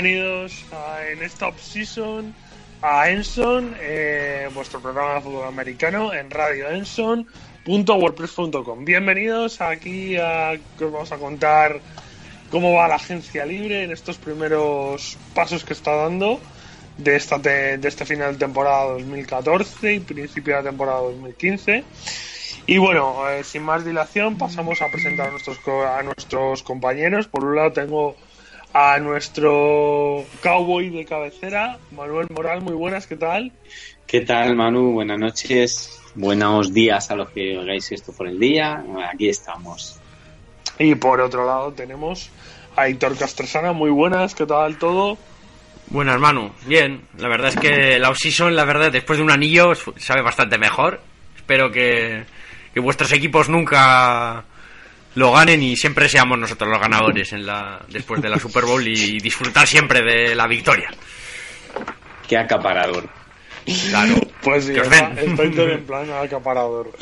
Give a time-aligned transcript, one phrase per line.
[0.00, 2.34] Bienvenidos a, en esta season
[2.82, 8.84] a Enson, eh, vuestro programa de fútbol americano en Radio Enson.wordpress.com.
[8.84, 11.80] Bienvenidos aquí a que os vamos a contar
[12.50, 16.40] cómo va la agencia libre en estos primeros pasos que está dando
[16.98, 21.84] de, esta te- de este final de temporada 2014 y principio de temporada 2015.
[22.66, 27.28] Y bueno, eh, sin más dilación, pasamos a presentar a nuestros compañeros.
[27.28, 28.14] Por un lado tengo
[28.78, 32.60] a nuestro cowboy de cabecera, Manuel Moral.
[32.60, 33.50] Muy buenas, ¿qué tal?
[34.06, 34.92] ¿Qué tal, Manu?
[34.92, 35.98] Buenas noches.
[36.14, 38.84] Buenos días a los que oigáis esto por el día.
[39.10, 39.98] Aquí estamos.
[40.78, 42.28] Y por otro lado tenemos
[42.76, 43.72] a Héctor Castresana.
[43.72, 45.16] Muy buenas, ¿qué tal todo?
[45.88, 46.50] Buenas, Manu.
[46.66, 50.58] Bien, la verdad es que la off-season, la verdad, después de un anillo, sabe bastante
[50.58, 51.00] mejor.
[51.34, 52.24] Espero que,
[52.74, 54.44] que vuestros equipos nunca
[55.16, 58.86] lo ganen y siempre seamos nosotros los ganadores en la, después de la Super Bowl
[58.86, 60.90] y disfrutar siempre de la victoria.
[62.28, 63.08] Qué acaparador.
[63.88, 64.16] Claro.
[64.42, 66.92] Pues sí, está Héctor en plan acaparador.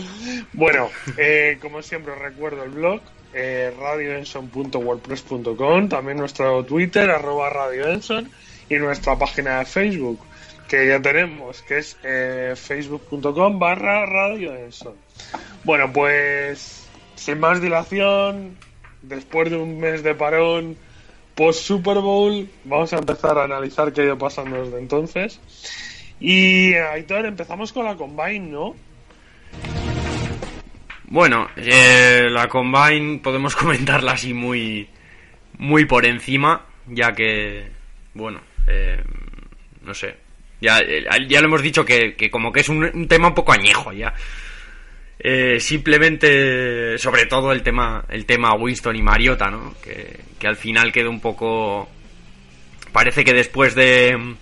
[0.53, 3.01] Bueno, eh, como siempre os recuerdo el blog
[3.35, 8.31] eh, radioenson.wordpress.com, también nuestro Twitter, arroba radioenson,
[8.69, 10.21] y nuestra página de Facebook,
[10.69, 14.95] que ya tenemos, que es eh, facebook.com barra radioenson.
[15.65, 16.84] Bueno, pues
[17.17, 18.57] sin más dilación,
[19.03, 20.77] después de un mes de parón
[21.35, 25.41] post Super Bowl, vamos a empezar a analizar qué ha ido pasando desde entonces.
[26.21, 28.75] Y Aitor, empezamos con la Combine, ¿no?
[31.05, 34.89] Bueno, eh, la Combine podemos comentarla así muy,
[35.59, 37.69] muy por encima, ya que,
[38.15, 39.03] bueno, eh,
[39.83, 40.17] no sé,
[40.61, 43.53] ya, eh, ya lo hemos dicho que, como que es un, un tema un poco
[43.53, 44.15] añejo ya.
[45.27, 49.75] Eh, simplemente, sobre todo el tema, el tema Winston y Mariota, ¿no?
[49.83, 51.89] Que, que al final quedó un poco,
[52.93, 54.35] parece que después de,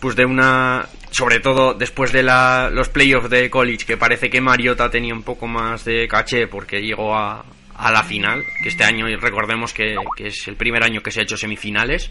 [0.00, 4.42] pues de una sobre todo después de la, los playoffs de college que parece que
[4.42, 7.42] Mariota tenía un poco más de caché porque llegó a,
[7.74, 11.20] a la final que este año recordemos que, que es el primer año que se
[11.20, 12.10] ha hecho semifinales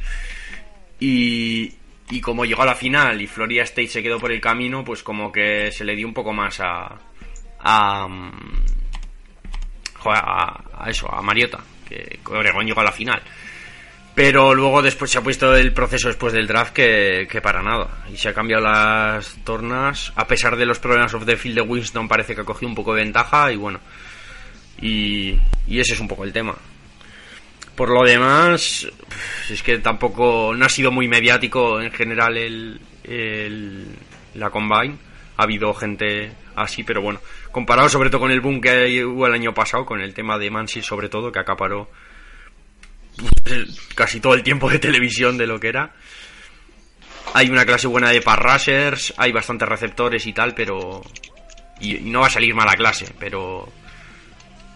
[1.00, 1.72] y,
[2.10, 5.04] y como llegó a la final y Florida State se quedó por el camino pues
[5.04, 6.96] como que se le dio un poco más a
[7.60, 8.66] a, mm,
[10.06, 13.22] a, a eso a Mariota que Oregón llegó a la final
[14.16, 18.06] pero luego después se ha puesto el proceso después del draft que, que para nada.
[18.12, 20.14] Y se ha cambiado las tornas.
[20.16, 22.76] A pesar de los problemas of the field de Winston parece que ha cogido un
[22.76, 23.82] poco de ventaja y bueno.
[24.82, 26.56] Y, y ese es un poco el tema.
[27.75, 28.88] Por lo demás,
[29.50, 33.88] es que tampoco no ha sido muy mediático en general el, el-
[34.36, 34.96] la combine.
[35.38, 37.19] Ha habido gente así, pero bueno,
[37.52, 40.50] comparado sobre todo con el boom que hubo el año pasado, con el tema de
[40.50, 41.90] Mansil sobre todo, que acaparó
[43.96, 45.91] casi todo el tiempo de televisión de lo que era.
[47.34, 51.02] Hay una clase buena de pass rushers, hay bastantes receptores y tal, pero.
[51.81, 53.68] Y no va a salir mala clase, pero.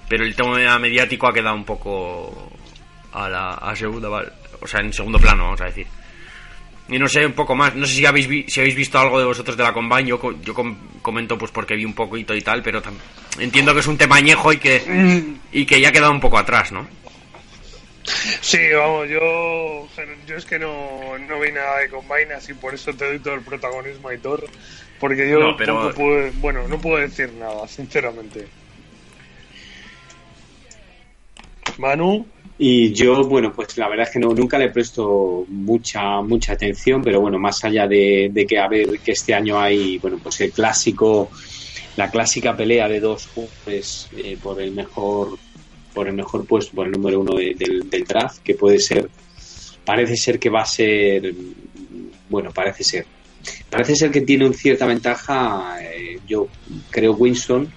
[0.09, 2.51] Pero el tema mediático ha quedado un poco.
[3.13, 4.09] A la a segunda,
[4.61, 5.87] o sea, en segundo plano, vamos a decir.
[6.89, 7.75] Y no sé, un poco más.
[7.75, 10.05] No sé si habéis, vi- si habéis visto algo de vosotros de la Combine.
[10.09, 12.81] Yo, yo com- comento pues porque vi un poquito y tal, pero
[13.39, 16.37] entiendo que es un tema añejo y que, y que ya ha quedado un poco
[16.37, 16.87] atrás, ¿no?
[18.41, 19.87] Sí, vamos, yo,
[20.25, 23.35] yo es que no, no vi nada de Combine, así por eso te doy todo
[23.35, 24.47] el protagonismo a Aitor.
[24.99, 28.47] Porque yo No, pero- poco puedo- bueno, no puedo decir nada, sinceramente.
[31.77, 32.25] Manu,
[32.61, 37.01] Y yo, bueno, pues la verdad es que no, nunca le presto mucha mucha atención,
[37.01, 40.41] pero bueno, más allá de, de que a ver que este año hay, bueno, pues
[40.41, 41.31] el clásico,
[41.95, 45.37] la clásica pelea de dos jugadores eh, por el mejor
[45.93, 49.09] por el mejor puesto, por el número uno de- del, del draft, que puede ser,
[49.85, 51.33] parece ser que va a ser,
[52.29, 53.05] bueno, parece ser,
[53.69, 56.47] parece ser que tiene una cierta ventaja, eh, yo
[56.91, 57.71] creo Winston,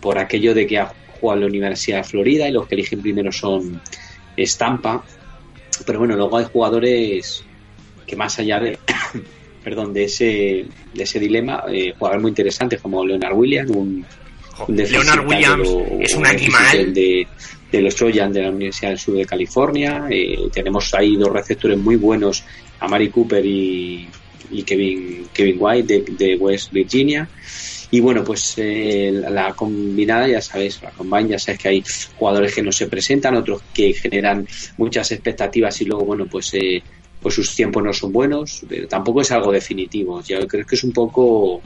[0.00, 3.00] por aquello de que ha jugado en la Universidad de Florida y los que eligen
[3.00, 3.80] primero son
[4.36, 5.04] Estampa,
[5.84, 7.44] pero bueno, luego hay jugadores
[8.06, 8.78] que más allá de,
[9.64, 14.06] perdón, de ese, de ese dilema, eh, jugadores muy interesantes como Leonard Williams, un,
[14.68, 15.68] un Leonard Williams
[16.00, 16.94] es un animal.
[16.94, 17.26] de,
[17.70, 20.06] de los Trojans de la Universidad del Sur de California.
[20.10, 22.44] Eh, tenemos ahí dos receptores muy buenos,
[22.80, 24.08] Amari Cooper y,
[24.50, 27.28] y Kevin, Kevin White de, de West Virginia.
[27.96, 31.82] Y bueno, pues eh, la, combinada, ya sabéis, la combine, ya sabéis que hay
[32.14, 34.44] jugadores que no se presentan, otros que generan
[34.76, 36.82] muchas expectativas y luego, bueno, pues, eh,
[37.18, 40.20] pues sus tiempos no son buenos, pero tampoco es algo definitivo.
[40.28, 41.62] Yo creo que es un poco.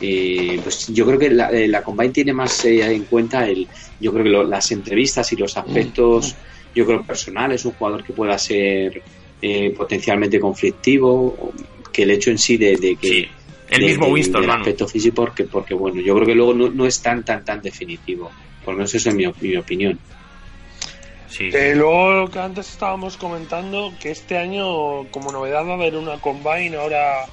[0.00, 3.68] eh, pues yo creo que la, eh, la Combine tiene más eh, en cuenta el
[3.98, 6.36] yo creo que lo- las entrevistas y los aspectos
[6.74, 9.02] yo creo, personal, es un jugador que pueda ser
[9.40, 11.52] eh, potencialmente conflictivo,
[11.92, 13.24] que el hecho en sí de, que...
[13.70, 17.02] El mismo Winston, del aspecto físico, porque, porque bueno, yo creo que luego no, es
[17.02, 18.30] tan, tan, tan definitivo.
[18.64, 19.98] Por lo menos eso es mi, mi opinión.
[21.28, 25.74] Sí, eh, luego lo que antes estábamos comentando, que este año como novedad va a
[25.74, 27.26] haber una combine ahora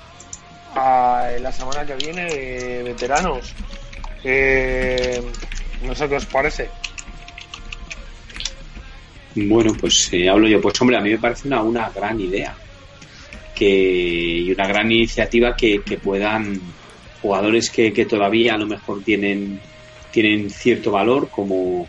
[0.75, 3.53] a, la semana que viene de veteranos.
[4.23, 5.21] Eh,
[5.83, 6.69] no sé qué os parece.
[9.35, 10.59] Bueno, pues eh, hablo yo.
[10.59, 12.55] Pues hombre, a mí me parece una, una gran idea
[13.55, 16.59] que, y una gran iniciativa que, puedan
[17.21, 19.59] jugadores que, que, todavía a lo mejor tienen,
[20.11, 21.87] tienen cierto valor como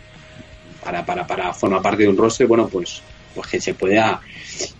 [0.83, 3.01] para, para, para formar parte de un roster, bueno, pues,
[3.35, 4.21] pues que se pueda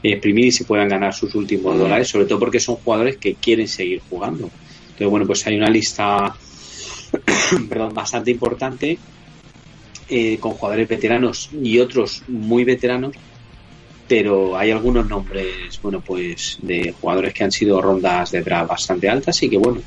[0.02, 3.68] exprimir y se puedan ganar sus últimos dólares, sobre todo porque son jugadores que quieren
[3.68, 4.50] seguir jugando.
[4.82, 6.34] Entonces, bueno, pues hay una lista
[7.70, 8.98] perdón, bastante importante
[10.10, 13.16] eh, con jugadores veteranos y otros muy veteranos
[14.08, 19.10] pero hay algunos nombres, bueno, pues de jugadores que han sido rondas de draft bastante
[19.10, 19.82] altas y que, bueno,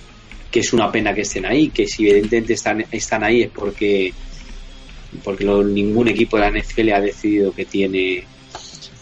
[0.51, 4.13] que es una pena que estén ahí, que si evidentemente están, están ahí es porque
[5.25, 8.25] porque ningún equipo de la NFL ha decidido que tiene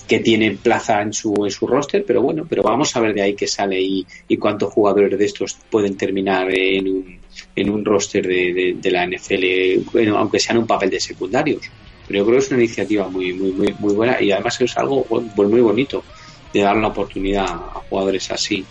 [0.06, 3.20] que tiene plaza en su, en su roster, pero bueno, pero vamos a ver de
[3.20, 4.06] ahí qué sale y,
[4.38, 7.18] cuántos jugadores de estos pueden terminar en un,
[7.54, 11.60] en un roster de, de, la NFL, aunque sean un papel de secundarios.
[12.08, 14.76] Pero yo creo que es una iniciativa muy, muy, muy, muy buena y además es
[14.78, 15.06] algo
[15.36, 16.02] muy bonito
[16.52, 18.64] de dar la oportunidad a jugadores así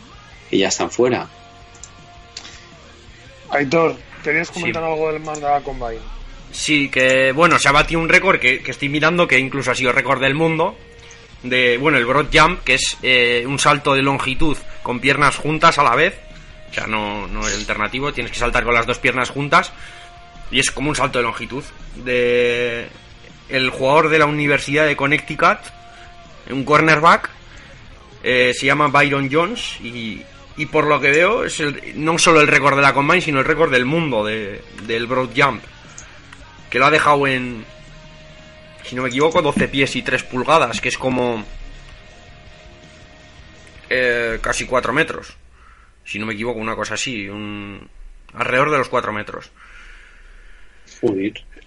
[0.49, 1.27] que ya están fuera.
[3.49, 6.17] Aitor, ¿querías comentar algo del Manda Combine?
[6.51, 9.91] Sí, que bueno, se ha batido un récord que, estoy mirando que incluso ha sido
[9.91, 10.75] récord del mundo.
[11.43, 15.77] De, bueno, el Broad Jump, que es eh, un salto de longitud con piernas juntas
[15.77, 16.19] a la vez.
[16.71, 19.71] O sea, no, no es alternativo, tienes que saltar con las dos piernas juntas.
[20.49, 21.63] Y es como un salto de longitud.
[21.95, 22.87] De,
[23.49, 25.59] el jugador de la Universidad de Connecticut,
[26.49, 27.29] un cornerback,
[28.23, 30.21] eh, se llama Byron Jones y,
[30.57, 31.61] y por lo que veo es
[31.95, 35.29] no solo el récord de la Combine, sino el récord del mundo de, del Broad
[35.35, 35.63] Jump,
[36.69, 37.63] que lo ha dejado en,
[38.83, 41.45] si no me equivoco, 12 pies y 3 pulgadas, que es como
[43.89, 45.37] eh, casi 4 metros,
[46.03, 47.87] si no me equivoco, una cosa así, un,
[48.33, 49.51] alrededor de los 4 metros.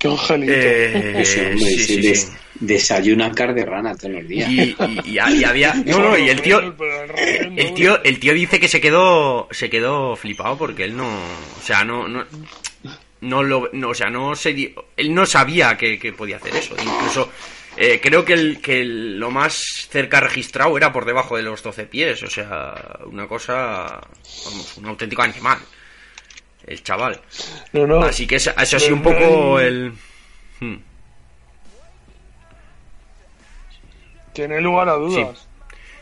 [0.01, 0.53] Qué angelito.
[0.57, 4.51] Eh, sí, sí, desayuna de rana todos los días.
[4.51, 4.75] Y,
[5.05, 5.75] y, había.
[5.85, 6.75] No, no, y el tío.
[7.19, 9.47] El tío, el tío dice que se quedó.
[9.51, 11.07] Se quedó flipado porque él no.
[11.07, 12.09] O sea, no.
[12.09, 12.25] no
[13.21, 17.31] no lo no, o sea no se él no sabía que, podía hacer eso incluso
[17.77, 21.85] eh, creo que el que lo más cerca registrado era por debajo de los 12
[21.85, 22.73] pies o sea
[23.05, 24.01] una cosa
[24.47, 25.59] vamos un auténtico animal
[26.71, 27.21] el chaval.
[28.05, 29.93] Así que eso, ha sido un poco el...
[30.61, 30.77] Hmm.
[34.33, 35.49] Tiene lugar a dudas.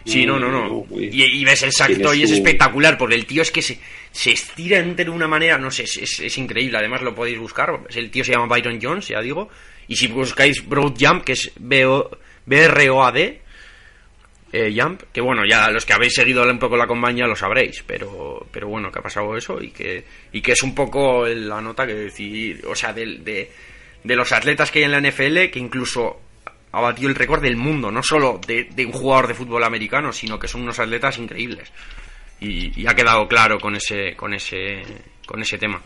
[0.05, 0.25] Sí.
[0.27, 0.87] no, no, no.
[0.91, 3.79] Y, ves el salto y es espectacular, porque el tío es que se,
[4.11, 6.79] se estira de una manera, no sé, es, es, increíble.
[6.79, 7.81] Además lo podéis buscar.
[7.95, 9.49] El tío se llama Byron Jones, ya digo.
[9.87, 13.41] Y si buscáis Broad Jump, que es B-R-O-A-D,
[14.51, 17.85] eh, Jump, que bueno, ya los que habéis seguido un poco la compañía lo sabréis,
[17.87, 21.61] pero, pero bueno, que ha pasado eso y que, y que es un poco la
[21.61, 23.51] nota que decir, o sea, de,
[24.03, 26.21] de, los atletas que hay en la NFL, que incluso
[26.73, 30.39] ha batido el récord del mundo, no solo de, un jugador de fútbol americano, sino
[30.39, 31.71] que son unos atletas increíbles.
[32.41, 34.83] Y, ha quedado claro con ese, con ese,
[35.27, 35.83] con ese tema.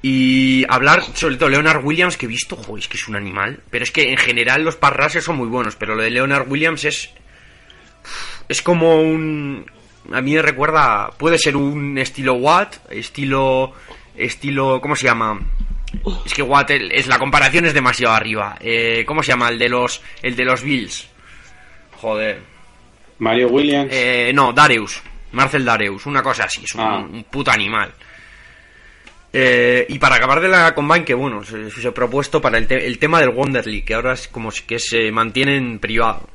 [0.00, 3.60] Y hablar sobre todo Leonard Williams, que he visto, joder, es que es un animal.
[3.70, 6.84] Pero es que en general los parrases son muy buenos, pero lo de Leonard Williams
[6.84, 7.10] es.
[8.48, 9.66] Es como un.
[10.12, 11.10] A mí me recuerda.
[11.18, 13.72] Puede ser un estilo Watt, estilo.
[14.16, 14.80] Estilo.
[14.80, 15.40] ¿Cómo se llama?
[16.24, 18.56] Es que Watt, es, la comparación es demasiado arriba.
[18.60, 19.48] Eh, ¿Cómo se llama?
[19.48, 20.00] El de los.
[20.22, 21.08] El de los Bills.
[22.00, 22.40] Joder.
[23.18, 23.90] Mario Williams.
[23.92, 25.02] Eh, no, Darius.
[25.32, 27.06] Marcel Darius, una cosa así, es un ah.
[27.30, 27.92] puto animal.
[29.32, 32.98] Eh, y para acabar de la Combine, que bueno, se, se ha propuesto para el,
[32.98, 36.28] tema del Wonder League, que ahora es como que se mantiene en privado.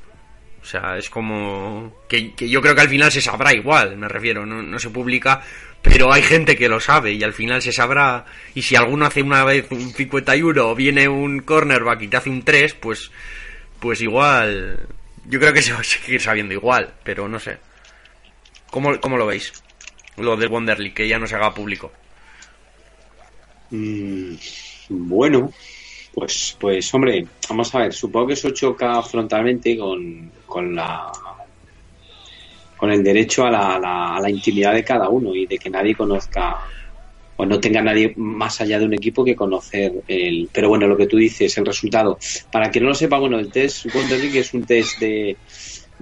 [0.62, 4.46] O sea, es como que, yo creo que al final se sabrá igual, me refiero,
[4.46, 5.42] no, se publica,
[5.82, 8.26] pero hay gente que lo sabe y al final se sabrá.
[8.54, 12.30] Y si alguno hace una vez un 51 o viene un cornerback y te hace
[12.30, 13.12] un 3, pues,
[13.80, 14.88] pues igual.
[15.26, 17.58] Yo creo que se va a seguir sabiendo igual, pero no sé.
[18.70, 19.52] ¿Cómo, cómo lo veis?
[20.18, 21.92] Lo del Wonder League, que ya no se haga público.
[23.74, 24.36] Mm,
[24.90, 25.52] bueno,
[26.14, 31.12] pues, pues hombre, vamos a ver, supongo que eso choca frontalmente con, con la
[32.78, 35.96] con el derecho a la, a la, intimidad de cada uno y de que nadie
[35.96, 36.60] conozca
[37.38, 40.50] o no tenga nadie más allá de un equipo que conocer el.
[40.52, 42.20] Pero bueno, lo que tú dices, el resultado.
[42.52, 45.38] Para quien no lo sepa, bueno, el test Wonderlic es un test de,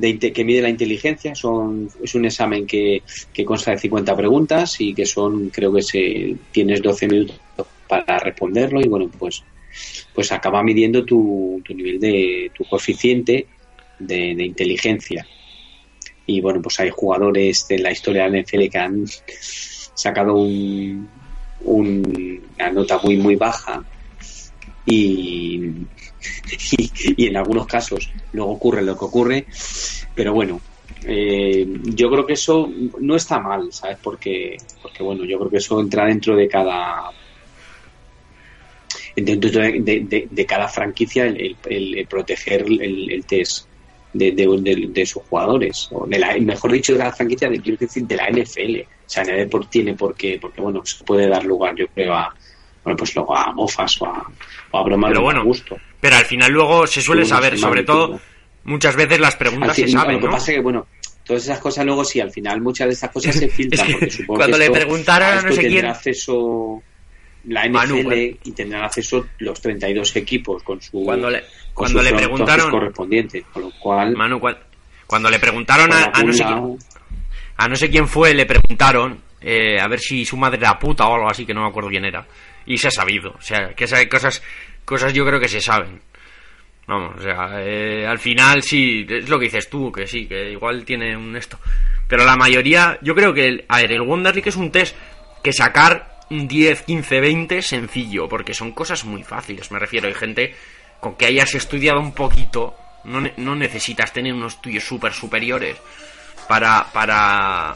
[0.01, 1.36] de que mide la inteligencia.
[1.36, 3.03] Son, es un examen que,
[3.34, 7.39] que consta de 50 preguntas y que son, creo que se, tienes 12 minutos
[7.88, 9.43] para responderlo y bueno, pues,
[10.13, 13.48] pues acaba midiendo tu, tu nivel de tu coeficiente
[14.00, 15.25] de, inteligencia.
[16.25, 19.05] Y bueno, pues hay jugadores de la historia de la NFL que han
[19.93, 21.10] sacado un,
[21.63, 23.84] una nota muy muy baja
[24.86, 25.72] y,
[27.18, 29.46] y, en algunos casos luego ocurre lo que ocurre.
[30.16, 30.62] Pero bueno
[31.04, 35.58] eh, yo creo que eso no está mal sabes porque porque bueno yo creo que
[35.58, 37.12] eso entra dentro de cada
[39.16, 43.68] dentro de, cada franquicia el, proteger el, test
[44.13, 48.16] de, de, sus jugadores, o de la, mejor dicho, de la franquicia de, decir, de
[48.16, 48.82] la NFL.
[48.82, 52.13] O sea, nadie por, tiene por qué, porque bueno, se puede dar lugar, yo creo,
[52.13, 52.34] a,
[52.84, 54.32] bueno, pues luego a mofas o a,
[54.72, 55.78] o a bromas pero bueno, gusto.
[56.00, 58.20] Pero al final luego se suele saber, sobre todo,
[58.64, 60.88] muchas veces las preguntas se saben, Lo que pasa es que, bueno,
[61.24, 64.40] todas esas cosas luego sí, al final muchas de esas cosas se filtran, porque supongo
[64.40, 65.86] cuando que le preguntaron a no sé quién...
[65.86, 66.82] acceso
[67.46, 72.70] la NFL y tendrán acceso los 32 equipos con su cuando le, cuando le preguntaron
[72.70, 74.40] correspondiente con lo cual Manu,
[75.08, 76.78] cuando le preguntaron a, no sé quién,
[77.58, 81.08] a no sé quién fue le preguntaron eh, a ver si su madre era puta
[81.08, 82.24] o algo así que no me acuerdo quién era
[82.65, 84.44] y se ha sabido o sea que esas cosas
[84.86, 86.01] cosas yo creo que se saben
[86.88, 90.51] vamos o sea eh, al final sí es lo que dices tú que sí que
[90.51, 91.60] igual tiene un esto
[92.08, 94.96] pero la mayoría yo creo que el, a ver el Wonder League es un test
[95.44, 100.08] que sacar 10, 15, 20 sencillo, porque son cosas muy fáciles, me refiero.
[100.08, 100.56] Hay gente
[101.00, 105.77] con que hayas estudiado un poquito, no, no necesitas tener unos estudios súper superiores
[106.48, 107.75] para, para...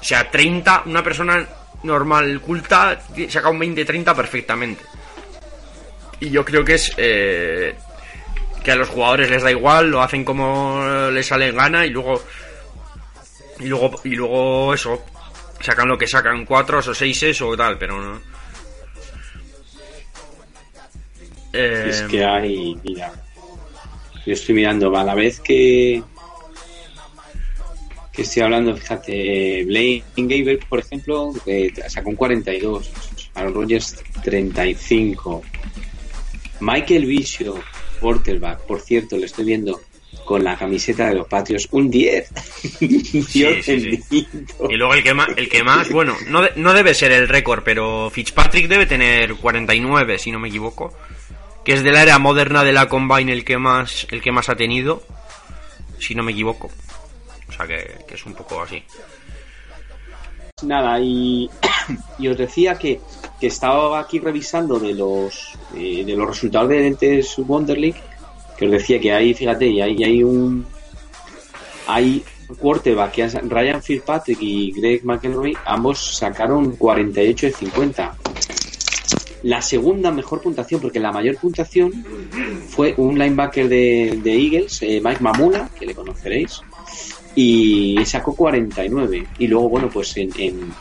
[0.00, 1.46] O sea, 30, una persona
[1.82, 4.82] normal, culta, saca un 20, 30 perfectamente.
[6.20, 6.92] Y yo creo que es...
[6.96, 7.74] Eh,
[8.62, 11.90] que a los jugadores les da igual, lo hacen como les sale en gana y
[11.90, 12.22] luego...
[13.60, 15.04] Y luego, y luego eso,
[15.60, 18.20] sacan lo que sacan, cuatro o seis o tal, pero no.
[21.52, 23.10] Es que hay, mira,
[24.24, 26.02] yo estoy mirando, a la vez que
[28.18, 31.32] que estoy hablando, fíjate, Blaine Gaber, por ejemplo,
[31.86, 32.90] sacó un 42,
[33.34, 33.94] Aaron Rodgers
[34.24, 35.40] 35,
[36.58, 37.54] Michael Vicio,
[38.00, 39.80] quarterback, por cierto, le estoy viendo,
[40.24, 42.28] con la camiseta de los patios un 10.
[42.80, 47.62] Y luego el que más, el que más bueno, no, no debe ser el récord,
[47.64, 50.92] pero Fitzpatrick debe tener 49, si no me equivoco.
[51.64, 54.48] Que es de la era moderna de la Combine el que más, el que más
[54.48, 55.04] ha tenido,
[56.00, 56.68] si no me equivoco.
[57.48, 58.82] O sea que, es un poco así.
[60.62, 61.48] Nada, y,
[62.18, 63.00] y os decía que,
[63.40, 68.00] que, estaba aquí revisando de los, eh, de los resultados de Dentes Wonder League
[68.58, 70.66] que os decía que hay, fíjate, y hay, hay un
[71.86, 72.24] hay
[72.58, 78.16] quarterback que Ryan Fitzpatrick y Greg McElroy ambos sacaron 48 de 50
[79.44, 81.92] la segunda mejor puntuación porque la mayor puntuación
[82.68, 86.60] fue un linebacker de, Eagles eh, Mike Mamula que le conoceréis
[87.40, 90.72] y sacó 49 y luego bueno pues en, en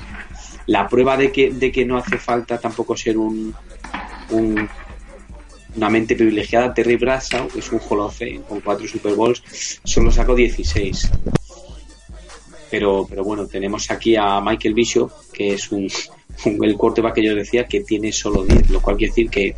[0.65, 3.53] la prueba de que, de que no hace falta tampoco ser un,
[4.31, 4.67] un
[5.75, 11.11] una mente privilegiada, Terry Bradshaw, es un jolofe con cuatro Super Bowls, solo sacó 16.
[12.71, 15.87] Pero, pero bueno, tenemos aquí a Michael Bishop, que es un,
[16.63, 19.55] el quarterback que yo decía que tiene solo 10, lo cual quiere decir que,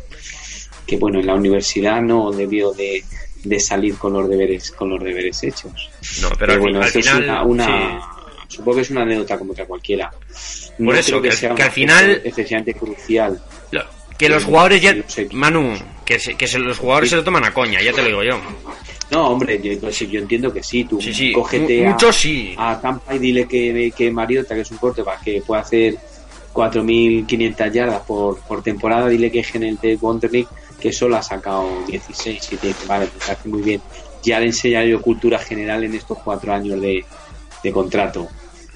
[0.86, 3.02] que bueno, en la universidad no debió de,
[3.58, 5.90] salir con los deberes con los deberes hechos.
[6.20, 6.94] No, pero, bueno, es
[7.44, 8.00] una,
[8.48, 10.10] supongo que es una anécdota como otra cualquiera.
[10.78, 13.40] Por eso, que, al final especialmente crucial.
[14.18, 14.94] que los jugadores ya
[15.32, 18.40] Manu, que, que los jugadores se lo toman a coña, ya te lo digo yo.
[19.10, 20.84] No, hombre, yo, pues, yo entiendo que sí.
[20.84, 21.32] Tú sí, sí.
[21.32, 22.54] cógete a, sí.
[22.56, 25.96] a Tampa y dile que, que Mariota, que es un corte para que pueda hacer
[26.52, 30.30] 4.500 yardas por, por temporada, dile que es en el de Wonder
[30.80, 33.80] que solo ha sacado 16 y te dice, vale, pues hace muy bien.
[34.22, 37.04] Ya le enseñaré yo cultura general en estos cuatro años de,
[37.62, 38.22] de contrato.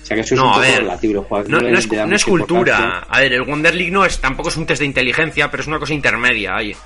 [0.05, 1.27] O sea que eso es un poco relativo.
[1.49, 3.07] No, no, es, no es cultura.
[3.09, 5.67] A ver, el Wonder League no es, tampoco es un test de inteligencia, pero es
[5.67, 6.55] una cosa intermedia.
[6.55, 6.77] Ahí.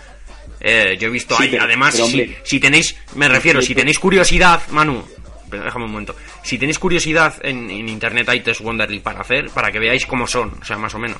[0.61, 2.01] Eh, yo he visto ahí, además,
[2.45, 5.05] si, tenéis, me refiero, si tenéis curiosidad, Manu,
[5.51, 9.79] déjame un momento, si tenéis curiosidad en, internet hay test Wonderly para hacer, para que
[9.79, 11.19] veáis cómo son, o sea, más o menos.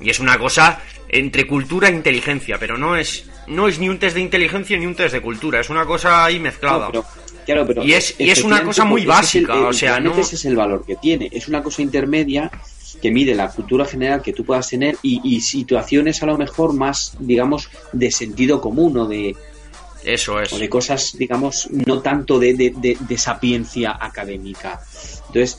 [0.00, 3.98] Y es una cosa entre cultura e inteligencia, pero no es, no es ni un
[3.98, 6.90] test de inteligencia ni un test de cultura, es una cosa ahí mezclada.
[7.82, 10.16] y es, y es una cosa muy básica, o sea, no...
[10.16, 12.50] Ese es el valor que tiene, es una cosa intermedia
[13.00, 16.72] que mide la cultura general que tú puedas tener y, y situaciones a lo mejor
[16.72, 19.36] más, digamos, de sentido común o de,
[20.04, 20.52] eso es.
[20.52, 24.80] O de cosas, digamos, no tanto de, de, de, sapiencia académica.
[25.28, 25.58] Entonces,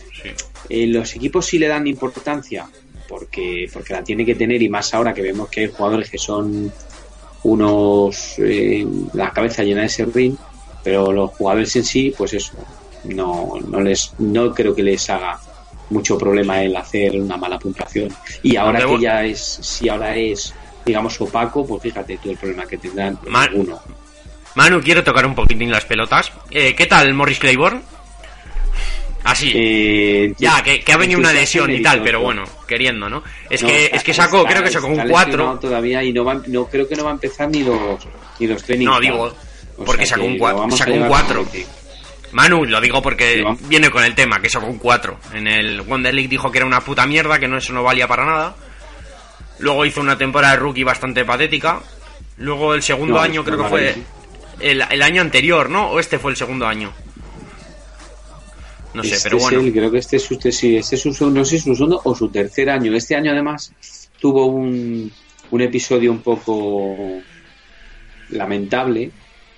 [0.70, 2.68] eh, los equipos sí le dan importancia
[3.08, 6.18] porque, porque la tiene que tener y más ahora que vemos que hay jugadores que
[6.18, 6.72] son
[7.44, 10.38] unos eh, la cabeza llena de serrín,
[10.84, 12.54] pero los jugadores en sí, pues eso,
[13.04, 15.40] no, no les, no creo que les haga
[15.90, 18.10] mucho problema el hacer una mala puntuación.
[18.42, 20.54] Y ahora que ya es, si ahora es,
[20.86, 23.18] digamos, opaco, pues fíjate tú el problema que tendrán
[23.54, 23.80] uno.
[24.56, 26.32] Manu, quiero tocar un poquitín las pelotas.
[26.50, 27.82] Eh, ¿Qué tal, Morris Claiborne?
[29.26, 29.52] Así.
[29.56, 33.24] Eh, ya, que, ha venido una lesión y tal, pero bueno, queriendo, ¿no?
[33.50, 35.60] Es que es que sacó, creo que sacó un 4.
[35.60, 38.08] todavía y no, va, no creo que no va a empezar ni los,
[38.40, 38.70] ni los.
[38.78, 39.36] No, digo,
[39.84, 40.78] porque sacó un 4.
[40.78, 41.46] Sacó un 4.
[42.34, 45.18] Manu, lo digo porque viene con el tema, que sacó un 4.
[45.34, 48.08] En el Wonder League dijo que era una puta mierda, que no eso no valía
[48.08, 48.56] para nada.
[49.58, 51.80] Luego hizo una temporada de rookie bastante patética.
[52.38, 53.96] Luego el segundo año creo que fue
[54.60, 55.90] el, el, año anterior, ¿no?
[55.90, 56.94] ¿O este fue el segundo año?
[58.96, 59.72] No sé, este pero bueno.
[59.72, 62.30] creo que este es, este, sí, este es su, no sé, su segundo o su
[62.30, 62.96] tercer año.
[62.96, 63.74] Este año además
[64.20, 65.12] tuvo un,
[65.52, 67.22] un episodio un poco
[68.30, 69.12] lamentable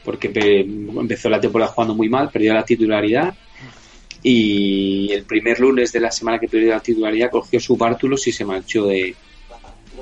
[0.04, 3.36] porque empezó la temporada jugando muy mal, perdió la titularidad
[4.24, 8.32] y el primer lunes de la semana que perdió la titularidad cogió su bártulos y
[8.32, 9.16] se marchó de,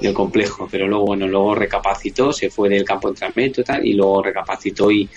[0.02, 3.86] del complejo, pero luego, bueno, luego recapacitó, se fue del campo de entrenamiento y tal,
[3.86, 5.10] y luego recapacitó y,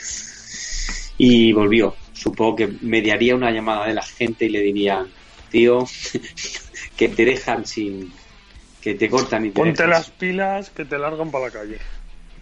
[1.19, 1.95] y volvió.
[2.19, 5.07] Supongo que mediaría una llamada de la gente y le dirían,
[5.51, 5.87] tío,
[6.97, 8.13] que te dejan sin,
[8.81, 11.79] que te cortan y te Ponte las pilas que te largan para la calle.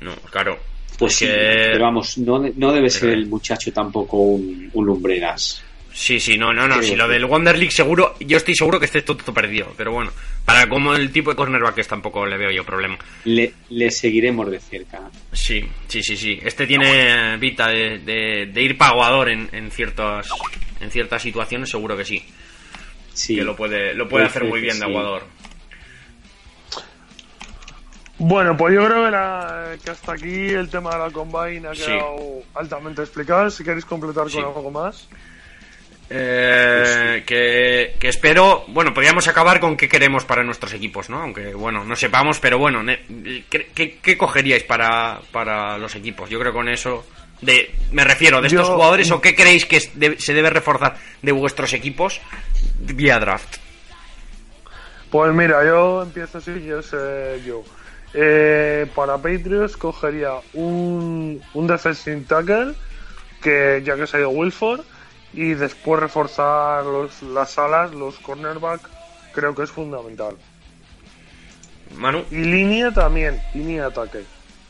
[0.00, 0.58] No, claro.
[0.98, 5.62] Pues sí, pero vamos, no, no debe ser el muchacho tampoco un, un lumbreras.
[5.96, 6.82] Sí, sí, no, no, no.
[6.82, 9.72] Si lo del Wonder League seguro, yo estoy seguro que esté todo, perdido.
[9.78, 10.12] Pero bueno,
[10.44, 12.98] para como el tipo de cornerback es tampoco le veo yo problema.
[13.24, 15.10] Le, le seguiremos de cerca.
[15.32, 16.38] Sí, sí, sí, sí.
[16.42, 17.98] Este tiene vita de,
[18.46, 20.28] de, ir paguador en, en, ciertas,
[20.80, 22.22] en ciertas situaciones, seguro que sí.
[23.14, 23.36] Sí.
[23.36, 25.24] Que lo puede, lo puede hacer muy bien de aguador.
[28.18, 32.42] Bueno, pues yo creo que, que, hasta aquí el tema de la combine ha quedado
[32.54, 33.48] altamente explicado.
[33.48, 35.08] Si queréis completar con algo más.
[36.08, 41.20] Eh, que, espero, bueno, podríamos acabar con qué queremos para nuestros equipos, ¿no?
[41.20, 42.84] Aunque, bueno, no sepamos, pero bueno,
[43.50, 46.30] ¿qué, cogeríais para, para los equipos?
[46.30, 47.04] Yo creo con eso,
[47.40, 51.72] de, me refiero, de estos jugadores, o qué creéis que se debe reforzar de vuestros
[51.72, 52.20] equipos
[52.78, 53.56] vía draft.
[55.10, 57.64] Pues mira, yo empiezo así, yo sé yo.
[58.14, 62.74] Eh, para Patriots cogería un, un defensive tackle,
[63.42, 64.80] que ya que se ha ido Wilford,
[65.36, 68.80] y después reforzar los, las alas, los cornerback,
[69.32, 70.34] creo que es fundamental.
[71.94, 72.24] Manu.
[72.30, 74.18] Y línea también, línea de ataque.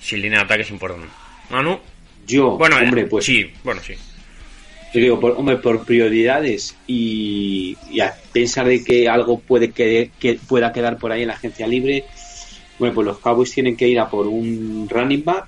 [0.00, 1.06] Sí, línea de ataque es importante.
[1.50, 1.78] Manu.
[2.26, 3.24] Yo, bueno, hombre, pues.
[3.24, 3.94] Sí, bueno, sí.
[4.92, 10.34] Yo digo, por, hombre, por prioridades y, a pensar de que algo puede que, que
[10.34, 12.04] pueda quedar por ahí en la agencia libre,
[12.80, 15.46] bueno, pues los Cowboys tienen que ir a por un running back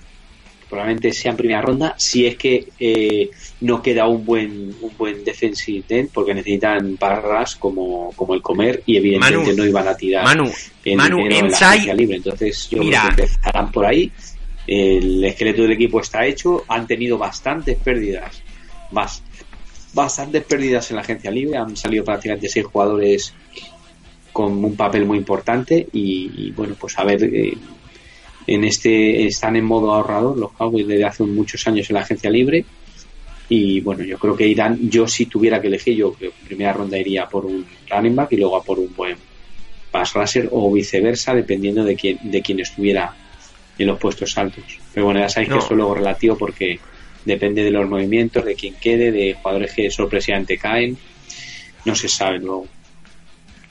[0.69, 5.25] probablemente sea en primera ronda, si es que eh, no queda un buen un buen
[5.25, 10.25] defensive end, porque necesitan barras como, como el comer y evidentemente no iban a tirar
[10.25, 10.51] Manu,
[10.97, 12.17] Manu, en la libre.
[12.17, 14.11] Entonces yo creo que empezarán por ahí.
[14.67, 18.43] El esqueleto del equipo está hecho, han tenido bastantes pérdidas,
[19.95, 23.33] bastantes pérdidas en la agencia libre, han salido prácticamente seis jugadores
[24.31, 27.55] con un papel muy importante y, bueno, pues a ver eh,
[28.47, 32.31] en este están en modo ahorrador los Cowboys desde hace muchos años en la agencia
[32.31, 32.65] libre
[33.49, 36.99] y bueno yo creo que irán yo si tuviera que elegir yo en primera ronda
[36.99, 39.17] iría por un running back y luego a por un buen
[39.91, 43.15] pass rusher o viceversa dependiendo de quién de quién estuviera
[43.79, 46.79] en los puestos altos pero bueno ya sabéis que eso es luego relativo porque
[47.25, 50.97] depende de los movimientos de quién quede de jugadores que sorpresivamente caen
[51.85, 52.67] no se sabe luego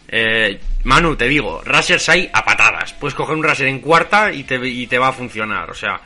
[0.09, 2.93] eh, Manu, te digo, Rashers hay a patadas.
[2.93, 5.69] Puedes coger un Rasher en cuarta y te, y te va a funcionar.
[5.69, 5.99] O sea,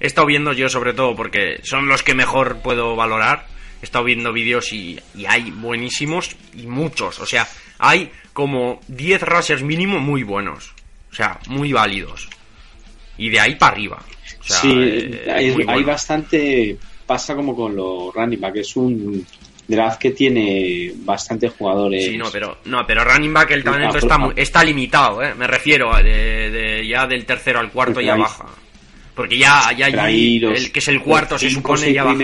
[0.00, 3.46] he estado viendo yo sobre todo porque son los que mejor puedo valorar.
[3.82, 7.20] He estado viendo vídeos y, hay buenísimos y muchos.
[7.20, 7.46] O sea,
[7.78, 10.72] hay como 10 Rashers mínimo muy buenos.
[11.10, 12.28] O sea, muy válidos.
[13.18, 14.02] Y de ahí para arriba.
[14.40, 15.26] sí, eh,
[15.66, 16.76] hay, bastante.
[17.06, 18.56] Pasa como con los running back.
[18.56, 19.24] Es un
[19.68, 22.04] draft que tiene bastantes jugadores.
[22.04, 25.34] Sí, no, pero, no, pero running back el talento está, está limitado, ¿eh?
[25.34, 28.46] me refiero a de, ya del tercero al cuarto ya baja.
[29.16, 32.16] Porque ya, ya el que es el cuarto se supone ya baja.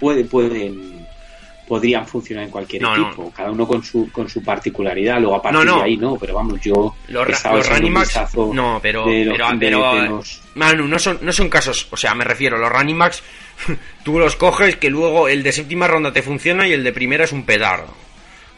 [0.00, 0.96] puede, pueden
[1.66, 3.06] podrían funcionar en cualquier No, no.
[3.08, 6.16] equipo, cada uno con su con su particularidad, luego a partir No, de ahí no,
[6.16, 10.08] pero vamos, yo Los, los running backs, no, pero, los- pero, de- pero, de eh,
[10.08, 13.20] los- Manu, no son, no son casos, o sea, me refiero, los running backs,
[14.04, 17.24] tú los coges que luego el de séptima ronda te funciona y el de primera
[17.24, 17.92] es un pedardo,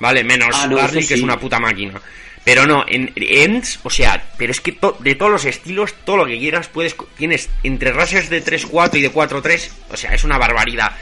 [0.00, 0.22] ¿vale?
[0.22, 1.98] Menos Ah, que es una puta máquina.
[2.48, 6.24] Pero no, en ends, o sea, pero es que de todos los estilos, todo lo
[6.24, 10.38] que quieras, puedes, tienes entre rushers de 3-4 y de 4-3, o sea, es una
[10.38, 10.96] barbaridad.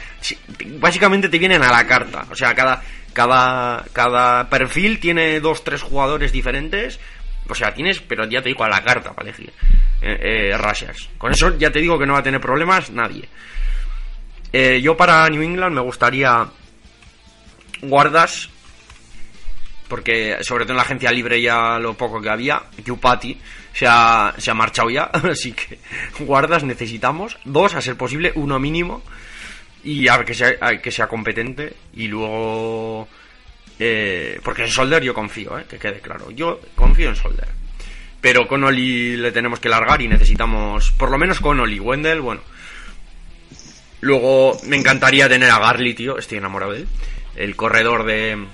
[0.77, 2.83] Básicamente te vienen a la carta, o sea, cada,
[3.13, 6.99] cada, cada perfil tiene dos, tres jugadores diferentes,
[7.47, 9.53] o sea, tienes, pero ya te digo, a la carta para elegir
[10.01, 11.07] eh, eh, rushers.
[11.17, 13.29] Con eso ya te digo que no va a tener problemas nadie.
[14.51, 16.45] Eh, yo para New England me gustaría
[17.83, 18.49] guardas
[19.87, 22.61] porque sobre todo en la agencia libre ya lo poco que había,
[22.99, 23.37] Pati
[23.73, 25.79] se ha, se ha marchado ya, así que
[26.19, 29.03] guardas necesitamos, dos a ser posible, uno mínimo,
[29.83, 33.07] y a ver que sea, que sea competente, y luego...
[33.79, 37.47] Eh, porque en Solder yo confío, eh, que quede claro, yo confío en Solder.
[38.19, 42.21] Pero con Oli le tenemos que largar y necesitamos, por lo menos con Oli, Wendell,
[42.21, 42.41] bueno.
[44.01, 46.87] Luego me encantaría tener a Garly, tío, estoy enamorado de él.
[47.35, 48.47] El corredor de,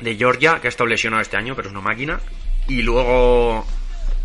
[0.00, 2.20] de Georgia, que ha estado lesionado este año, pero es una máquina.
[2.66, 3.66] Y luego,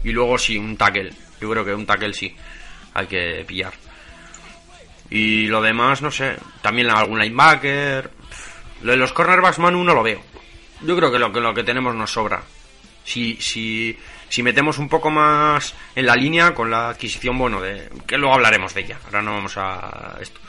[0.04, 1.12] y luego sí, un tackle.
[1.40, 2.36] Yo creo que un tackle sí,
[2.94, 3.74] hay que pillar.
[5.10, 8.10] Y lo demás, no sé, también algún linebacker.
[8.82, 10.22] Lo de los cornerbacks Manu no lo veo.
[10.82, 12.42] Yo creo que lo que, lo que tenemos nos sobra.
[13.06, 13.98] Si, si,
[14.30, 18.34] si metemos un poco más en la línea con la adquisición, bueno, de que luego
[18.34, 19.00] hablaremos de ella.
[19.06, 20.40] Ahora no vamos a esto.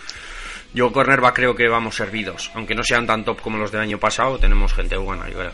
[0.74, 3.98] Yo cornerback creo que vamos servidos, aunque no sean tan top como los del año
[3.98, 5.52] pasado, tenemos gente buena, yo creo.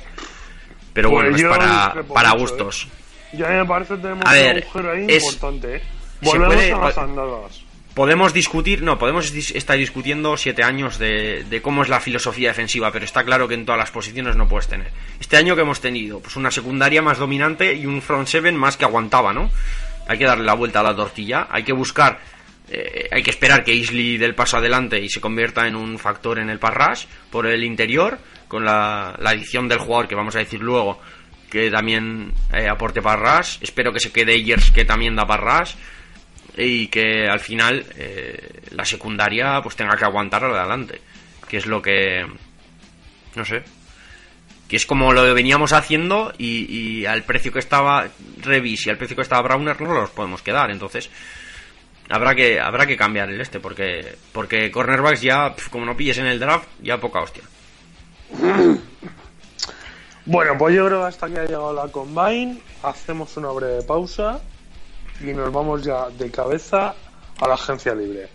[0.93, 1.59] Pero Pues bueno, es
[2.13, 2.89] para, mucho, gustos.
[3.33, 5.83] Ya me parece que tenemos A un agujero ahí es- importante, ¿eh?
[6.23, 7.63] Volvemos puede- a las andadas.
[7.95, 12.49] Podemos discutir, no, podemos dis- estar discutiendo siete años de, de cómo es la filosofía
[12.49, 14.91] defensiva, pero está claro que en todas las posiciones no puedes tener.
[15.21, 18.77] Este año que hemos tenido, pues una secundaria más dominante y un front seven más
[18.77, 19.51] que aguantaba, ¿no?
[20.09, 22.21] Hay que darle la vuelta a la tortilla, hay que buscar,
[22.71, 26.39] eh, hay que esperar que Isley del paso adelante y se convierta en un factor
[26.39, 30.41] en el parrash por el interior, con la, la adición del jugador que vamos a
[30.41, 31.01] decir luego,
[31.51, 33.59] que también eh, aporte parrash.
[33.61, 35.75] Espero que se quede Ayers que también da parrash
[36.57, 41.01] y que al final eh, la secundaria pues tenga que aguantar adelante
[41.49, 42.27] que es lo que
[43.35, 43.63] no sé
[44.69, 48.09] que es como lo veníamos haciendo y, y al precio que estaba
[48.41, 51.11] Revis y al precio que estaba Browner no los podemos quedar entonces
[52.11, 56.27] habrá que habrá que cambiar el este porque porque cornerbacks ya como no pilles en
[56.27, 57.45] el draft ya poca hostia
[60.27, 62.61] Bueno, pues yo creo que hasta aquí ha llegado la Combine.
[62.85, 64.41] Hacemos una breve pausa
[65.21, 66.95] y nos vamos ya de cabeza
[67.41, 68.29] a la agencia libre.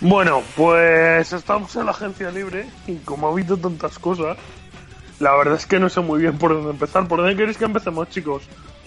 [0.00, 4.36] Bueno, pues estamos en la agencia libre y como ha habido tantas cosas,
[5.18, 7.08] la verdad es que no sé muy bien por dónde empezar.
[7.08, 8.44] ¿Por dónde queréis que empecemos, chicos?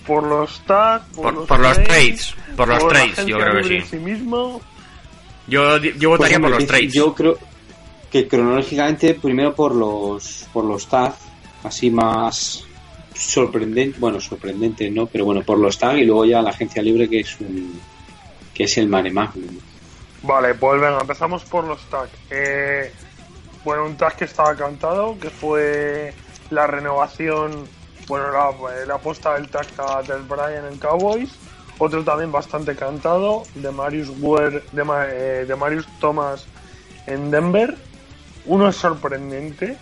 [0.07, 1.03] ¿Por los tags?
[1.15, 3.97] Por- por los trades, por los trades, yo creo que sí.
[3.97, 4.61] mismo?
[5.47, 7.37] yo, yo Pues, votaría por los trades Yo creo
[8.09, 11.13] que cronológicamente primero por los por los tag,
[11.63, 12.63] así más
[13.13, 15.05] sorprendente, bueno, sorprendente, ¿no?
[15.07, 17.79] Pero bueno, por los tag y luego ya la agencia libre que es un
[18.53, 19.57] que es el mare magnum.
[20.23, 22.11] Vale, pues venga, empezamos por los tags.
[22.29, 22.91] Eh,
[23.63, 26.13] bueno, un tag que estaba cantado, que fue
[26.51, 27.67] la renovación,
[28.07, 31.31] bueno, la, la apuesta del tag a Del Bryan en Cowboys.
[31.79, 36.45] Otro también bastante cantado, de Marius Ware, de, eh, de Marius Thomas
[37.07, 37.75] en Denver.
[38.45, 39.77] Uno es sorprendente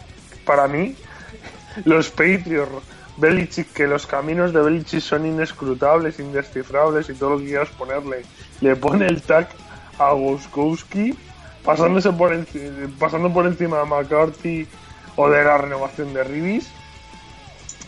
[0.46, 0.96] para mí.
[1.84, 2.72] Los Patriots,
[3.18, 8.24] Belichick, que los caminos de Belichick son inescrutables, indescifrables y todo lo que quieras ponerle.
[8.62, 9.50] Le pone el tag
[10.00, 11.14] a Goskowski,
[11.64, 12.36] pasándose por
[12.98, 14.66] pasando por encima de McCarthy
[15.16, 16.72] o de la renovación de Ribis.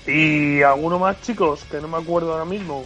[0.07, 2.83] Y alguno más, chicos, que no me acuerdo ahora mismo.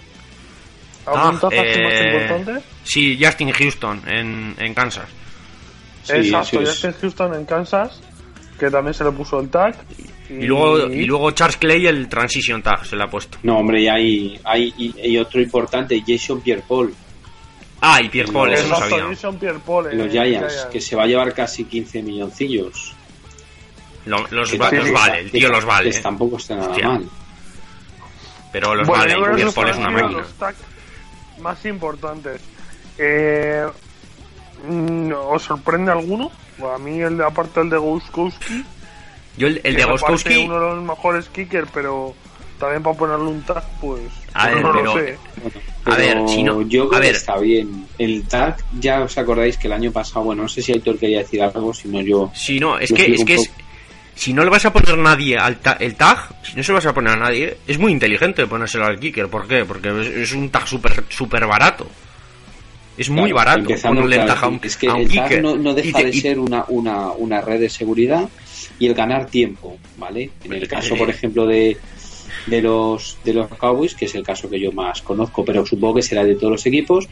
[1.06, 2.66] ¿Algún Ah, así más eh, importante?
[2.84, 5.06] sí Justin Houston en, en Kansas
[6.02, 6.60] Sí, Exacto.
[6.62, 8.02] Justin Houston en Kansas,
[8.60, 9.76] que también se le puso el tag.
[10.30, 13.38] Y luego, y luego Charles Clay el Transition Tag se le ha puesto.
[13.44, 16.94] No, hombre, y hay, hay y, y otro importante, Jason Pierre-Paul.
[17.88, 18.76] Ah, y Pierre Paul, Los- eso no
[19.14, 19.40] sabía.
[19.40, 22.94] Pierre-Paul, En los eh, Giants, que se va a llevar casi 15 milloncillos.
[24.06, 25.92] Lo- los, va- los vale, el tío los vale.
[25.92, 26.88] que tampoco está nada Hostia.
[26.88, 27.10] mal.
[28.52, 30.20] Pero los Bueno, vale, y Pierre Paul es una máquina.
[30.22, 32.42] los más importantes.
[32.98, 33.66] Eh,
[34.68, 36.32] mm, ¿Os sorprende alguno?
[36.58, 38.64] Bueno, a mí, el de, aparte el de Gouskowski,
[39.38, 42.16] Yo el, el de Goskowski, uno de los mejores kickers, pero
[42.60, 44.02] también para ponerle un tag, pues
[44.34, 45.18] A ver, no pero- lo sé.
[45.86, 47.12] A ver, Pero si no- yo a creo ver.
[47.12, 47.86] que está bien.
[47.98, 51.20] El tag, ya os acordáis que el año pasado, bueno, no sé si Aitor quería
[51.20, 52.32] decir algo, si no yo.
[52.34, 53.52] si no, es que, es que es,
[54.16, 56.78] si no le vas a poner nadie al ta- el tag, si no se lo
[56.78, 59.28] vas a poner a nadie, es muy inteligente ponérselo al kicker.
[59.28, 59.64] ¿Por qué?
[59.66, 61.88] Porque es, es un tag súper super barato.
[62.98, 65.08] Es muy Claro, barato ponerle el claro, tag a un, es que a un el
[65.14, 65.44] tag kicker.
[65.44, 68.28] no, no deja Y te- de ser una, una, una red de seguridad
[68.80, 70.32] y el ganar tiempo, ¿vale?
[70.46, 71.78] En el caso, por ejemplo, de,
[72.46, 75.96] de los de los Cowboys, que es el caso que yo más conozco, pero supongo
[75.96, 77.08] que será de todos los equipos,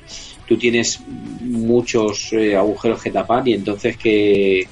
[0.48, 1.00] tú tienes
[1.42, 4.68] muchos eh, agujeros que tapar y entonces que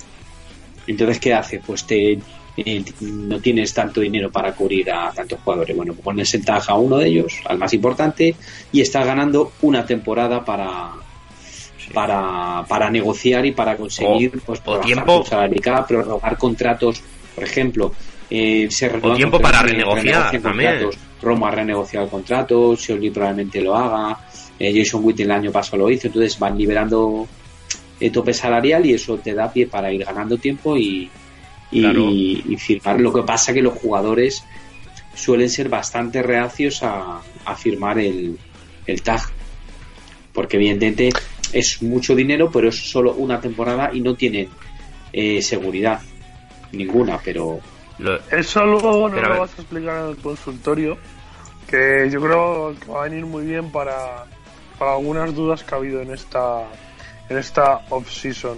[0.87, 2.19] entonces qué hace pues te
[2.57, 5.75] eh, no tienes tanto dinero para cubrir a tantos jugadores.
[5.75, 8.35] Bueno pones en tag a uno de ellos al más importante
[8.71, 10.91] y estás ganando una temporada para
[11.93, 15.23] para, para negociar y para conseguir O- pues o tiempo-
[15.87, 17.01] prorrogar contratos.
[17.35, 17.93] Por ejemplo
[18.31, 20.97] eh, se renuevan tiempo para renegociar contratos.
[21.21, 24.17] Roma ha renegociado contratos, Scioli probablemente lo haga,
[24.57, 27.27] eh, Jason Witt el año pasado lo hizo, entonces van liberando
[27.99, 31.09] eh, tope salarial y eso te da pie para ir ganando tiempo y,
[31.71, 32.09] y, Claro.
[32.09, 32.99] y firmar.
[32.99, 34.43] Lo que pasa que los jugadores
[35.13, 38.37] suelen ser bastante reacios a, a firmar el,
[38.87, 39.21] el tag,
[40.33, 41.09] porque evidentemente
[41.53, 44.47] es mucho dinero, pero es solo una temporada y no tienen
[45.11, 45.99] eh, seguridad
[46.71, 47.59] ninguna, pero
[48.01, 50.97] lo- Eso luego no Pero a lo vas a explicar en el consultorio,
[51.67, 54.25] que yo creo que va a venir muy bien para,
[54.77, 56.63] para algunas dudas que ha habido en esta
[57.29, 58.57] en esta off-season.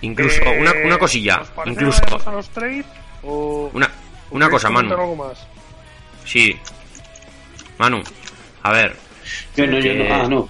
[0.00, 2.84] incluso, Eh, una, una cosilla, ¿os parece incluso, a los trades
[3.22, 3.88] o una,
[4.30, 4.90] una cosa, Manu.
[4.92, 5.46] algo más?
[6.24, 6.58] Sí.
[7.78, 8.02] Manu,
[8.64, 8.96] a ver,
[9.56, 10.48] yo no, yo no, ah, no,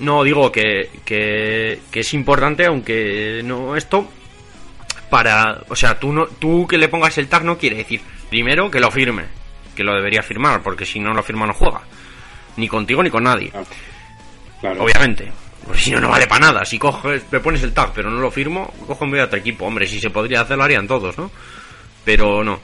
[0.00, 4.06] No, digo que, que, que es importante, aunque no esto,
[5.12, 5.60] para...
[5.68, 8.80] O sea, tú, no, tú que le pongas el tag no quiere decir, primero, que
[8.80, 9.26] lo firme,
[9.76, 11.82] que lo debería firmar, porque si no lo firma no juega.
[12.56, 13.66] Ni contigo ni con nadie, claro,
[14.60, 14.82] claro.
[14.84, 15.30] obviamente.
[15.66, 16.64] Porque si no, no vale para nada.
[16.64, 19.66] Si coges, me pones el tag, pero no lo firmo, cojo en de otro equipo.
[19.66, 21.30] Hombre, si se podría hacer, lo harían todos, ¿no?
[22.04, 22.58] Pero no.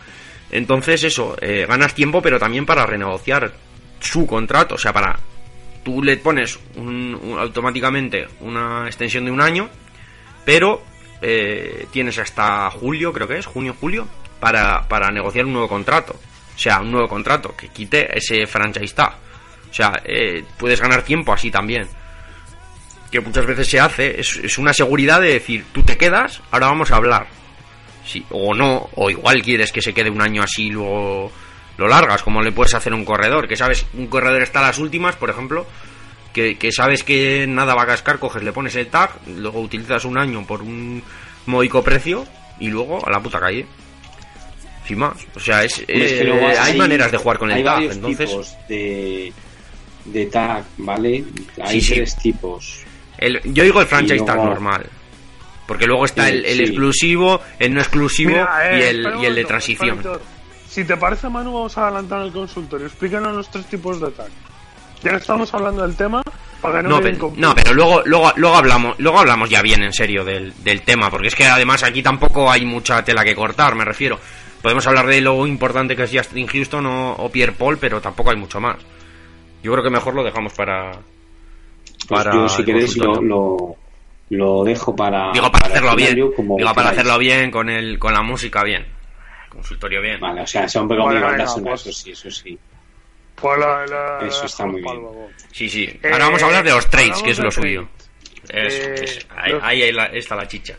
[0.50, 3.52] Entonces, eso, eh, ganas tiempo, pero también para renegociar
[4.00, 4.74] su contrato.
[4.76, 5.20] O sea, para.
[5.84, 9.68] Tú le pones un- un- automáticamente una extensión de un año,
[10.44, 10.82] pero
[11.20, 14.06] eh, tienes hasta julio, creo que es, junio-julio,
[14.40, 16.14] para, para negociar un nuevo contrato.
[16.54, 18.94] O sea, un nuevo contrato que quite ese franchise.
[19.00, 21.88] O sea, eh, puedes ganar tiempo así también
[23.10, 26.66] que muchas veces se hace, es, es una seguridad de decir, tú te quedas, ahora
[26.66, 27.26] vamos a hablar.
[28.04, 31.30] Sí, o no, o igual quieres que se quede un año así y luego
[31.76, 34.68] lo largas, como le puedes hacer a un corredor, que sabes, un corredor está a
[34.68, 35.66] las últimas, por ejemplo,
[36.38, 40.04] que, que sabes que nada va a cascar, coges, le pones el tag, luego utilizas
[40.04, 41.02] un año por un
[41.46, 42.24] módico precio
[42.60, 43.66] y luego a la puta calle.
[44.86, 47.62] Sin más, o sea, es, Hombre, es que eh, hay, maneras de jugar con el
[47.64, 49.32] tag, entonces tipos de,
[50.06, 51.24] de tag, ¿vale?
[51.62, 51.94] Hay sí.
[51.94, 52.82] tres tipos.
[53.18, 54.86] El- yo digo el franchise tag normal.
[55.66, 56.62] Porque luego está Sí, el, el sí.
[56.62, 60.02] exclusivo, el no exclusivo Mira, eh, y, el, y el de transición.
[60.66, 62.86] Si te parece, Manu, vamos a adelantar el consultorio.
[62.86, 64.28] Explícanos los tres tipos de tag.
[65.02, 66.22] Ya estamos hablando del tema,
[66.60, 70.24] para no, No, pero, no, luego, luego, luego hablamos, luego hablamos ya bien en serio
[70.24, 73.84] del, del tema, porque es que además aquí tampoco hay mucha tela que cortar, me
[73.84, 74.18] refiero.
[74.62, 78.30] Podemos hablar de lo importante que es Justin Houston o, o Pierre Paul, pero tampoco
[78.30, 78.76] hay mucho más.
[79.62, 80.92] Yo creo que mejor lo dejamos para.
[82.08, 83.76] Pues yo, si queréis, lo, lo,
[84.30, 85.30] lo dejo para.
[85.32, 86.08] Digo para hacerlo bien.
[86.10, 86.98] final, yo como Digo para queráis.
[86.98, 88.84] hacerlo bien con el, con la música bien.
[89.48, 90.18] Consultorio bien.
[90.20, 91.86] Vale, o sea, son banda venga, sonora, pues.
[91.86, 92.58] eso sí, eso sí.
[93.40, 94.94] Pues la- la- Eso está muy bien.
[94.96, 95.28] luego.
[95.52, 95.84] Sí, sí.
[96.02, 97.88] Eh, Ahora vamos a hablar de los trades, que es lo suyo.
[98.48, 99.26] Eso, Eh, eso.
[99.36, 100.76] Ahí, los- ahí la- está la chicha.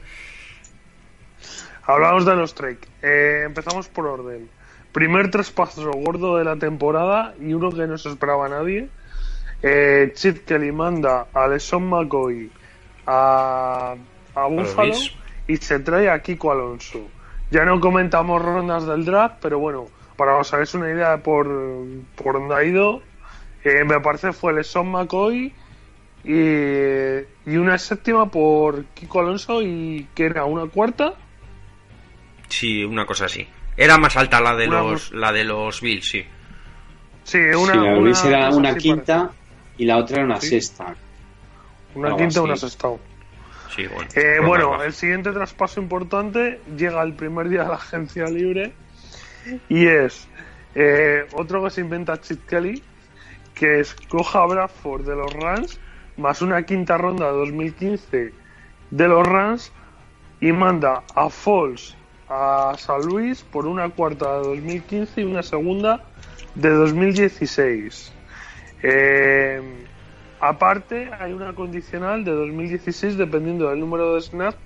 [1.85, 2.77] Hablamos de los trades.
[3.01, 4.49] Eh, empezamos por orden.
[4.91, 8.89] Primer traspaso gordo de la temporada y uno que no se esperaba nadie.
[9.61, 12.51] Eh, Chip Kelly manda a LeSean McCoy
[13.05, 13.95] a,
[14.35, 14.93] a Buffalo
[15.47, 17.07] y se trae a Kiko Alonso.
[17.51, 19.87] Ya no comentamos rondas del draft, pero bueno,
[20.19, 21.47] para os hagáis una idea por,
[22.21, 23.01] por dónde ha ido,
[23.63, 25.53] eh, me parece fue LeSean McCoy
[26.25, 26.31] y,
[27.49, 31.13] y una séptima por Kiko Alonso y que era una cuarta.
[32.49, 33.47] Sí, una cosa así.
[33.77, 36.25] Era más alta la de Una los la de los Bills, sí.
[37.23, 39.29] Sí, una, sí, la una era una quinta
[39.77, 40.49] y la otra era una Sí.
[40.49, 40.95] sexta.
[41.95, 42.39] Una Algo quinta, así.
[42.39, 42.89] una sexta.
[43.75, 44.09] Sí, bueno.
[44.15, 48.73] Eh, Ronda bueno, el siguiente traspaso importante llega el primer día de la agencia libre
[49.67, 50.27] y es
[50.75, 52.83] eh, otro que se inventa Chip Kelly,
[53.53, 55.79] que es coja Bradford de los Rams
[56.19, 58.33] más una quinta ronda de 2015
[58.91, 59.71] de los Rams
[60.41, 61.95] y manda a Falls
[62.29, 66.03] a San Luis por una cuarta de 2015 y una segunda
[66.55, 68.13] de 2016.
[68.83, 69.61] Eh,
[70.39, 74.57] aparte, hay una condicional de 2016 dependiendo del número de snaps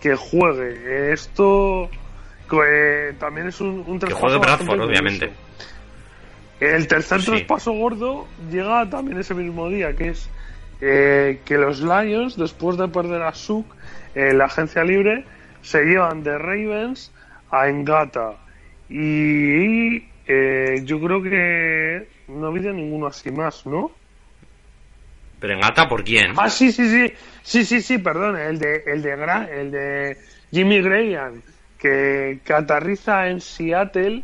[0.00, 1.12] que juegue.
[1.12, 1.90] Esto
[2.66, 5.30] eh, también es un, un Que traspaso juegue bastante Bradford, obviamente.
[6.60, 7.26] El tercer Sí.
[7.30, 10.28] traspaso gordo llega también ese mismo día, que es
[10.80, 13.66] eh, que los Lions, después de perder a Suk
[14.14, 15.24] en la agencia libre,
[15.62, 17.12] se llevan de Ravens
[17.50, 18.36] a Engata.
[18.88, 23.90] Y eh, yo creo que no ha habido ninguno así más, ¿no?
[25.38, 26.32] Pero en Gata, ¿por quién?
[26.36, 30.18] Ah, sí, sí, sí, sí, sí, sí, perdón, el de, el de, Gra- el de
[30.50, 31.40] Jimmy Graham,
[31.80, 34.22] que, que aterriza en Seattle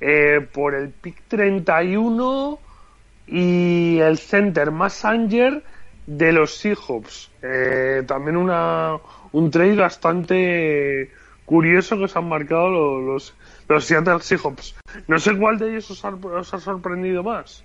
[0.00, 2.58] eh, por el pick 31
[3.26, 5.62] y el center Massanger
[6.06, 7.30] de los Seahawks.
[7.42, 8.96] Eh, también una,
[9.32, 11.10] un trade bastante
[11.44, 13.34] curioso que se han marcado los, los,
[13.68, 14.76] los Seattle Seahawks.
[15.08, 17.64] No sé cuál de ellos os ha, os ha sorprendido más.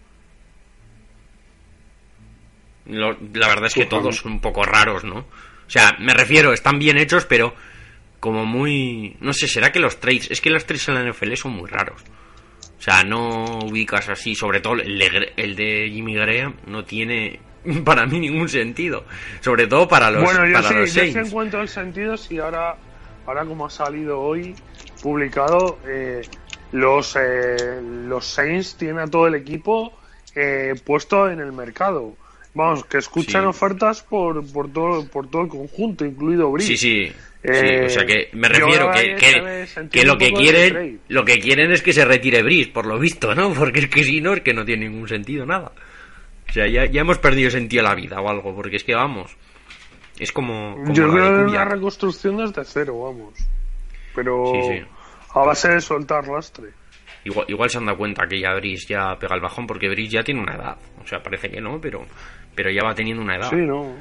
[2.86, 5.18] Lo- la verdad es que todos son un poco raros, ¿no?
[5.20, 7.54] O sea, me refiero, están bien hechos, pero
[8.20, 9.18] como muy...
[9.20, 10.30] No sé, ¿será que los trades...
[10.32, 12.02] Es que los trades en la NFL son muy raros.
[12.78, 17.40] O sea, no ubicas así, sobre todo el de, el de Jimmy Graham no tiene
[17.86, 19.06] para mí ningún sentido.
[19.42, 22.38] Sobre todo para los, bueno, yo para sí, los yo sí encuentro el sentido si
[22.40, 22.76] ahora,
[23.26, 24.56] ahora como ha salido hoy
[25.02, 26.22] publicado, eh,
[26.72, 29.94] los, eh, los Saints tienen a todo el equipo
[30.36, 32.16] eh, puesto en el mercado.
[32.54, 33.48] Vamos, que escuchan Sí.
[33.48, 36.78] ofertas por, por, todo, por todo el conjunto, incluido Brice.
[36.78, 37.14] Sí, sí.
[37.48, 39.16] Eh, sí, o sea que me refiero que,
[39.92, 43.36] que, lo que quieren lo que quieren es que se retire Brice, por lo visto,
[43.36, 43.54] ¿no?
[43.54, 45.72] Porque es que si no, es que no tiene ningún sentido nada.
[46.50, 48.96] O sea, ya, ya hemos perdido sentido a la vida o algo, porque es que
[48.96, 49.36] vamos.
[50.20, 50.76] Es como.
[50.76, 53.34] como Yo la creo que una reconstrucción desde cero, vamos.
[54.14, 54.86] Pero Sí, sí.
[55.34, 56.70] a base de soltar lastre.
[57.26, 60.12] Igual, igual se han dado cuenta que ya Brice ya pega el bajón, porque Brice
[60.12, 60.78] ya tiene una edad.
[61.04, 62.06] O sea, parece que no, pero,
[62.54, 63.50] pero ya va teniendo una edad.
[63.50, 63.96] Sí, ¿no?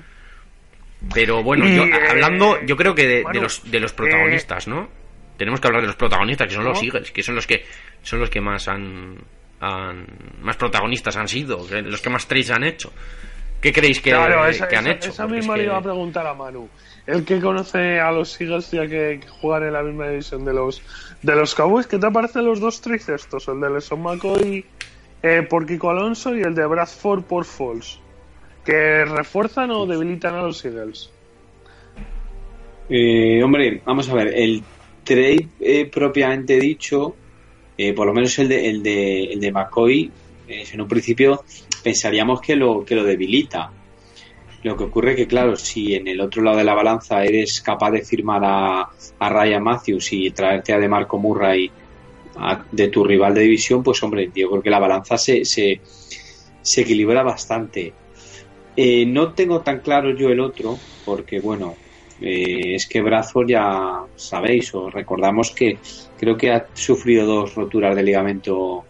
[1.13, 4.89] Pero bueno, Y, yo, eh, hablando, yo creo que de, los de los protagonistas, ¿no?
[5.37, 6.83] Tenemos que hablar de los protagonistas, que son los.
[6.83, 7.65] Eagles, que son los que
[8.03, 9.17] son los que más han,
[9.61, 10.07] han-
[10.41, 12.93] más protagonistas han sido, los que más trades han hecho.
[13.61, 15.11] ¿Qué creéis que, claro, esa, que han esa- hecho?
[15.11, 16.69] esa es misma que- le iba a preguntar a Manu.
[17.07, 20.83] El que conoce a los Eagles ya que juegan en la misma división de los
[21.23, 23.49] de los Cowboys, ¿qué te parecen los dos trades estos?
[23.49, 24.65] El de Leson McCoy
[25.23, 27.99] eh, por Kiko Alonso y el de Bradford por Falls.
[28.65, 31.11] ¿Que refuerzan o debilitan a los Eagles?
[32.89, 34.63] Eh, hombre, vamos a ver, el
[35.05, 37.15] trade eh, propiamente dicho,
[37.77, 40.11] eh, por lo menos el de, el de, el de McCoy,
[40.49, 41.45] eh, en un principio
[41.83, 43.71] pensaríamos que lo, que lo debilita.
[44.63, 47.91] Lo que ocurre que, claro, si en el otro lado de la balanza eres capaz
[47.91, 51.71] de firmar a, a Ryan Matthews y traerte a DeMarco Murray
[52.37, 55.83] a- de tu rival de división, pues hombre, yo creo que la balanza se, se,
[56.63, 57.93] se equilibra bastante.
[58.77, 61.81] Eh, no tengo tan claro yo el otro, porque bueno,
[62.19, 65.81] eh, es que Bradford ya sabéis o recordamos que
[66.17, 68.89] creo que ha sufrido dos roturas de ligamento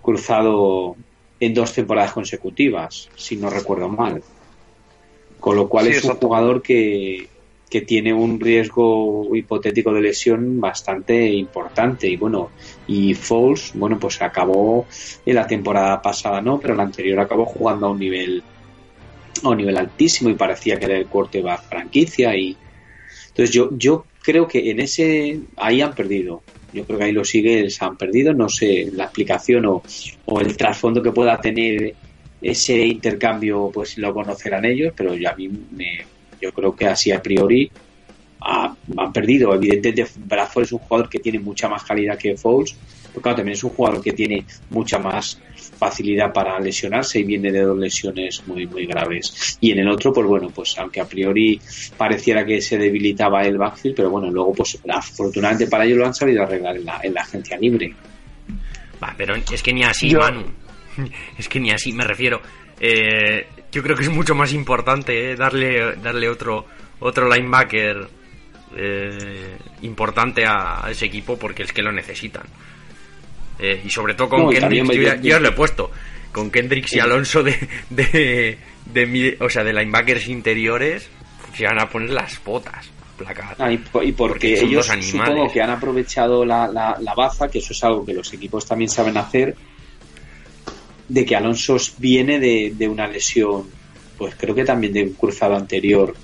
[0.00, 0.96] cruzado
[1.40, 4.24] en dos temporadas consecutivas, si no recuerdo mal.
[5.38, 7.30] Con lo cual Sí, es un jugador que,
[7.68, 12.08] que tiene un riesgo hipotético de lesión bastante importante.
[12.08, 12.52] Y bueno,
[12.86, 14.86] y Foles, bueno, pues acabó
[15.24, 18.44] en la temporada pasada, no, pero la anterior acabó jugando a un nivel
[19.48, 22.60] a un nivel altísimo y parecía que era el quarterback franquicia y
[23.28, 26.44] entonces yo yo creo que en ese ahí han perdido.
[26.72, 28.32] Yo creo que ahí los Eagles han perdido.
[28.34, 29.84] No sé la explicación o,
[30.26, 31.96] o el trasfondo que pueda tener
[32.40, 36.08] ese intercambio pues lo conocerán ellos pero yo a mí me,
[36.40, 37.70] yo creo que así a priori
[38.40, 39.54] ha- han perdido.
[39.54, 42.78] Evidentemente Bradford es un jugador que tiene mucha más calidad que Foles
[43.12, 45.40] pero claro también es un jugador que tiene mucha más
[45.80, 50.12] facilidad para lesionarse y viene de dos lesiones muy muy graves y en el otro
[50.12, 51.58] pues bueno pues aunque a priori
[51.96, 56.14] pareciera que se debilitaba el backfield pero bueno luego pues afortunadamente para ellos lo han
[56.14, 57.92] sabido arreglar en la, en la agencia libre
[59.02, 60.44] Va, pero es que ni así, Yo- Manu.
[61.38, 62.42] Es que ni así, me refiero.
[62.78, 66.66] Eh, yo creo que es mucho más importante eh, darle, darle otro,
[66.98, 68.06] otro linebacker
[68.76, 72.42] eh, importante a, a ese equipo porque es que lo necesitan.
[73.60, 75.90] Eh, y sobre todo con No, también yo, ya, yo- lo he puesto.
[76.32, 77.54] con Kendricks y Alonso de,
[77.90, 78.56] de,
[78.86, 81.08] de, o sea, de linebackers interiores,
[81.56, 82.88] se van a poner las botas.
[83.18, 83.54] Placar.
[83.58, 87.58] Ah, y, po- y porque, ellos supongo que han aprovechado la, la, la baza, que
[87.58, 89.54] eso es algo que los equipos también saben hacer,
[91.08, 93.64] de que Alonso viene de, de una lesión,
[94.16, 96.14] pues creo que también de un cruzado anterior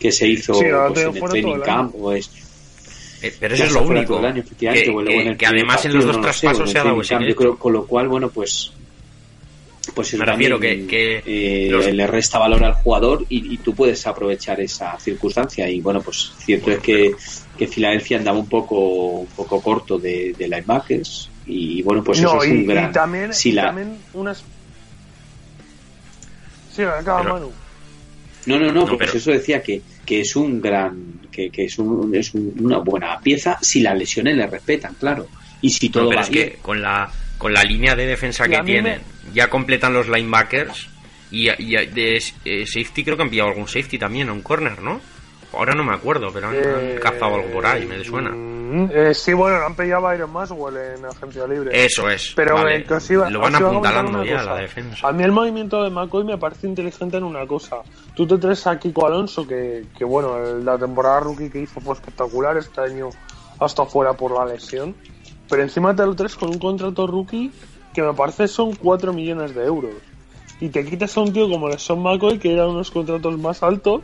[0.00, 2.28] que se hizo Sí, pues, en el training camp o es
[3.22, 4.14] Eh, pero eso es lo único.
[4.14, 6.84] todo el año, efectivamente, que, además en los dos no lo sé, traspasos se ha
[6.84, 8.72] dado ese creo, con lo cual bueno pues
[9.94, 13.54] pues eso Me refiero también, que- que eh, los- le resta valor al jugador y,
[13.54, 17.12] y tú puedes aprovechar esa circunstancia y bueno pues cierto es que,
[17.58, 18.76] que Filadelfia andaba un poco
[19.20, 23.34] un poco corto de, de linebackers y bueno pues eso es un gran y también,
[23.34, 24.44] si y la- también unas.
[26.74, 27.52] Sí, acaba Pero- Manu.
[28.46, 31.64] no no no, No, pues pero- eso decía que, que es un gran que, que
[31.64, 35.28] es, un- es un- una buena pieza si las lesiones le respetan claro
[35.60, 38.06] y si todo No, pero va es bien que con la, con la línea de
[38.06, 39.00] defensa Y que a tienen,
[39.32, 40.88] ya completan los linebackers
[41.30, 45.00] y, y de eh, safety creo que han pillado algún safety también, un corner, ¿no?
[45.52, 48.30] Ahora no me acuerdo, pero han, han cazado algo por ahí, me suena.
[48.30, 51.84] mm, eh, sí, bueno, lo han pillado a Iron Maswell en agencia libre.
[51.84, 52.32] Eso es.
[52.34, 52.76] Pero vale.
[52.78, 54.44] eh, iba- Lo van apuntalando ya cosa.
[54.54, 55.06] la defensa.
[55.08, 57.76] A mí el movimiento de McCoy me parece inteligente en una cosa.
[58.14, 61.94] Tú te traes a Kiko Alonso, que, que bueno, la temporada rookie que hizo fue
[61.94, 63.10] espectacular, este año
[63.60, 64.94] hasta fuera por la lesión.
[65.50, 67.52] Pero encima te lo traes con un contrato rookie
[67.92, 69.92] que me parece son 4 millones de euros.
[70.60, 73.62] Y te quitas a un tío como el Son McCoy, que eran unos contratos más
[73.62, 74.00] altos,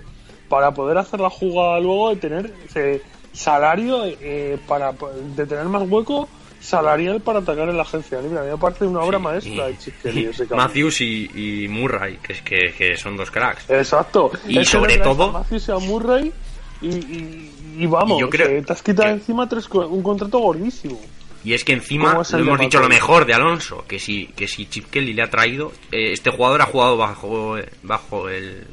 [0.48, 4.92] para poder hacer la jugada luego de tener ese salario, eh, para
[5.36, 6.28] de tener más hueco
[6.60, 8.40] salarial para atacar en la agencia libre.
[8.40, 10.56] A mí me parece una obra Sí, maestra de cabrón.
[10.58, 11.30] Matthews y,
[11.64, 13.68] y Murray, que, es que, que son dos cracks.
[13.70, 14.30] Exacto.
[14.46, 16.32] Y Es sobre todo- Matthews y a Murray
[16.80, 20.98] y, y, y vamos, yo creo te has quitado encima tres, un contrato gordísimo.
[21.44, 24.00] Y es que encima ¿Cómo es el lo hemos dicho lo mejor de Alonso, que
[24.00, 28.28] si, que si Chip Kelly le ha traído, eh, este jugador ha jugado bajo, bajo
[28.28, 28.66] el,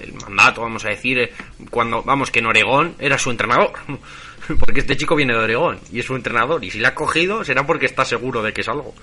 [0.00, 1.32] el mandato, vamos a decir, eh,
[1.70, 3.72] cuando, vamos, que en Oregón era su entrenador.
[4.60, 6.64] Porque este chico viene de Oregón y es su entrenador.
[6.64, 8.94] Y si le ha cogido será porque está seguro de que es algo.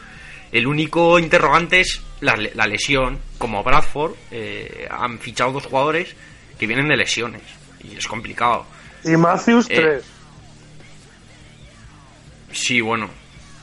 [0.54, 3.20] El único interrogante es la, la lesión.
[3.38, 6.16] Como Bradford, eh, han fichado dos jugadores
[6.58, 7.42] que vienen de lesiones.
[7.84, 8.66] Y es complicado.
[9.04, 10.06] Y Matthews Eh, tres.
[12.54, 13.10] Sí, bueno,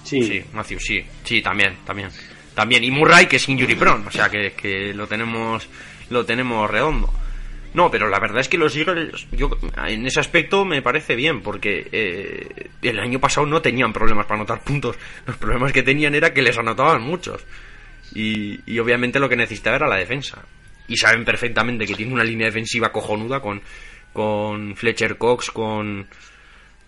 [0.05, 2.11] sí, Sí, Matthews, sí, sí, también, también.
[2.55, 5.68] También, y Murray que es injury prone, o sea que, que lo tenemos
[6.11, 7.09] lo tenemos redondo.
[7.73, 9.51] No, pero la verdad es que los Eagles, yo
[9.87, 14.41] en ese aspecto me parece bien, porque eh, el año pasado no tenían problemas para
[14.41, 14.97] anotar puntos.
[15.27, 17.45] Los problemas que tenían era que les anotaban muchos.
[18.12, 20.45] Y, y obviamente lo que necesitaba era la defensa.
[20.89, 23.62] Y saben perfectamente que tiene una línea defensiva cojonuda con,
[24.12, 26.09] con Fletcher Cox, con,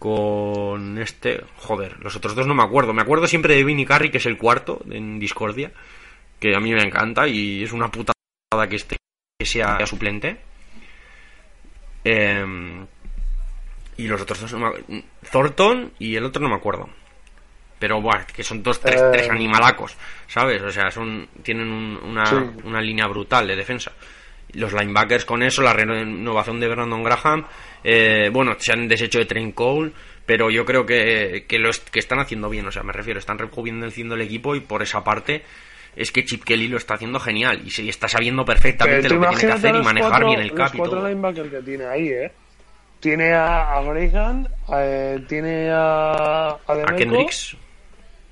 [0.00, 1.44] con este.
[1.58, 2.92] Joder, los otros dos no me acuerdo.
[2.92, 5.70] Me acuerdo siempre de Vinny Carry, que es el cuarto en Discordia,
[6.40, 8.14] que a mí me encanta y es una putada
[8.68, 8.96] que, esté,
[9.38, 10.40] que sea suplente.
[12.04, 12.86] Em,
[13.96, 14.54] y los otros dos,
[15.30, 16.88] Thornton y el otro no me acuerdo.
[17.78, 19.08] Pero bueno, que son dos, tres, Eh.
[19.12, 19.96] tres animalacos,
[20.28, 20.62] ¿sabes?
[20.62, 22.36] O sea, son tienen un- una, Sí.
[22.64, 23.92] una línea brutal de defensa.
[24.54, 27.44] Los linebackers con eso, la renovación de Brandon Graham,
[27.82, 29.92] eh, bueno, se han deshecho de Trent Cole,
[30.26, 33.18] pero yo creo que, que lo est- que están haciendo bien, o sea, me refiero,
[33.18, 35.42] están rejuveneciendo el equipo y por esa parte
[35.96, 39.26] es que Chip Kelly lo está haciendo genial y se está sabiendo perfectamente lo que
[39.28, 41.08] tiene que hacer y manejar cuatro- bien el Los cap y cuatro todo.
[41.08, 42.32] linebackers que tiene ahí, ¿eh?
[43.00, 47.56] Tiene a, a Graham, eh, tiene a, a, A Kendricks,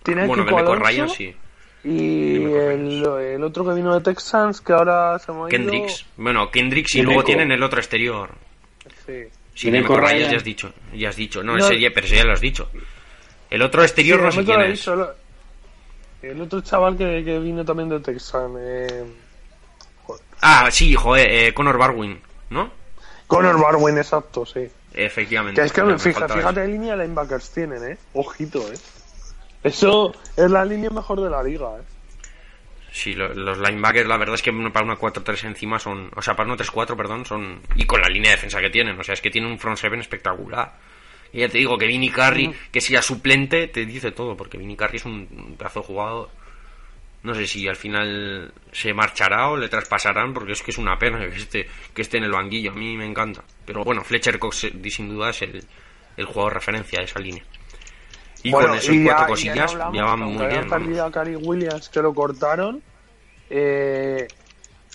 [0.03, 1.35] tiene a bueno, Kiko Alonso, Ryan sí.
[1.83, 5.49] Y el, el otro que vino de Texans, que ahora se me ha ido...
[5.49, 7.13] Kendricks, bueno, Kendricks y Demeco.
[7.15, 8.31] luego tienen el otro exterior.
[9.07, 9.25] Sí.
[9.55, 10.31] Sí, Demeco Demeco Ryan Ryan.
[10.31, 11.65] ya has dicho, ya has dicho, no, No.
[11.65, 12.71] ese ya- pero ese ya lo has dicho.
[13.51, 14.79] El otro exterior Sí, no sé quién lo he es.
[14.79, 15.15] dicho, lo-
[16.23, 19.05] El otro chaval que, que vino también de Texan, eh...
[20.43, 22.71] Ah, sí, joder, eh, Conor Barwin, ¿no?
[23.27, 24.69] Connor Barwin, exacto, sí.
[24.95, 25.61] Efectivamente.
[25.61, 27.99] Que es que, me fija- faltaba fíjate, qué línea de linebackers tienen, ¿eh?
[28.15, 28.77] Ojito, ¿eh?
[29.63, 31.83] Eso es la línea mejor de la liga, ¿eh?
[32.93, 36.11] Sí, lo- los linebackers, la verdad es que para una 4-3 encima son.
[36.17, 37.61] O sea, para una 3-4, perdón, son.
[37.77, 39.79] Y con la línea de defensa que tienen, o sea, es que tienen un front
[39.79, 40.73] seven espectacular.
[41.33, 44.77] Y ya te digo que Vinny Carry, que sea suplente, te dice todo, porque Vinny
[44.77, 46.29] Carry es un pedazo de jugador.
[47.23, 50.99] No sé si al final se marchará o le traspasarán, porque es que es una
[50.99, 52.73] pena que esté, que esté en el banquillo.
[52.73, 53.45] A mí me encanta.
[53.67, 55.63] Pero bueno, Fletcher Cox eh, sin duda es el,
[56.17, 57.45] el jugador referencia de esa línea.
[58.43, 60.69] Y Bueno, con ya- cuatro cosillas ya, van muy bien.
[60.71, 60.99] vamos.
[60.99, 62.83] a Cary Williams, que lo cortaron.
[63.51, 64.27] eh,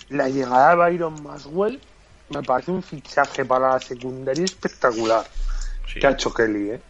[0.08, 1.80] la llegada de Byron Maswell
[2.30, 5.24] me parece un fichaje para la secundaria espectacular
[5.86, 6.00] Sí.
[6.00, 6.80] que ha hecho Kelly, ¿eh?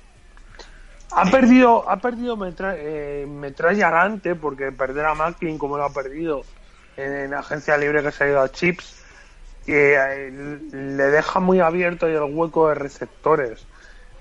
[1.12, 5.92] Ha perdido, ha perdido metra, eh, metralla Arante porque perder a Macklin como lo ha
[5.92, 6.42] perdido
[6.96, 9.02] en, agencia libre que se ha ido a Chips
[9.66, 10.30] eh,
[10.72, 13.66] le deja muy abierto ahí el hueco de receptores.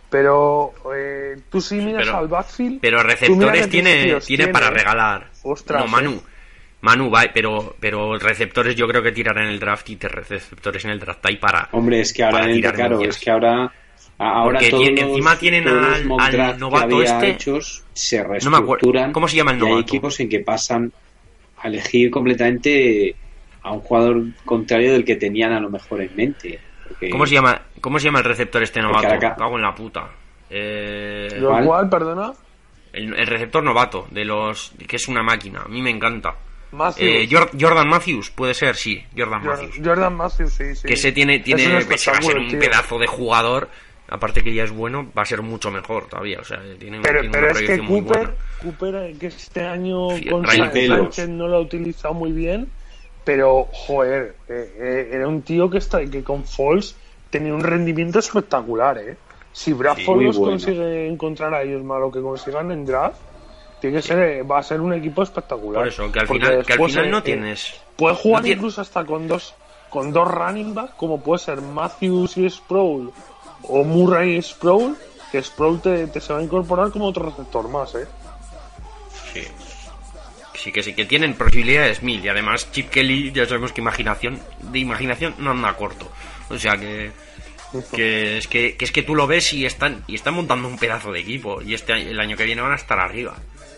[0.09, 2.79] Pero eh, tú sí miras Pero- al backfield.
[2.81, 5.27] Pero receptores tiene, tiene para regalar.
[5.43, 6.11] Ostras, no, Manu.
[6.11, 6.21] eh.
[6.81, 10.85] Manu va, pero, pero receptores yo creo que tirarán en el draft y te receptores
[10.85, 11.67] en el draft hay para.
[11.71, 13.15] Hombre, es que ahora, Para en el- tirar claro, millas.
[13.17, 13.71] es que ahora,
[14.17, 17.29] ahora Porque todos tiene- los- encima tienen al- al novato había este.
[17.31, 19.11] hechos se No reestructuran.
[19.11, 19.81] ¿Cómo se llama el y hay novato?
[19.87, 20.91] equipos en que pasan
[21.57, 23.15] a elegir completamente
[23.63, 26.59] a un jugador contrario del que tenían a lo mejor en mente.
[26.87, 29.07] Porque- ¿Cómo se llama, cómo se llama el receptor este novato?
[29.07, 30.07] acá- Cago en la puta.
[30.49, 32.31] Eh, Lo cual, perdona,
[32.93, 35.61] el, el receptor novato de los que es una máquina.
[35.63, 36.35] A mí me encanta.
[36.71, 36.97] Matthews.
[37.09, 39.79] Eh, Jor- Jordan Matthews, puede ser, sí, Jordan Jor- Matthews.
[39.85, 40.87] Jordan Matthews, sí, sí.
[40.87, 42.59] que ese tiene, Es tiene va a ser espectáculo, un tío.
[42.59, 43.69] pedazo de jugador.
[44.07, 46.39] Aparte que ya es bueno, va a ser mucho mejor todavía.
[46.39, 48.33] O sea, tiene, Pero, tiene pero una es que muy Cooper, buena.
[48.61, 50.45] Cooper, que este año Sí, con.
[50.45, 52.67] Sánchez no lo ha utilizado muy bien,
[53.23, 56.95] pero joder, eh, eh, era un tío que está que con Falls
[57.31, 59.17] tenía un rendimiento espectacular, eh.
[59.51, 60.51] Si Bradford muy los bueno.
[60.51, 63.17] consigue encontrar a ellos más lo que consigan en draft,
[63.81, 65.81] tiene que ser, eh, va a ser un equipo espectacular.
[65.81, 67.81] Por eso, que al Porque final, que al final no eh, tienes.
[67.95, 69.55] Puede jugar no tiene- incluso hasta con dos
[69.89, 73.11] con dos running backs, como puede ser Matthews y Sproul
[73.69, 74.97] o Murray Sproul,
[75.31, 78.07] que Sproul te, te se va a incorporar como otro receptor más, ¿eh?
[79.33, 79.43] Sí.
[80.55, 82.23] Sí que sí, que tienen posibilidades mil.
[82.23, 86.11] Y además, Chip Kelly, ya sabemos que imaginación, de imaginación no anda corto.
[86.49, 87.11] O sea que.
[87.93, 90.77] Que es que, que es que tú lo ves y están y están montando un
[90.77, 93.35] pedazo de equipo y este el año que viene van a estar arriba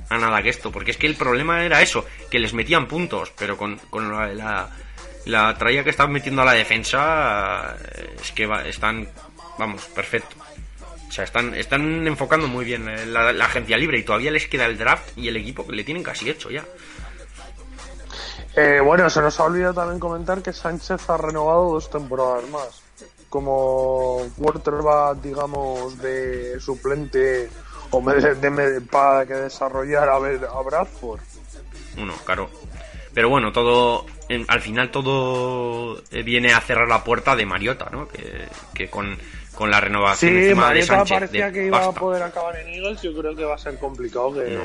[0.10, 3.32] a nada que esto porque es que el problema era eso que les metían puntos
[3.36, 4.70] pero con, con la,
[5.26, 9.10] la, tralla que están metiendo a la defensa eh, es que va- están
[9.58, 10.36] vamos perfecto
[11.08, 14.48] o sea están están enfocando muy bien eh, la, la agencia libre y todavía les
[14.48, 16.64] queda el draft y el equipo que le tienen casi hecho ya
[18.56, 22.82] Eh, bueno, se nos ha olvidado también comentar que Sánchez ha renovado dos temporadas más.
[23.30, 27.50] Como quarterback, digamos, de suplente
[27.92, 31.20] o me- de, de- para que desarrollar a, ver, a Bradford.
[31.98, 32.50] Uno, claro.
[33.14, 34.06] Pero bueno, todo.
[34.30, 38.08] en- al final todo eh, viene a cerrar la puerta de Mariota, ¿no?
[38.08, 39.18] Que, que con,
[39.58, 41.16] con la renovación Sí, encima de Mariota Sánchez.
[41.18, 41.92] parecía de que iba pasta.
[41.98, 43.02] a poder acabar en Eagles.
[43.02, 44.62] Yo creo que va a ser complicado que, No.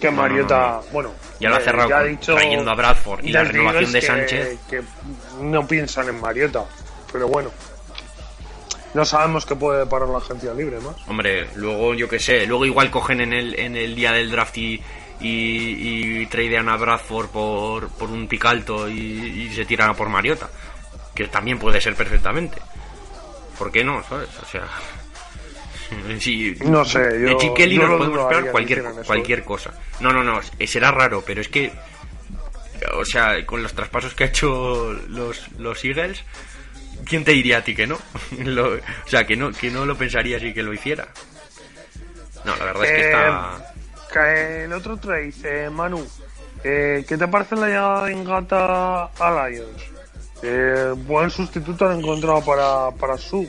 [0.00, 0.58] que Mariota.
[0.58, 0.82] no, no.
[0.92, 3.44] Bueno, Ya lo ha eh, cerrado ya ha con- dicho trayendo a Bradford y la
[3.44, 4.58] renovación de que- Sánchez.
[4.68, 4.82] Que
[5.40, 6.64] no piensan en Mariota.
[7.12, 7.50] Pero bueno,
[8.94, 10.96] no sabemos qué puede parar la agencia libre más.
[11.08, 14.56] Hombre, luego yo qué sé, luego igual cogen en el, en el día del draft
[14.58, 14.82] y,
[15.20, 18.92] y, y tradean a Bradford por, por un pick alto y,
[19.50, 20.48] y se tiran a por Mariota.
[21.14, 22.58] Que también puede ser perfectamente.
[23.58, 24.02] ¿Por qué no?
[24.08, 24.28] ¿Sabes?
[24.42, 24.62] O sea.
[26.18, 29.70] Sí, No sé, de yo- Kelly yo nos podemos esperar cualquier, cualquier cosa.
[30.00, 31.70] No, no, no, será raro, pero es que.
[32.94, 36.24] O sea, con los traspasos que ha hecho los, los Eagles,
[37.04, 37.98] ¿quién te diría a ti que no?
[38.44, 41.06] Lo- o sea, que no, que no lo pensarías y que lo hiciera.
[42.44, 43.74] No, la verdad es que Eh, está.
[44.12, 46.04] Que el otro trade, eh, Manu,
[46.64, 49.82] eh, ¿qué te parece la llegada de Engata a Lions?
[50.42, 53.48] Eh, buen sustituto han encontrado para, para su.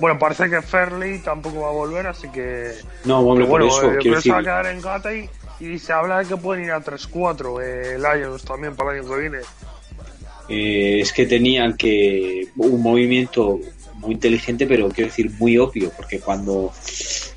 [0.00, 2.72] Bueno, parece que Fairley tampoco va a volver, así que.
[3.04, 5.14] No, hombre, bueno, por eso, eh, quiero que se va a decir, quedar en Gata
[5.14, 9.00] y, y se habla de que pueden ir a 3-4 eh, Lions también para el
[9.00, 9.38] año que viene.
[10.48, 13.60] eh, es que tenían que un movimiento
[13.94, 16.72] muy inteligente, pero quiero decir muy obvio, porque cuando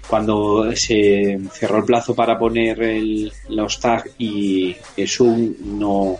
[0.07, 4.75] cuando se cerró el plazo para poner el, los tags y
[5.05, 6.17] Zoom no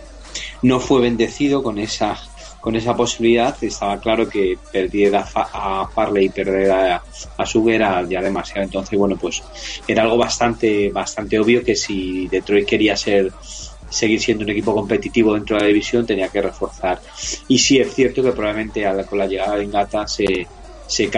[0.62, 2.16] no fue bendecido con esa
[2.68, 6.96] con esa posibilidad estaba claro que perder a, a Farley y perder a,
[7.38, 8.60] a era ya demasiado.
[8.60, 9.42] Entonces bueno pues
[9.88, 13.32] era algo bastante bastante obvio que si Detroit quería ser
[13.88, 17.00] seguir siendo un equipo competitivo dentro de la división tenía que reforzar.
[17.48, 20.46] Y sí es cierto que probablemente a la- con la llegada de Ingata se
[20.86, 21.10] se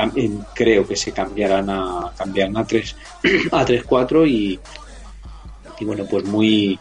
[0.54, 2.94] creo que se cambiarán a cambiarán a 3
[3.50, 4.56] a 3 4 y
[5.80, 6.78] y bueno pues muy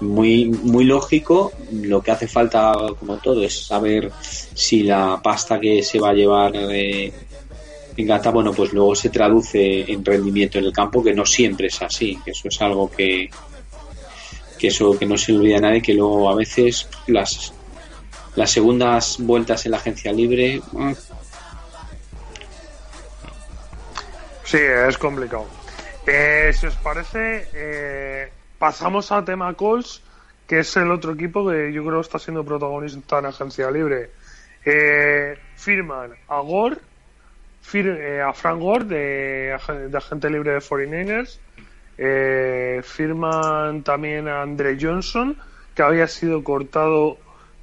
[0.00, 4.10] muy muy lógico lo que hace falta como todo es saber
[4.54, 7.12] si la pasta que se va a llevar de
[7.96, 11.82] Ingata bueno pues luego se traduce en rendimiento en el campo que no siempre es
[11.82, 13.28] así eso es algo que
[14.56, 17.52] que eso que no se olvida nadie que luego a veces las
[18.36, 20.92] las segundas vueltas en la agencia libre mm,
[24.48, 25.46] Sí, es complicado.
[26.06, 30.02] Eh, si os parece, eh, pasamos a tema Colts,
[30.46, 34.10] que es el otro equipo que yo creo está siendo protagonista en agencia libre.
[34.64, 36.76] Eh, firman a Gore
[37.64, 41.38] fir- eh, a Frank Gore de, ag- de agente libre de 49ers.
[41.98, 45.36] Eh, firman también a Andre Johnson,
[45.74, 47.18] que había sido cortado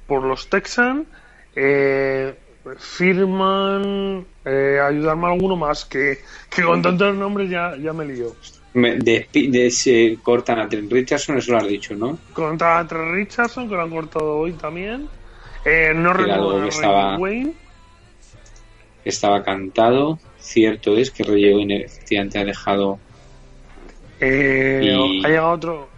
[0.06, 1.06] por los Texans.
[1.54, 2.34] Eh,
[2.78, 6.18] firman, ayudarme a alguno más, que,
[6.50, 8.32] que con tantos nombres ya, ya me lío.
[8.76, 12.18] Me- De, de- se cortan a Trent Richardson, eso lo has dicho, ¿no?
[12.34, 15.08] Contra Trent Richardson, que lo han cortado hoy también.
[15.64, 17.54] Eh, no a que estaba- Wayne.
[19.02, 20.18] Estaba cantado.
[20.38, 22.98] Cierto es que Ray Wayne efectivamente ha dejado.
[24.20, 25.88] Eh, Y- Ha llegado otro.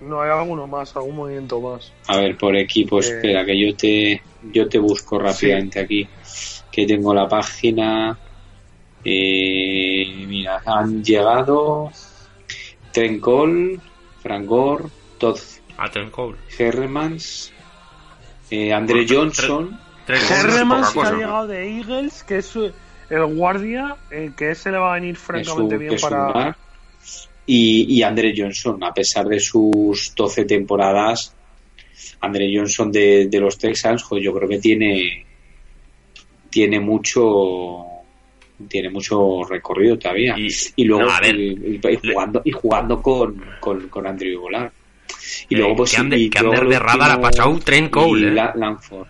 [0.00, 1.92] No, hay alguno más, algún movimiento más.
[2.08, 4.22] A ver, por equipo, Eh, espera, que yo te,
[4.52, 6.08] yo te busco rápidamente aquí.
[6.70, 8.18] Que tengo la página.
[9.04, 11.90] Eh, mira, han llegado
[12.92, 14.84] Frank Gore,
[15.18, 15.38] Todd
[15.78, 16.36] A Trent Cole.
[16.58, 17.52] Hermans,
[18.50, 19.78] eh, Andre Johnson.
[20.06, 22.72] Hermans, que ha llegado de Eagles, que es eh,
[23.10, 26.56] el guardia, eh, que ese le va a venir francamente un- bien para.
[27.46, 31.34] y, y Andre Johnson, a pesar de sus 12 temporadas,
[32.20, 35.26] Andre Johnson de, de los Texans, jo, yo creo que tiene
[36.50, 37.86] tiene mucho
[38.68, 42.50] tiene mucho recorrido todavía Y- y, luego no, a ver, y, y- y jugando y
[42.52, 44.70] jugando con, con, con Andrew Golar
[45.48, 48.20] y Eh, luego pues que Ander- y que Ander de radar ha pasado Trent Cole,
[48.22, 48.30] y eh.
[48.32, 49.06] La- Langford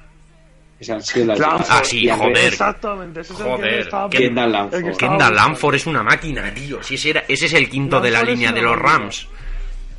[0.81, 1.67] esas han sido las Langford.
[1.71, 2.37] Ah, sí, joder.
[2.39, 5.35] Exactamente, ese es el que Joder, estaba Kendall que Kendall.
[5.37, 6.83] Lanford es una máquina, tío.
[6.83, 8.77] Si ese, era- ese es el quinto de la línea de los.
[8.77, 9.29] Rams.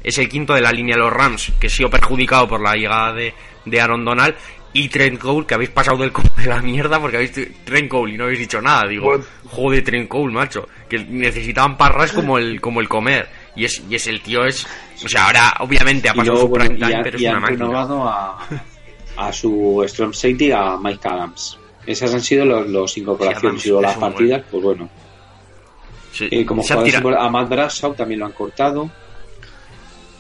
[0.04, 2.76] Es el quinto de la línea de los Rams, que ha sido perjudicado por la
[2.76, 3.34] llegada de,
[3.64, 4.36] de Aaron Donald.
[4.76, 8.14] Y Trent Cole, que habéis pasado del co- de la mierda porque habéis Trent Cole
[8.14, 8.88] y no habéis dicho nada.
[8.90, 9.22] Digo, What?
[9.50, 10.68] joder, Trent Cole, macho.
[10.90, 13.30] Que necesitaban parras como el, como el comer.
[13.56, 14.66] Y es, y es el tío, es.
[15.06, 17.20] O sea, ahora obviamente ha y pasado luego su bueno, prime y, time, han- pero
[17.20, 17.60] y es una máquina.
[17.60, 18.48] renovado a,
[19.18, 23.82] a su strong safety a Mike Adams esas han sido los, los incorporaciones Adams y
[23.82, 24.90] las partidas pues bueno
[26.14, 28.90] Sí, eh, como jugadores a Matt Bradshaw también lo han cortado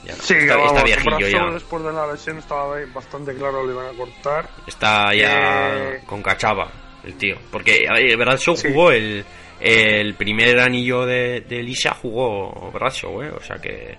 [0.05, 1.51] ya no, Sí, está, vamos, está viejillo ya.
[1.53, 4.49] después de la lesión estaba bastante claro, le iban a cortar.
[4.67, 6.71] Está ya Eh, con cachava
[7.03, 7.35] el tío.
[7.51, 7.85] Porque,
[8.17, 8.67] Bradshaw Sí.
[8.69, 9.23] jugó el,
[9.59, 13.31] el primer anillo de, de Lisa, jugó Bradshaw, ¿eh?
[13.31, 13.97] O sea que...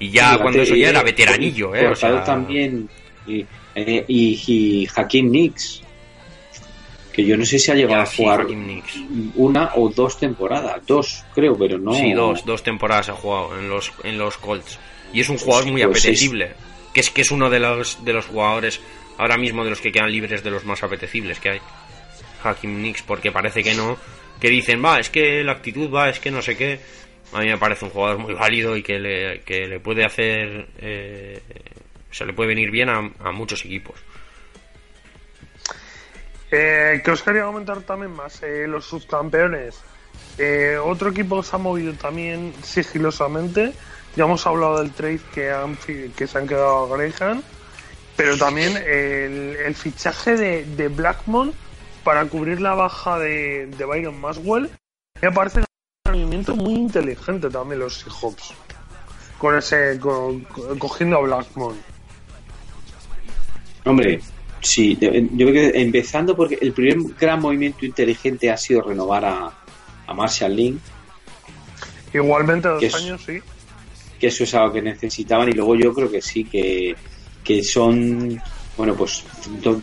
[0.00, 1.84] Y ya Fíjate, cuando eso ya era veteranillo, ¿eh?
[1.86, 2.88] O cortado sea, también
[3.26, 5.82] y, eh, y, y Hakim Nix
[7.12, 8.94] que yo no sé si ha llegado ya, a sí, jugar Nicks.
[9.34, 13.68] una o dos temporadas dos creo pero no Sí, dos, dos temporadas ha jugado en
[13.68, 14.78] los, en los Colts.
[15.12, 16.52] Y es un jugador muy Pues es- apetecible.
[16.92, 18.80] Que es que es uno de los, de los jugadores
[19.18, 21.60] ahora mismo de los que quedan libres de los más apetecibles que hay.
[22.42, 23.98] Hakim Nix, porque parece que no.
[24.40, 26.78] Que dicen, va, es que la actitud va, es que no sé qué.
[27.32, 30.68] A mí me parece un jugador muy válido y que le, que le puede hacer.
[30.78, 31.40] Eh,
[32.10, 33.96] se le puede venir bien a, a muchos equipos.
[36.50, 39.78] Eh, que os quería comentar también más, eh, los subcampeones.
[40.38, 43.72] Eh, otro equipo se ha movido también sigilosamente.
[44.18, 47.40] Ya hemos hablado del trade que, han, que se han quedado a Graham,
[48.16, 51.52] pero también el, el fichaje de, de Blackmon
[52.02, 54.70] para cubrir la baja de, de Byron Maswell.
[55.22, 55.64] Me parece un
[56.12, 58.54] movimiento muy inteligente también los Seahawks.
[59.38, 60.40] Con ese, con-
[60.80, 61.76] cogiendo a Blackmon.
[63.84, 64.20] Hombre,
[64.60, 69.52] sí, yo creo que empezando porque el primer gran movimiento inteligente ha sido renovar a,
[70.08, 70.80] a Marshall Lynn,
[72.12, 73.40] Igualmente dos es- años, sí.
[74.18, 76.94] Que eso es algo que necesitaban y luego yo creo que sí, que,
[77.44, 78.40] que son,
[78.76, 79.24] bueno, pues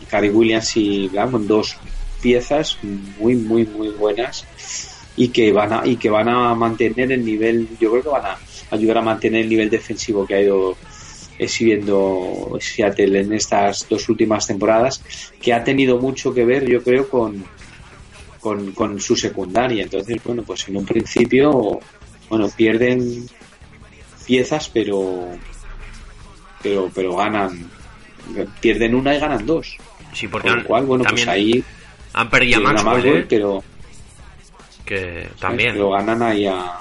[0.08, 1.76] Cary Williams y Blackmon, dos
[2.20, 2.78] piezas
[3.18, 4.46] muy, muy, muy buenas
[5.16, 8.26] y que van a, y que van a mantener el nivel, yo creo que van
[8.26, 8.38] a
[8.70, 10.76] ayudar a mantener el nivel defensivo que ha ido
[11.38, 15.02] exhibiendo Seattle en estas dos últimas temporadas,
[15.40, 17.44] que ha tenido mucho que ver, yo creo, con,
[18.40, 19.82] con, con su secundaria.
[19.82, 21.80] Entonces, bueno, pues en un principio,
[22.28, 23.26] bueno, pierden
[24.26, 25.30] piezas, pero
[26.62, 27.70] pero pero ganan
[28.60, 29.76] pierden una y ganan dos.
[30.12, 31.62] Sí, porque Con lo cual, bueno, pues ahí
[32.12, 33.26] han perdido a Maxwell, ¿eh?
[33.28, 33.62] pero
[34.84, 35.72] que también.
[35.74, 36.72] pero ganan ahí a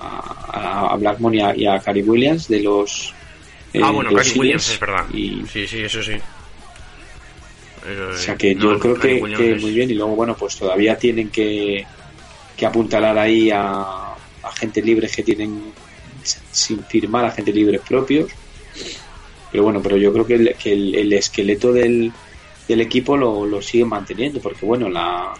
[0.00, 3.12] a, a Blackmon y a, y a Cary Williams de los
[3.72, 5.04] eh, ah, bueno, Cary Williams es verdad.
[5.12, 6.12] y Sí, sí, eso sí.
[7.90, 9.94] Eso o sea que No, yo creo Cary que, Williams que es- muy bien y
[9.94, 11.84] luego bueno pues todavía tienen que
[12.56, 15.72] que apuntalar ahí a, a gente libre que tienen
[16.22, 18.30] sin firmar a gente libres propios
[19.50, 22.12] pero bueno pero yo creo que el, que el, el esqueleto del,
[22.66, 25.32] del equipo lo, lo siguen manteniendo porque bueno la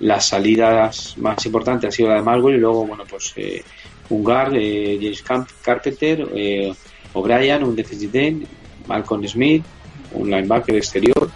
[0.00, 3.62] las salidas más importantes ha sido la de Marwell y luego bueno pues eh,
[4.08, 6.72] un guard eh, James Camp- Carpenter eh,
[7.12, 8.46] O'Brien un defensive end
[8.86, 9.64] Malcolm Smith
[10.12, 11.30] un linebacker exterior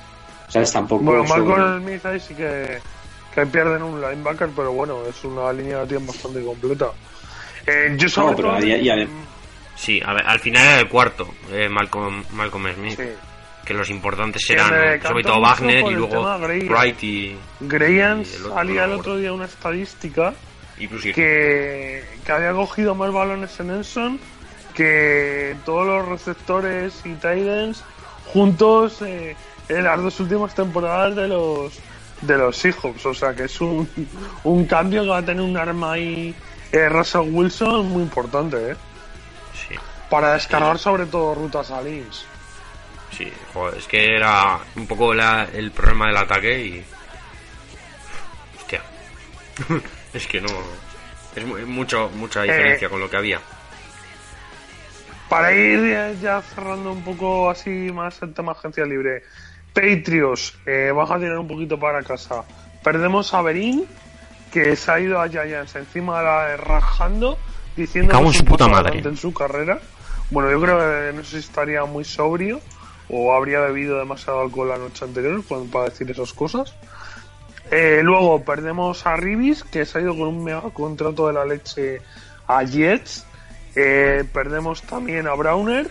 [0.49, 2.78] o sea es tampoco Bueno, son- Malcolm Smith ahí sí que,
[3.35, 6.93] que pierden un linebacker, pero bueno, es una línea que tiene bastante completa.
[7.67, 9.07] Eh, yo sobre No, pero todo- ya- ya-
[9.77, 12.97] Sí, a ver, al final era el cuarto, eh, Malcolm, Malcolm Smith.
[12.97, 13.09] Sí.
[13.65, 14.69] Que los importantes eran
[15.03, 16.37] sobre todo Wagner y luego.
[16.69, 20.35] Wright y, otro salía el otro día una estadística
[21.15, 24.21] que, que había cogido más balones en Enson
[24.75, 27.83] que todos los receptores y Titans
[28.27, 29.35] juntos eh,
[29.69, 31.73] en las dos últimas temporadas de los
[32.23, 33.07] de los Seahawks.
[33.07, 33.89] O sea que es un,
[34.45, 36.35] un cambio que va a tener un arma ahí
[36.75, 38.77] eh, Russell Wilson muy importante, ¿eh?
[39.53, 39.75] Sí,
[40.11, 42.25] Para descargar sobre todo rutas a Lynch.
[43.11, 46.85] sí, joder, es que era un poco la- el problema del ataque y...
[48.59, 48.81] Hostia.
[50.12, 50.49] es que no...
[51.37, 53.41] Es mu- mucho, mucha diferencia Eh, con lo que había.
[55.29, 59.22] Para ir ya, ya cerrando un poco así más el tema agencia libre.
[59.72, 62.45] Patriots, eh, vas a tirar un poquito para casa.
[62.83, 63.85] Perdemos a Berín,
[64.55, 67.37] que se ha ido a Giants encima de la rajando,
[67.77, 69.01] diciendo que es su puta madre.
[69.01, 69.81] en su carrera.
[70.31, 72.61] Bueno, yo creo que no sé si estaría muy sobrio
[73.09, 75.43] o habría bebido demasiado alcohol la noche anterior
[75.73, 76.73] para decir esas cosas.
[77.73, 81.45] Eh, luego perdemos a Ribis, que se ha ido con un mega contrato de la
[81.45, 82.01] leche
[82.47, 83.27] a Jets.
[83.75, 85.89] Eh, perdemos también a Browner,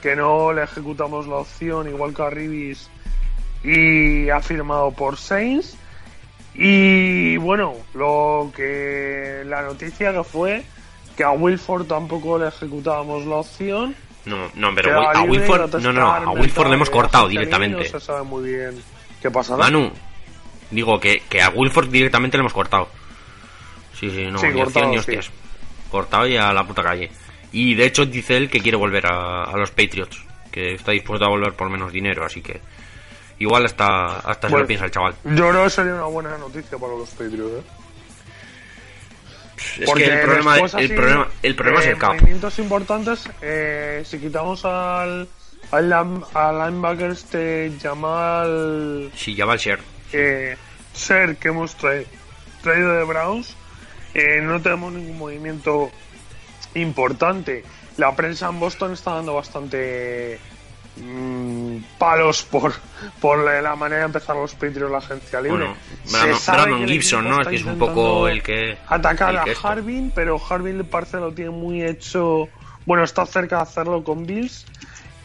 [0.00, 2.88] que no le ejecutamos la opción igual que a Ribis
[3.62, 5.76] y ha firmado por Saints.
[6.60, 10.64] Y bueno, lo que la noticia que fue
[11.16, 13.94] que a Wilford tampoco le ejecutábamos la opción.
[14.24, 17.78] No, no, pero a Wilford, no, no, a Wilford le hemos cortado directamente.
[17.78, 18.74] No se sabe muy bien
[19.22, 19.58] qué pasará.
[19.58, 19.92] Manu,
[20.72, 22.88] digo que, que a Wilford directamente le hemos cortado.
[23.94, 24.98] Sí, sí, no, Sí, ni cortado, opción ni sí.
[24.98, 25.30] hostias.
[25.90, 27.08] Cortado y a la puta calle.
[27.52, 31.24] Y de hecho dice él que quiere volver a, a los Patriots, que está dispuesto
[31.24, 32.60] a volver por menos dinero, así que
[33.38, 34.62] igual hasta, hasta se Bueno.
[34.64, 35.14] lo piensa el chaval.
[35.24, 37.54] Yo creo que sería una buena noticia para los Patriots.
[37.54, 37.62] ¿eh?
[39.80, 42.14] Es que el problema, el así, problema, el problema es eh, el cap.
[42.14, 45.28] Movimientos importantes, eh, si quitamos al,
[45.72, 49.80] al, al linebacker este Jamal va el share.
[50.12, 50.56] eh,
[50.92, 52.06] Ser que hemos traído,
[52.62, 53.56] traído de Browns,
[54.14, 55.90] eh, no tenemos ningún movimiento
[56.74, 57.64] importante.
[57.96, 60.38] La prensa en Boston está dando bastante
[61.00, 62.72] mm, palos por,
[63.20, 65.66] por la manera de empezar los Patriots la agencia libre.
[66.10, 67.38] Bueno, Brandon, Gibson, ¿no?
[67.38, 68.78] está Que es un poco el que.
[68.86, 69.68] atacar el que a esto.
[69.68, 72.48] Harbin, pero Harbin parece lo tiene muy hecho.
[72.86, 74.66] Bueno, está cerca de hacerlo con Bills.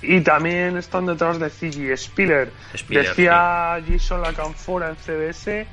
[0.01, 2.51] Y también están detrás de Ziggy Spiller.
[2.75, 5.65] Spiller, Decía Jason Lacanfora en CBS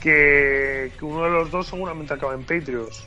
[0.00, 3.06] que, que uno de los dos seguramente acaba en Patriots.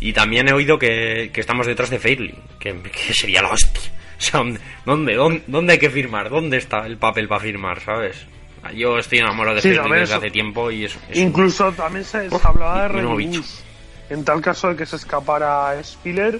[0.00, 3.92] Y también he oído que, que estamos detrás de Fairley, que, que sería la hostia.
[4.22, 4.40] Sea,
[4.84, 6.28] ¿dónde, dónde, dónde, hay que firmar?
[6.30, 8.26] ¿Dónde está el papel para firmar, sabes?
[8.74, 10.16] Yo estoy enamorado de Sí, desde eso.
[10.16, 13.04] hace tiempo y es, es Incluso también se, hablaba de y- y.
[13.06, 13.64] Bulls,
[14.10, 16.38] En tal caso de que se escapara Spiller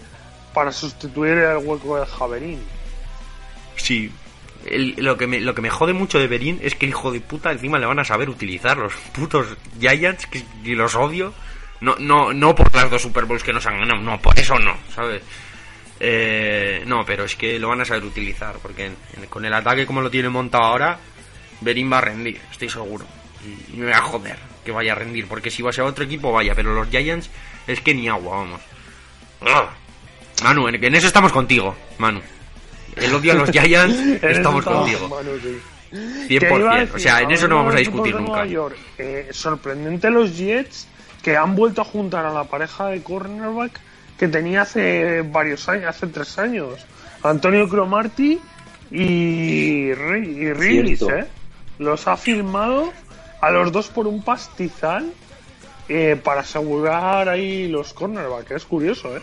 [0.53, 2.61] para sustituir el hueco de Javerín.
[3.76, 4.12] Sí.
[4.66, 7.11] El- lo, que me, lo que me jode mucho de Berín es que el hijo
[7.11, 9.47] de puta encima le van a saber utilizar los putos
[9.81, 11.33] Giants, que, que los odio.
[11.81, 14.59] No, no, no por las dos Super Bowls que nos han ganado, no, por eso
[14.59, 15.22] no, ¿sabes?
[16.03, 19.53] Eh, no, pero es que lo van a saber utilizar, porque en- en- con el
[19.53, 20.98] ataque como lo tiene montado ahora,
[21.61, 23.05] Berín va a rendir, estoy seguro.
[23.44, 25.84] Y, y me va a joder que vaya a rendir, porque si va a ser
[25.84, 27.30] otro equipo, vaya, pero los Giants
[27.66, 28.61] es que ni agua, vamos.
[29.42, 29.70] ¡Ah!
[30.42, 32.20] Manu, en, en eso estamos contigo, Manu.
[32.96, 35.07] El odio a los Giants, estamos contigo.
[35.09, 35.59] Manu, sí.
[35.92, 36.28] 100%.
[36.28, 38.46] Que iba a O sea, en eso no vamos a discutir nunca.
[38.46, 40.86] York, eh, sorprendente los Jets
[41.22, 43.78] que han vuelto a juntar a la pareja de cornerback
[44.21, 46.75] que tenía hace varios años, hace tres años.
[47.23, 48.39] Antonio Cromarty
[48.91, 51.11] y, Cierto.
[51.11, 51.27] ¿eh?
[51.79, 52.93] Los ha firmado
[53.41, 55.11] a los dos por un pastizal
[55.89, 58.51] eh, para asegurar ahí los cornerbacks.
[58.51, 59.23] Es curioso, ¿eh?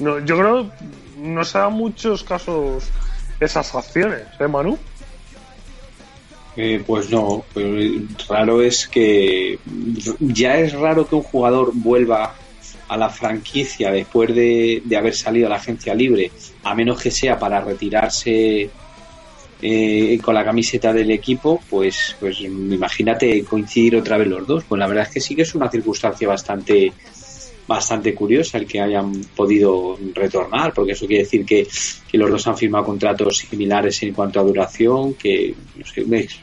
[0.00, 0.70] No, yo creo
[1.18, 2.90] no se dan muchos casos
[3.38, 4.76] esas acciones, ¿eh, Manu?
[6.56, 7.78] Eh, pues no, pero
[8.28, 9.60] raro es que
[10.18, 12.34] ya es raro que un jugador vuelva
[12.92, 16.30] a la franquicia después de, de haber salido a la agencia libre,
[16.62, 18.68] a menos que sea para retirarse
[19.62, 24.64] eh, con la camiseta del equipo, pues, pues imagínate coincidir otra vez los dos.
[24.64, 26.92] Pues la verdad es que sí que es una circunstancia bastante
[27.64, 31.66] bastante curiosa el que hayan podido retornar, porque eso quiere decir que,
[32.10, 36.40] que los dos han firmado contratos similares en cuanto a duración, que no sé, es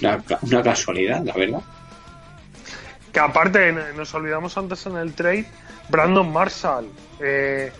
[0.00, 1.60] una, una casualidad, la verdad.
[3.18, 5.44] Que aparte, n- nos olvidamos antes en el trade,
[5.88, 6.86] Brandon Marshall,
[7.18, 7.72] eh,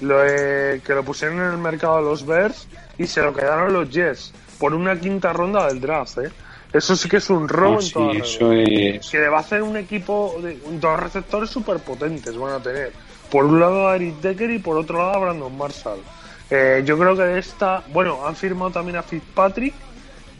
[0.00, 2.66] lo, eh, que lo pusieron en el mercado de los Bears
[2.98, 6.18] y se lo quedaron los Jets por una quinta ronda del draft.
[6.18, 6.32] ¿eh?
[6.72, 8.96] Eso sí que es un robo No, en sí, toda eso regla.
[8.96, 9.08] es.
[9.10, 12.92] Que le va a hacer un equipo de dos receptores súper potentes van a tener.
[13.30, 16.00] Por un lado a Eric Decker y por otro lado a Brandon Marshall.
[16.50, 19.72] Eh, yo creo que esta, bueno, han firmado también a Fitzpatrick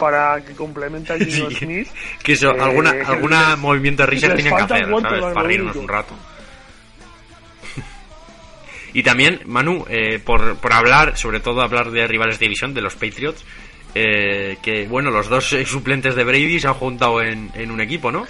[0.01, 1.89] para que complemente a Gino Sí, Smith.
[2.25, 5.23] Que eso, Eh, alguna, alguna les- movimiento de risas les tienen que hacer, ¿sabes?
[5.35, 6.15] Para reírnos un rato.
[8.93, 12.81] y también, Manu, eh, por, por hablar, sobre todo hablar de rivales de división, de
[12.81, 13.45] los Patriots,
[13.95, 17.81] eh, que bueno, los dos eh, suplentes de Brady se han juntado en, en un
[17.81, 18.27] equipo, ¿no?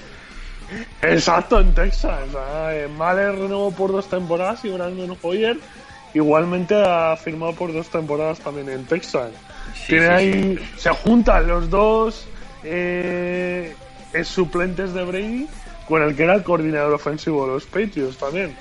[1.03, 2.21] Exacto, en Texas.
[2.71, 5.57] Eh, Mahler renovó por dos temporadas y Brandon Hoyer
[6.15, 9.31] igualmente ha firmado por dos temporadas también en Texas.
[9.81, 12.27] Sí, Tiene sí, ahí, se juntan los dos
[12.63, 13.75] eh,
[14.13, 15.47] eh, suplentes de Brady
[15.89, 18.57] con el que era el coordinador ofensivo de los Patriots también.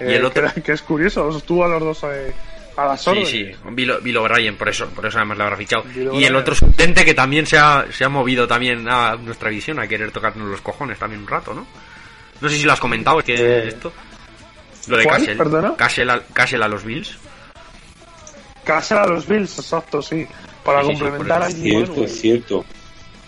[0.00, 2.32] Y el Eh, otro- que, que es curioso, los tuvo a los dos eh,
[2.76, 3.28] a las Sí, órdenes.
[3.28, 5.84] sí, Bill, Bill O'Brien, por eso, por eso además le habrá fichado.
[5.84, 9.50] Bill Y el otro suplente que también se ha, se ha movido también a nuestra
[9.50, 11.64] visión, a querer tocarnos los cojones también un rato, ¿no?
[12.40, 13.92] No sé si lo has comentado, es que Eh, esto...
[14.88, 15.06] Lo de.
[15.06, 15.36] Castle.
[15.78, 17.16] Castle a, Castle a los Bills.
[18.64, 20.26] Casa a los Bills, exacto, sí.
[20.64, 21.56] Para Sí, sí, sí, complementar por a eso.
[21.56, 22.64] Jimmy Cierto, es cierto.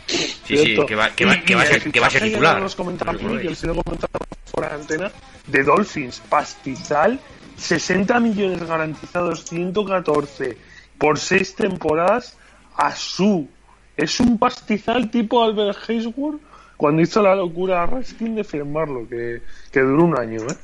[0.07, 2.55] Sí, sí, que va, que va, que va a ser, que va a ser titular.
[2.70, 4.12] se lo comentaba
[4.53, 5.12] fuera de antena,
[5.49, 7.18] de Dolphins, pastizal,
[7.57, 10.57] 60 millones garantizados, 114
[10.99, 12.37] por 6 temporadas
[12.76, 13.49] a su.
[13.97, 16.41] Es un pastizal tipo Albert Haysworth
[16.76, 20.57] cuando hizo la locura a Raskin de firmarlo, que, que duró un año, ¿eh?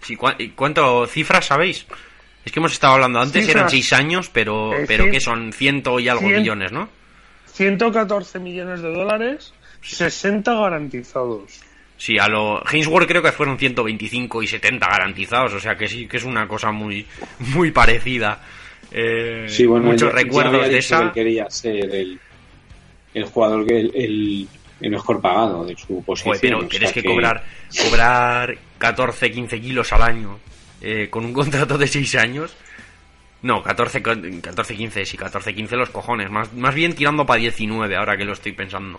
[0.00, 1.86] Sí, ¿cuá- y ¿Cuánto cifras sabéis?
[2.46, 5.98] Es que hemos estado hablando antes, eran 6 años, pero, Eh, pero que son ciento
[6.00, 6.88] y algo millones, ¿no?
[7.52, 11.60] 114 millones de dólares, 60 garantizados.
[11.98, 16.06] Sí, a lo Hainsworth creo que fueron 125 y 70 garantizados, o sea que sí,
[16.06, 17.04] que es una cosa muy
[17.38, 18.40] muy parecida.
[18.92, 20.98] Eh, Sí, bueno, muchos ya- ya recuerdos había de dicho esa.
[20.98, 22.20] que él quería ser el,
[23.14, 24.48] el jugador, que el, el,
[24.82, 26.34] el mejor pagado de su posición.
[26.36, 27.42] Joder, pero o sea tienes que cobrar
[27.88, 30.38] cobrar 14, 15 kilos al año
[30.80, 32.56] eh, con un contrato de 6 años.
[33.42, 36.30] No, 14, con- 14, 15, sí, 14, 15 los cojones.
[36.30, 38.98] Más, más bien tirando para 19, ahora que lo estoy pensando.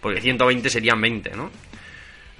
[0.00, 1.50] Porque 120 serían 20, ¿no?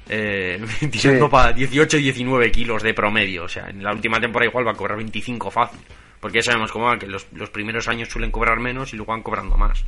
[0.08, 0.60] Eh,
[0.90, 1.30] tirando Sí.
[1.30, 3.44] para 18, 19 kilos de promedio.
[3.44, 5.80] O sea, en la última temporada igual va a cobrar 25 fácil.
[6.20, 9.10] Porque ya sabemos cómo va, que los, los primeros años suelen cobrar menos y luego
[9.12, 9.84] van cobrando más.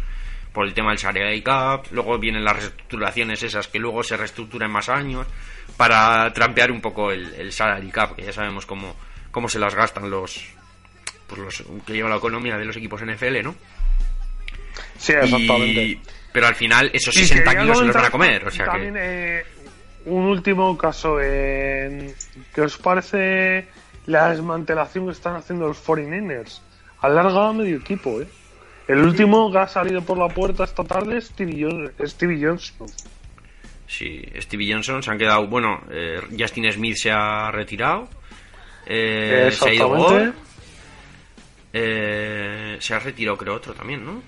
[0.54, 4.70] Por el tema del salary cap, luego vienen las reestructuraciones esas que luego se reestructuran
[4.70, 5.26] más años
[5.76, 8.94] para trampear un poco el, el salary cap, que ya sabemos cómo,
[9.32, 10.42] cómo se las gastan los,
[11.26, 13.54] pues los que lleva la economía de los equipos NFL, ¿no?
[14.96, 15.82] Sí, exactamente.
[15.82, 16.00] Y-
[16.32, 18.66] pero al final esos Sí, 60 quería kilos se los van a comer, o sea
[18.66, 19.38] también, que...
[19.40, 19.44] eh,
[20.06, 21.18] un último caso.
[21.20, 22.12] eh,
[22.54, 23.68] ¿Qué os parece
[24.06, 26.60] la desmantelación que están haciendo los 49ers?
[27.00, 28.26] Alarga a medio equipo, ¿eh?
[28.88, 31.66] El último que ha salido por la puerta esta tarde es Stevie,
[32.46, 32.86] Johnson.
[33.86, 35.46] Sí, Stevie Johnson se han quedado.
[35.46, 38.08] Bueno, eh, Justin Smith se ha retirado.
[38.86, 40.12] Eh, se ha ido Exactamente.
[40.26, 40.32] Gore.
[41.72, 44.22] Eh, se ha retirado, creo, otro también, ¿no?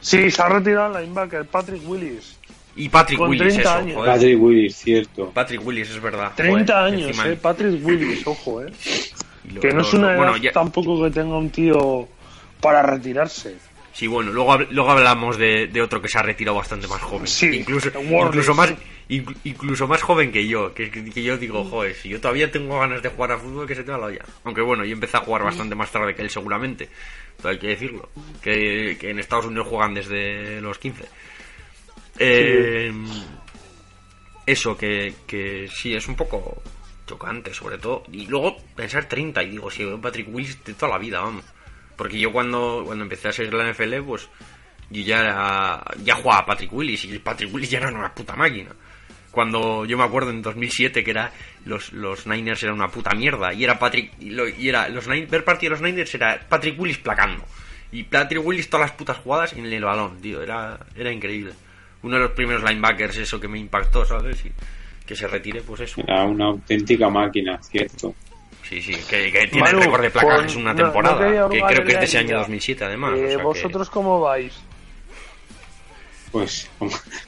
[0.00, 2.38] Sí, se ha retirado el linebacker Patrick Willis.
[2.76, 3.94] Y Patrick Con Willis, 30 eso, años.
[3.96, 4.12] joder.
[4.14, 5.30] Patrick Willis, cierto.
[5.30, 6.32] Patrick Willis, es verdad.
[6.36, 7.36] 30 Joder, años, encima- ¿eh?
[7.40, 8.72] Patrick Willis, ojo, ¿eh?
[9.54, 12.06] lo- Que no lo- es una lo- edad bueno, ya- tampoco que tenga un tío
[12.60, 13.56] para retirarse.
[13.96, 17.26] Sí, bueno, luego, luego hablamos de, de otro que se ha retirado bastante más joven.
[17.26, 18.76] Sí, incluso, incluso, más, sí.
[19.08, 20.74] inclu- incluso más joven que yo.
[20.74, 23.74] Que, que- yo digo, joder, si yo todavía tengo ganas de jugar a fútbol, que
[23.74, 24.22] se te va la olla.
[24.44, 26.90] Aunque bueno, yo empecé a jugar bastante más tarde que él, seguramente.
[27.38, 28.10] Todo hay que decirlo.
[28.42, 31.02] Que, que en Estados Unidos juegan desde los 15.
[32.18, 32.92] Eh,
[34.44, 36.62] Eso, que, que sí, es un poco
[37.06, 38.04] chocante, sobre todo.
[38.12, 41.44] Y luego pensar 30, y digo, si veo Patrick Willis de toda la vida, vamos.
[41.96, 44.28] Porque yo cuando, cuando empecé a seguir la NFL, pues
[44.90, 48.36] yo ya era- ya jugaba a Patrick Willis y Patrick Willis ya era una puta
[48.36, 48.70] máquina.
[49.30, 51.30] Cuando yo me acuerdo en 2007 que era
[51.66, 55.06] los, los Niners eran una puta mierda y era Patrick y, lo- y era los
[55.08, 57.44] Nin- ver partido de los Niners era Patrick Willis placando
[57.92, 61.52] y Patrick Willis todas las putas jugadas en el balón, tío, era era increíble.
[62.02, 64.44] Uno de los primeros linebackers eso que me impactó, ¿sabes?
[64.46, 64.52] Y
[65.04, 66.00] que se retire pues eso.
[66.00, 68.14] Era una auténtica máquina, cierto.
[68.68, 71.48] Sí, sí, que, que tiene Manu, el récord de placajes con- una no- no temporada,
[71.48, 72.38] que creo que es de ese año liga.
[72.40, 73.12] 2007 además.
[73.12, 74.52] o Eh, que- ¿Vosotros cómo vais?
[76.32, 76.68] Pues,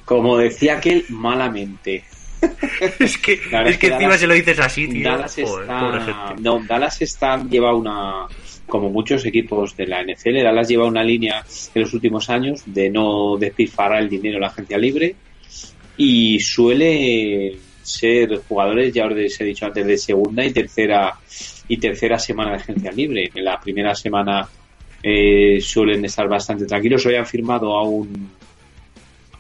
[0.05, 2.05] como, decía aquel, malamente.
[2.99, 5.11] es que, es que que encima Dallas- se lo dices así, tío.
[5.11, 5.69] Dallas Joder,
[6.01, 8.27] está, no, Dallas está lleva una
[8.67, 11.43] como muchos equipos de la NFL, Dallas lleva una línea
[11.75, 15.17] en los últimos años de no despilfarrar el dinero en la agencia libre
[15.97, 17.57] y suele
[17.89, 21.15] ser jugadores, ya os he dicho antes, de segunda y tercera
[21.67, 23.31] y tercera semana de agencia libre.
[23.35, 24.49] En la primera semana
[25.03, 27.05] eh, suelen estar bastante tranquilos.
[27.07, 28.37] Hoy han firmado a un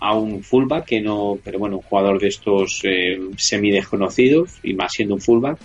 [0.00, 4.74] a un fullback que no, pero bueno, un jugador de estos eh, semi desconocidos y
[4.74, 5.58] más siendo un fullback.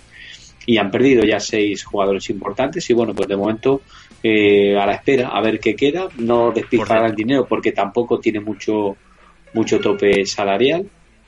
[0.66, 3.82] Y han perdido ya seis jugadores importantes y bueno, pues de momento
[4.22, 6.08] eh, a la espera a ver qué queda.
[6.18, 8.96] No despistará el dinero porque tampoco tiene mucho
[9.52, 10.84] mucho tope salarial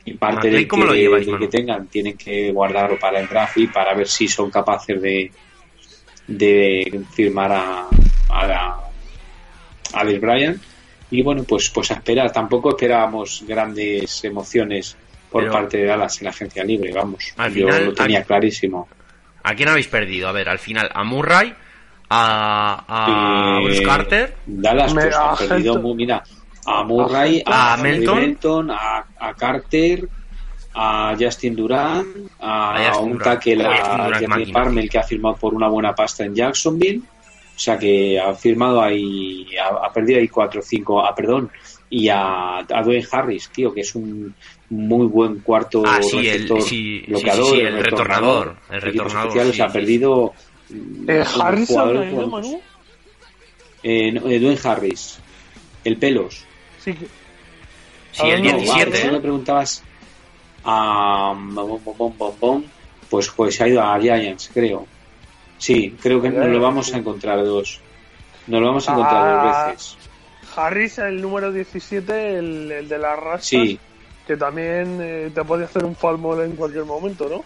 [0.06, 3.58] y parte del ¿cómo que, lo lleváis, que tengan tienen que guardarlo para el draft
[3.58, 5.30] y para ver si son capaces de
[6.26, 7.86] de firmar a,
[8.30, 8.78] a, la-
[9.92, 10.60] a Alex Bryan.
[11.10, 12.32] Y bueno pues pues a esperar.
[12.32, 14.96] Tampoco esperábamos grandes emociones
[15.30, 17.32] por Pero- parte de Dallas en la agencia libre vamos.
[17.36, 18.88] Al yo final, lo tenía clarísimo.
[19.44, 20.28] ¿A quién habéis perdido?
[20.28, 21.54] A ver, al final, a Murray,
[22.10, 26.22] a, a Eh, Bruce Carter, Dallas pues ha perdido muy- mira
[26.66, 28.18] a Murray A a, Melton.
[28.20, 30.08] Melton, a, a Carter
[30.74, 32.04] a Justin Durán
[32.40, 33.24] a, A Justin un Durant.
[33.38, 34.52] tackle a Durant, Jeremy.
[34.52, 37.00] Parmel que ha firmado por una buena pasta en Jacksonville
[37.56, 41.50] o sea que ha firmado ahí ha, ha perdido ahí 4 o 5 ah perdón
[41.88, 44.34] y a, a Dwayne Harris tío que es un
[44.70, 48.80] muy buen cuarto Ah, sí, el- receptor sí, sí, bloqueador sí, sí, el retornador, el
[48.82, 50.34] retornador, especiales, sí, ha sí, perdido
[50.68, 52.60] Eh, un Harrison, jugador, ¿ha ido, bueno, Manu?
[53.82, 55.18] eh, no, eh, Dwayne Harris,
[55.84, 56.44] el pelos.
[56.86, 57.06] Sí, que-
[58.12, 58.96] sí, Ah, el no, No, vale, a ver, 17.
[59.08, 59.82] si me preguntabas
[60.62, 62.64] a bom, bom, bom, bom, bom,
[63.10, 64.86] pues pues se ha ido a Giants, creo.
[65.58, 67.80] Sí, creo que nos lo vamos a encontrar dos.
[68.46, 69.96] Nos lo vamos a encontrar Ah, dos veces.
[70.56, 73.78] Harris, el número 17, el, el de las rastas, Sí,
[74.28, 77.44] que también eh, te puede hacer un falmol en cualquier momento, ¿no?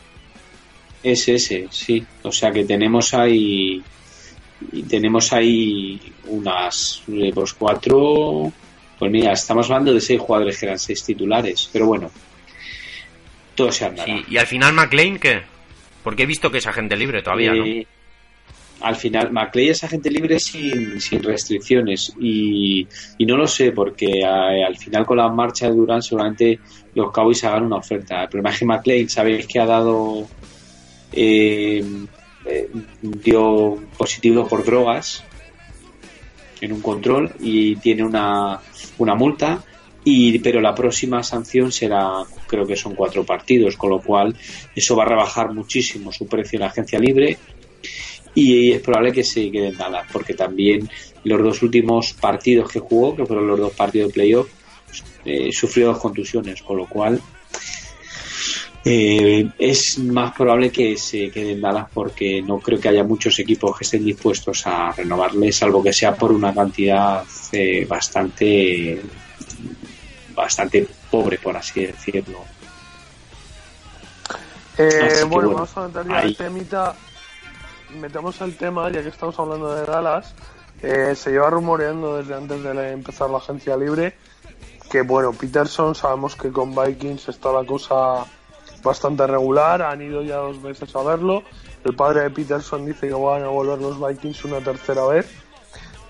[1.02, 2.06] es ese, sí.
[2.24, 3.82] O sea que tenemos ahí
[4.72, 8.52] y tenemos ahí unas eh, pues cuatro
[9.00, 12.10] pues mira estamos hablando de seis jugadores que eran seis titulares pero bueno
[13.56, 15.42] todo se andará Sí, y al final McLean, ¿qué?
[16.04, 17.64] Porque he visto que es agente libre todavía, ¿no?
[17.64, 17.86] Eh,
[18.80, 22.86] al final, McLeay es agente libre sin, sin restricciones y,
[23.18, 26.58] y no lo sé porque al final con la marcha de Durán seguramente
[26.94, 28.22] los Cowboys hagan una oferta.
[28.22, 30.26] El problema es que McLean, sabéis que ha dado
[31.12, 31.84] eh,
[32.46, 32.70] eh,
[33.02, 35.24] dio positivo por drogas
[36.60, 38.60] en un control y tiene una,
[38.98, 39.62] una multa
[40.04, 44.34] y pero la próxima sanción será creo que son cuatro partidos con lo cual
[44.74, 47.36] eso va a rebajar muchísimo su precio en la agencia libre
[48.34, 50.88] y es probable que se quede en Dallas porque también
[51.24, 54.48] los dos últimos partidos que jugó que fueron los dos partidos de playoff
[55.24, 57.20] eh, sufrió dos contusiones con lo cual
[58.84, 63.38] eh, es más probable que se quede en Dallas porque no creo que haya muchos
[63.38, 67.22] equipos que estén dispuestos a renovarle, salvo que sea por una cantidad
[67.52, 69.00] eh, bastante
[70.34, 72.38] bastante pobre, por así decirlo.
[74.78, 76.94] Eh, Así bueno, bueno, vamos a meter el temita.
[78.00, 80.32] Metemos el tema, ya que estamos hablando de Dallas.
[80.82, 84.14] Eh, se lleva rumoreando desde antes de empezar la agencia libre
[84.90, 88.24] que, bueno, Peterson, sabemos que con Vikings está la cosa
[88.82, 89.82] bastante regular.
[89.82, 91.42] Han ido ya dos veces a verlo.
[91.84, 95.26] El padre de Peterson dice que van a volver los Vikings una tercera vez.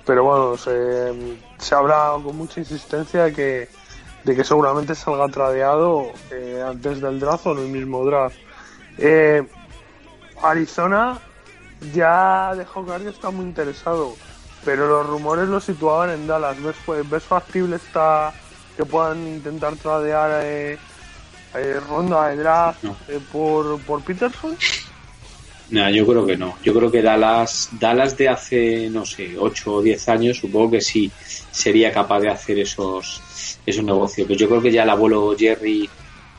[0.05, 3.68] Pero bueno, se, se habla con mucha insistencia de que,
[4.25, 8.37] de que seguramente salga tradeado eh, antes del draft o en el mismo draft.
[8.99, 9.47] Eh,
[10.43, 11.18] Arizona
[11.95, 14.14] ya dejó claro que está muy interesado,
[14.64, 16.57] pero los rumores lo situaban en Dallas.
[16.62, 16.77] ¿Ves,
[17.09, 18.33] ves factible esta
[18.77, 20.79] que puedan intentar tradear eh,
[21.55, 22.97] eh, ronda de draft No.
[23.09, 24.57] eh, por, por Peterson?
[25.71, 26.57] No, yo creo que no.
[26.65, 30.81] Yo creo que Dallas, Dallas de hace, no sé, 8 o 10 años, supongo que
[30.81, 31.11] sí
[31.53, 34.27] sería capaz de hacer esos, esos negocios.
[34.27, 35.89] Pero yo creo que ya el abuelo Jerry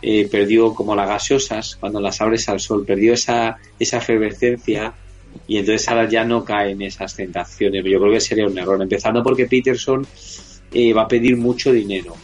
[0.01, 4.93] eh, perdió como las gaseosas, cuando las abres al sol, perdió esa, esa efervescencia
[5.47, 7.85] y entonces ahora ya no caen esas tentaciones.
[7.85, 10.05] Yo creo que sería un error, empezando porque Peterson
[10.73, 12.15] eh, va a pedir mucho dinero.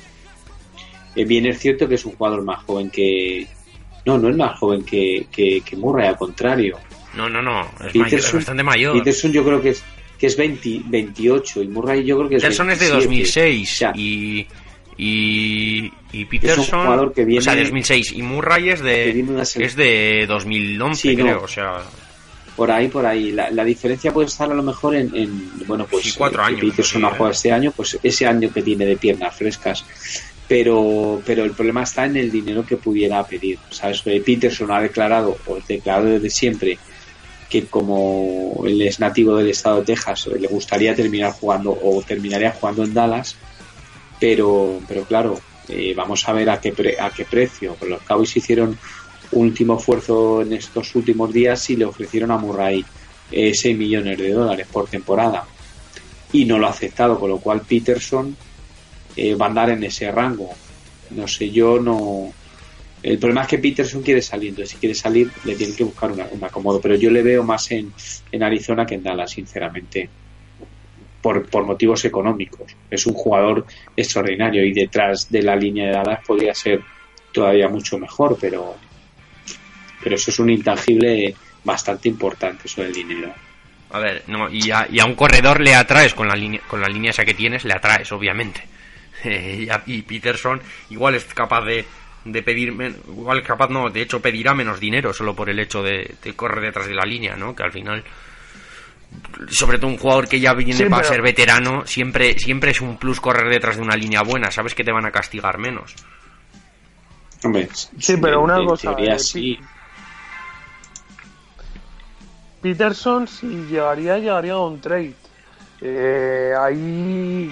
[1.17, 3.47] Eh, bien es cierto que es un jugador más joven que...
[4.05, 6.77] No, no es más joven que, que, que Murray, al contrario.
[7.15, 7.61] No, no, no.
[7.85, 8.97] Es, Peterson- mayor- es bastante mayor.
[8.99, 9.83] Peterson yo creo que es
[10.17, 13.05] que es 20, 28 y Murray yo creo que es Peterson es de 27.
[13.05, 14.47] 2006 O sea, y,
[14.97, 16.65] y, y Peterson...
[16.83, 19.09] jugador que viene- o sea, de 2006 y Murray es de,
[19.55, 21.23] es de 2011, Sí, no.
[21.23, 21.43] creo.
[21.43, 21.81] O sea,
[22.55, 23.31] por ahí, por ahí.
[23.31, 26.45] La, la diferencia puede estar a lo mejor en, en, bueno, pues Sí, cuatro eh,
[26.45, 27.11] años, Peterson ha eh.
[27.11, 29.85] jugado este año, pues ese año que tiene de piernas frescas.
[30.47, 33.59] Pero, pero el problema está en el dinero que pudiera pedir.
[33.69, 34.01] ¿Sabes?
[34.01, 36.77] Peterson ha declarado, o declarado desde siempre,
[37.49, 42.51] que como él es nativo del estado de Texas, le gustaría terminar jugando o terminaría
[42.51, 43.35] jugando en Dallas,
[44.19, 47.75] pero, pero claro, eh, vamos a ver a qué, pre- a qué precio.
[47.87, 48.77] Los Cowboys hicieron
[49.31, 52.83] un último esfuerzo en estos últimos días y le ofrecieron a Murray
[53.31, 55.45] eh, 6 millones de dólares por temporada
[56.31, 58.35] y no lo ha aceptado, con lo cual Peterson
[59.17, 60.49] eh, va a andar en ese rango.
[61.11, 62.31] no sé, yo no.
[63.03, 66.11] El problema es que Peterson quiere salir, entonces si quiere salir le tienen que buscar
[66.11, 67.93] una- un acomodo, pero yo le veo más en,
[68.31, 70.09] en Arizona que en Dallas, sinceramente,
[71.21, 72.71] por, por motivos económicos.
[72.89, 73.65] Es un jugador
[73.95, 76.81] extraordinario y detrás de la línea de Dallas podría ser
[77.31, 78.75] todavía mucho mejor, pero,
[80.03, 83.33] pero eso es un intangible bastante importante, eso del dinero.
[83.91, 86.81] A ver, no, y a, y a un corredor le atraes con la línea, con
[86.81, 88.61] la línea esa que tienes, le atraes, obviamente.
[89.87, 91.85] Y, Peterson igual es capaz de,
[92.25, 92.69] de pedir,
[93.07, 96.33] igual es capaz, no, de hecho pedirá menos dinero solo por el hecho de, de
[96.35, 97.55] correr detrás de la línea, ¿no?
[97.55, 98.03] Que al final,
[99.49, 102.81] sobre todo un jugador que ya viene Sí, para pero- ser veterano, siempre, siempre es
[102.81, 105.95] un plus correr detrás de una línea buena, sabes que te van a castigar menos.
[107.43, 109.59] Hombre, Sí, pero una cosa, teoría eh, sí.
[112.61, 115.13] Peterson, si llegaría, llegaría a un trade.
[115.81, 117.51] Eh, ahí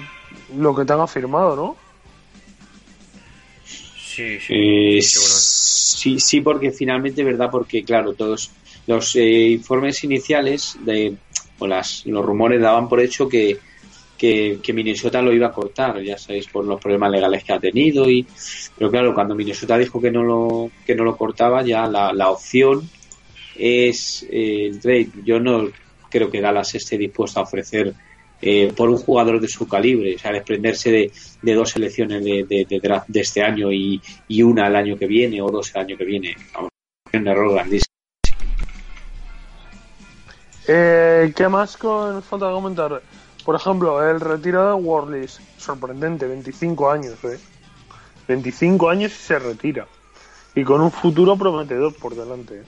[0.54, 1.76] lo que tenga firmado, ¿no?
[3.64, 5.46] Sí, Eh, Sí, bueno.
[5.98, 7.48] sí, sí, porque finalmente, ¿verdad?
[7.50, 8.50] Porque, claro, todos
[8.86, 11.16] los eh, informes iniciales de,
[11.58, 13.58] o las, los rumores daban por hecho que,
[14.16, 17.60] que, que Minnesota lo iba a cortar, ya sabéis, por los problemas legales que ha
[17.60, 18.08] tenido.
[18.08, 18.26] y
[18.78, 22.30] Pero claro, cuando Minnesota dijo que no lo, que no lo cortaba, ya la, la
[22.30, 22.88] opción
[23.56, 25.10] es eh, el trade.
[25.24, 25.68] Yo no
[26.10, 27.94] creo que Dallas esté dispuesto a ofrecer
[28.42, 30.90] eh, por un jugador de su calibre, o sea, desprenderse
[31.42, 34.00] de, dos selecciones de, draft de este año y,
[34.42, 36.36] una el año que viene o dos el año que viene.
[37.12, 37.86] Es un error grandísimo.
[40.68, 43.00] Eh, ¿Qué más co- nos falta comentar?
[43.44, 45.40] Por ejemplo, el retiro de Worley's.
[45.56, 47.38] Sorprendente, 25 años, ¿eh?
[48.26, 49.86] 25 años y se retira.
[50.54, 52.62] Y con un futuro prometedor por delante.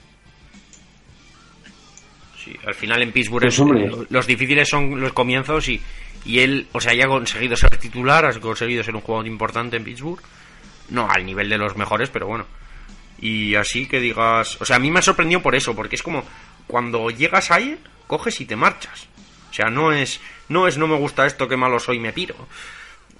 [2.49, 5.81] Sí, al final en Pittsburgh Pues, es- los difíciles son los comienzos y,
[6.25, 9.77] y él, o sea, ya ha conseguido ser titular, ha conseguido ser un jugador importante
[9.77, 10.21] en Pittsburgh.
[10.91, 12.47] No al nivel de los mejores, pero bueno.
[13.21, 16.03] Y así que digas, o sea, a mí me ha sorprendido por eso, porque es
[16.03, 16.25] como
[16.67, 17.77] cuando llegas ahí,
[18.07, 19.09] coges y te marchas.
[19.51, 22.37] O sea, no es no es no me gusta esto, qué malo soy, me piro.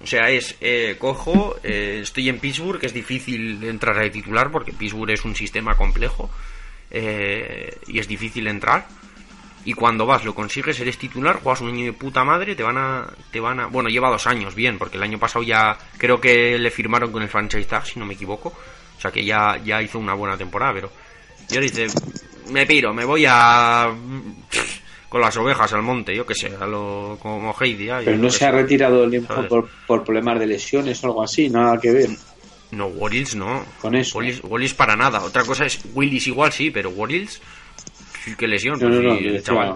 [0.01, 4.49] O sea, es eh, cojo, eh, estoy en Pittsburgh, que es difícil entrar de titular
[4.51, 6.29] porque Pittsburgh es un sistema complejo
[6.89, 8.87] eh, y es difícil entrar.
[9.65, 12.77] Y cuando vas, lo consigues, eres titular, juegas un año de puta madre, te van
[12.77, 16.19] a, te van a, bueno, lleva dos años bien, porque el año pasado ya creo
[16.19, 19.57] que le firmaron con el franchise tag, si no me equivoco, o sea que ya,
[19.63, 20.91] ya hizo una buena temporada, pero
[21.49, 21.87] y ahora dice,
[22.51, 23.91] me piro, me voy a
[25.09, 27.87] con las ovejas al monte, yo que sé, a lo como Heidi.
[27.87, 31.49] Pero yo no se ha retirado el por, por problemas de lesiones o algo así,
[31.49, 32.09] nada que ver.
[32.71, 33.65] No, Warriors no.
[33.81, 34.19] Con eso.
[34.19, 35.23] Warriors, para nada.
[35.23, 37.41] Otra cosa es Willis igual sí, pero Warriors
[38.37, 38.79] qué lesión.
[38.79, 39.75] No, no, pues, no, sí, chaval.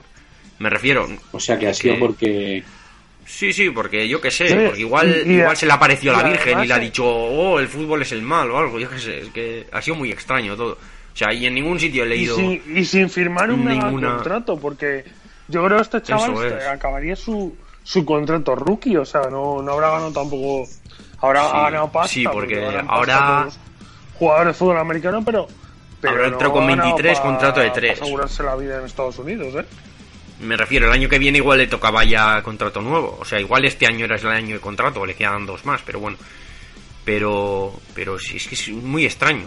[0.60, 2.64] Me refiero, O sea que ha sido Que- porque
[3.26, 6.22] Sí, sí, porque yo qué sé, porque igual, y- y- igual se le apareció a
[6.22, 8.90] la Virgen y le ha dicho, oh, el fútbol es el mal o algo, yo
[8.90, 10.74] qué sé, es que ha sido muy extraño todo.
[10.74, 12.36] O sea, y en ningún sitio he Y leído...
[12.36, 15.06] sin, y sin firmar un mega ninguna- contrato, porque
[15.48, 16.66] yo creo que este chaval es.
[16.68, 20.68] acabaría su, su contrato rookie, o sea, no, no habrá ganado tampoco.
[21.22, 22.14] Habrá Sí, ganado pasta.
[22.14, 23.48] sí, porque ahora-
[24.16, 25.48] Jugadores de fútbol americano, pero.
[26.04, 28.02] Pero Ahora entró con ha ganado 23, pa- contrato de pa tres.
[28.02, 29.66] asegurarse la vida en Estados Unidos, ¿eh?
[30.42, 33.18] Me refiero, el año que viene igual le tocaba ya contrato nuevo.
[33.20, 36.00] O sea, igual este año era el año de contrato, le quedan dos más, pero
[36.00, 36.18] bueno.
[37.06, 39.46] Pero, pero sí, es que es muy extraño.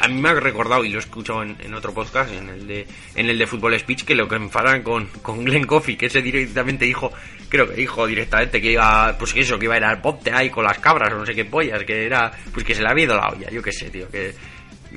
[0.00, 2.66] A mí me ha recordado, y lo he escuchado en, en otro podcast, en el
[2.66, 6.06] de en el de Fútbol Speech, que lo que enfadan con, con Glenn Coffey, que
[6.06, 7.12] ese directamente dijo,
[7.50, 10.32] creo que dijo directamente que iba, pues que eso, que iba a ir al ponte
[10.32, 12.88] ahí con las cabras o no sé qué pollas, que era, pues que se le
[12.88, 14.34] había ido la olla, yo qué sé, tío, que...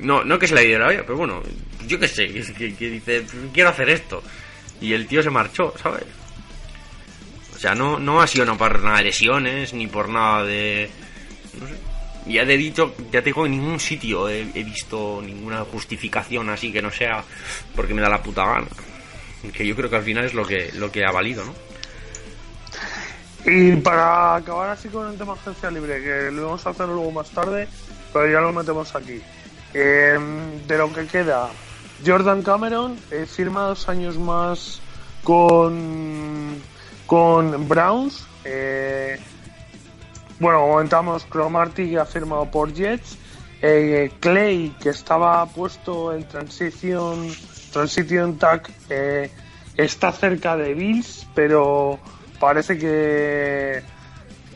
[0.01, 1.41] No, no que se la olla, pero bueno,
[1.87, 4.23] yo qué sé, que dice, quiero hacer esto.
[4.81, 6.05] Y el tío se marchó, ¿sabes?
[7.55, 10.89] O sea, no, no ha sido no por nada de lesiones, ni por nada de...
[11.59, 11.75] No sé.
[12.31, 16.49] Ya te he dicho, ya te digo, en ningún sitio he, he visto ninguna justificación
[16.49, 17.23] así que no sea
[17.75, 18.67] porque me da la puta gana.
[19.53, 21.55] Que yo creo que al final es lo que, lo que ha valido, ¿no?
[23.45, 27.11] Y para acabar así con el tema agencia libre, que lo vamos a hacer luego
[27.11, 27.67] más tarde,
[28.13, 29.21] pero ya lo metemos aquí.
[29.73, 30.17] Eh,
[30.67, 31.49] de lo que queda,
[32.05, 34.81] Jordan Cameron eh, firma dos años más
[35.23, 36.55] con,
[37.05, 38.25] con Browns.
[38.45, 39.19] Eh,
[40.39, 43.17] bueno, comentamos Cromarty ha firmado por Jets.
[43.61, 47.27] Eh, Clay, que estaba puesto en transition
[48.37, 49.29] tag, eh,
[49.75, 51.99] está cerca de Bills, pero
[52.39, 53.83] parece que,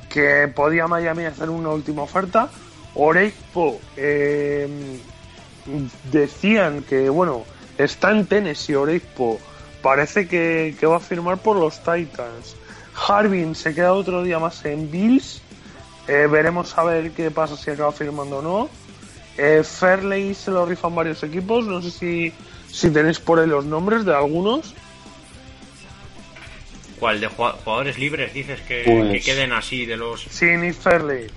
[0.10, 2.50] que podía Miami hacer una última oferta.
[2.96, 4.68] Oreifo, eh,
[6.12, 7.44] decían que, bueno,
[7.78, 9.40] está en Tennessee Oreifo,
[9.82, 12.56] parece que, que va a firmar por los Titans.
[13.08, 15.42] Harbin se queda otro día más en Bills
[16.06, 18.70] Eh, veremos a ver qué pasa si acaba firmando o no.
[19.38, 21.66] Eh, Fairley se lo rifan varios equipos.
[21.66, 22.34] No sé si,
[22.70, 24.74] si tenéis por ahí los nombres de algunos.
[27.00, 27.22] ¿Cuál?
[27.22, 31.28] ¿De jugadores libres dices que, Pues- que queden así de los Sí, Nick Fairley.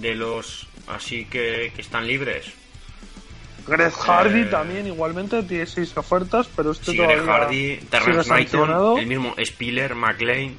[0.00, 2.46] De los así que, que están libres?
[3.66, 8.28] Greg Hardy Eh, también, igualmente, tiene seis ofertas, pero este Sí, todavía Greg Hardy, Terrence.
[8.28, 10.54] Knighton, el mismo Spiller, McLean.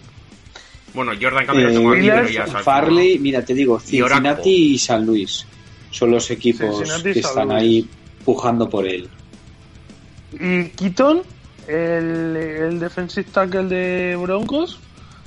[0.94, 2.64] Bueno, Jordan tengo Eh, aquí, Spiller, pero ya sabes.
[2.66, 3.80] Farley, mira, te digo.
[3.80, 5.45] Cincinnati y San Luis
[5.91, 7.57] son los equipos Cincinnati que están Luis.
[7.62, 7.90] ahí
[8.24, 9.07] pujando por él.
[10.40, 11.22] Y Keaton,
[11.68, 14.80] el, el defensive tackle de Broncos,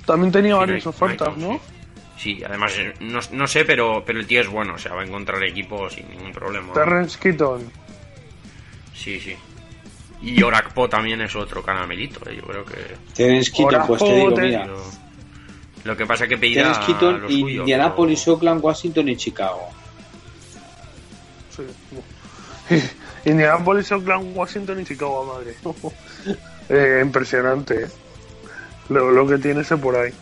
[0.04, 1.52] también tenía varias Knighton, ofertas, ¿no?
[1.54, 1.60] sí.
[2.18, 5.02] Sí, además, eh, no, no sé, pero, pero el tío es bueno, o sea, va
[5.02, 6.72] a encontrar equipo sin ningún problema.
[6.74, 7.70] Terrence Keaton.
[8.94, 9.36] Sí, sí.
[10.20, 12.74] Y Orakpo también es otro caramelito, eh, yo creo que...
[13.14, 14.66] Terence Keaton, pues te digo, te- mira,
[15.84, 19.68] Lo, que pasa es que pedirá Terence Keaton, Indianapolis, pero- Oakland, Washington y Chicago.
[21.56, 21.62] Sí.
[23.26, 25.54] Indianapolis, Oakland, Washington y Chicago, madre.
[26.70, 27.88] Eh, impresionante, ¿eh?
[28.90, 30.12] lo, lo que tiene ese por ahí.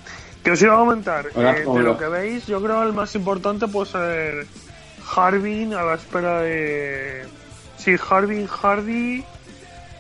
[0.47, 3.13] Que os iba a comentar, Hola, eh, de lo que veis, yo creo el más
[3.17, 4.47] importante puede ser
[5.17, 7.25] Harbin a la espera de.
[7.77, 9.25] Sí, Harbin, Hardy,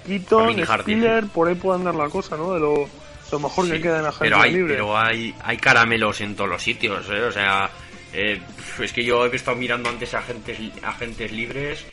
[0.07, 2.55] Keaton, y Hardy, Spiller, por ahí puede andar la cosa, ¿no?
[2.55, 2.89] De lo,
[3.33, 4.75] lo mejor Sí, que queda en la pero agencia hay, libre.
[4.75, 7.25] pero hay, hay caramelos en todos los sitios, ¿eh?
[7.25, 7.69] O sea,
[8.13, 8.41] eh,
[8.79, 11.85] es que yo he estado mirando antes agentes, agentes libres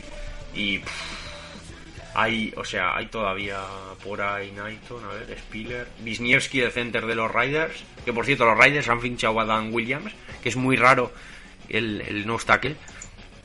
[0.54, 0.80] y
[2.14, 3.60] hay, o sea, hay todavía
[4.04, 8.46] por ahí Knighton, a ver, Spiller, Wisniewski, el center de los Riders, que por cierto
[8.46, 11.12] los Riders han finchado a Dan Williams, que es muy raro
[11.70, 12.76] el, el no tackle,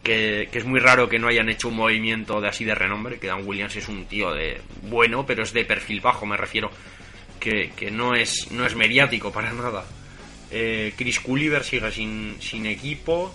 [0.03, 3.19] que, que es muy raro que no hayan hecho un movimiento de así de renombre,
[3.19, 6.71] que Dan Williams es un tío de bueno, pero es de perfil bajo, me refiero,
[7.41, 9.85] que, que no es no es mediático para nada.
[10.51, 13.35] Eh, Chris Culliver sigue sin, sin equipo.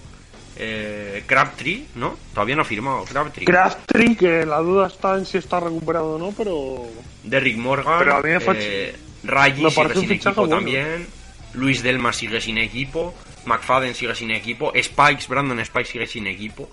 [0.55, 2.15] Eh, Crabtree, ¿no?
[2.33, 3.45] Todavía no ha firmado Crabtree.
[3.45, 6.87] Crabtree, que la duda está en si está recuperado o no, pero.
[7.23, 7.99] Derrick Morgan.
[7.99, 10.55] Pero a mí me eh, Rayi sigue sin equipo bueno.
[10.57, 11.07] también.
[11.53, 13.13] Luis Delma sigue sin equipo.
[13.45, 14.71] McFadden sigue sin equipo.
[14.81, 16.69] Spikes, Brandon Spikes sigue sin equipo.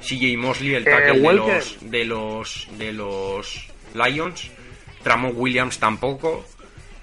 [0.00, 4.50] CJ Mosley, el Eh, tackle de, los, de los de los Lions.
[5.02, 6.44] Tramon Williams tampoco.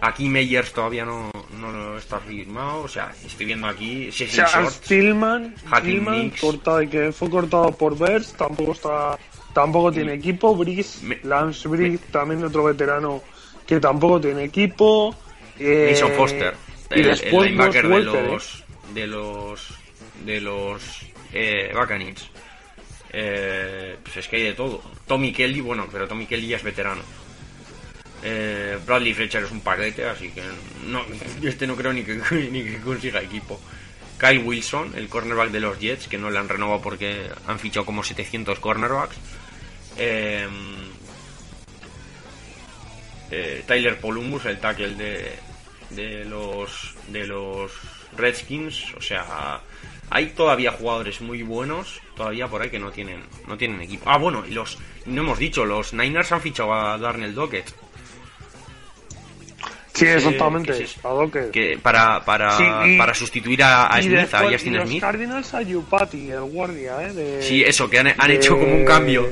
[0.01, 2.83] Aquí Meyers todavía no, no lo está firmado.
[2.83, 4.11] O sea, estoy viendo aquí.
[4.11, 4.81] Cecil Charles Shorts.
[4.87, 6.41] Tillman, Hakim Tillman Nicks.
[6.41, 9.19] cortado, que fue cortado por Bears, tampoco está,
[9.53, 10.55] tampoco tiene equipo.
[10.55, 13.21] Brice, Me- Lance Brice, también otro veterano
[13.67, 15.13] que tampoco tiene equipo.
[15.59, 16.53] Eh, Mason Foster,
[16.91, 18.27] y el, el después linebacker de Welker, ¿eh?
[18.31, 18.63] los
[18.93, 19.67] de los
[20.25, 20.81] de los
[21.33, 22.29] eh, Buccaneers.
[23.11, 24.81] Eh, pues es que hay de todo.
[25.07, 27.01] Tommy Kelly, bueno, pero Tommy Kelly ya es veterano.
[28.23, 30.43] Eh, Bradley Fletcher es un paquete, así que
[30.85, 31.01] no,
[31.43, 32.15] este no creo ni que,
[32.51, 33.59] ni que consiga equipo.
[34.19, 37.85] Kyle Wilson, el cornerback de los Jets, que no le han renovado porque han fichado
[37.85, 39.15] como 700 cornerbacks.
[39.97, 40.47] Eh,
[43.31, 45.31] eh, Tyler Polumbus, el tackle de,
[45.91, 47.71] de los de los
[48.17, 49.61] Redskins, o sea,
[50.09, 54.05] hay todavía jugadores muy buenos todavía por ahí que no tienen no tienen equipo.
[54.07, 57.73] Ah, bueno, y los no hemos dicho, los Niners han fichado a Darnell Dockett,
[59.99, 60.85] Sí, que- exactamente.
[61.51, 64.87] que para para, Sí, y- para sustituir a, a y Smith, a Justin y los
[64.89, 65.01] Smith.
[65.01, 67.13] Cardinals a Yupati, el guardia, ¿eh?
[67.13, 69.27] De, Sí, eso, que han, han de- hecho como un cambio.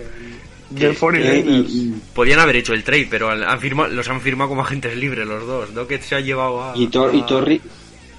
[0.69, 1.26] De Que- 49ers.
[1.26, 4.95] Eh, y, Podían haber hecho el trade, pero han firmado, los han firmado como agentes
[4.98, 5.73] libres los dos.
[5.73, 7.61] Dockett se ha llevado a, y, Tor- y Torri-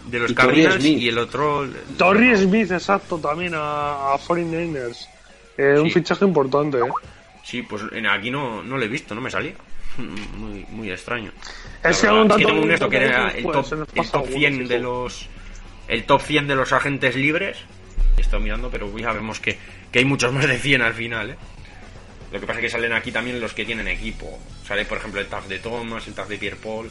[0.06, 1.68] de los Cardinals y el otro
[1.98, 5.06] Torrey Smith, exacto, también a, a 49ers.
[5.58, 6.82] Eh, Un fichaje importante, ¿eh?
[7.44, 9.52] Sí, pues en- aquí no, no lo he visto, no me salía.
[9.98, 11.32] Muy, muy extraño.
[11.82, 13.88] Es La que verdad, un dato tengo un esto que bonito era el pues, top,
[13.94, 14.68] el top alguno, 100 fijo.
[14.68, 15.28] de los
[15.88, 17.58] el top 100 de los agentes libres.
[18.16, 19.58] Estoy mirando, pero ya vemos que,
[19.90, 21.36] que hay muchos más de 100 al final, ¿eh?
[22.30, 24.38] Lo que pasa es que salen aquí también los que tienen equipo.
[24.66, 26.90] Sale, por ejemplo, el tag de Thomas, el tag de Pierre Paul,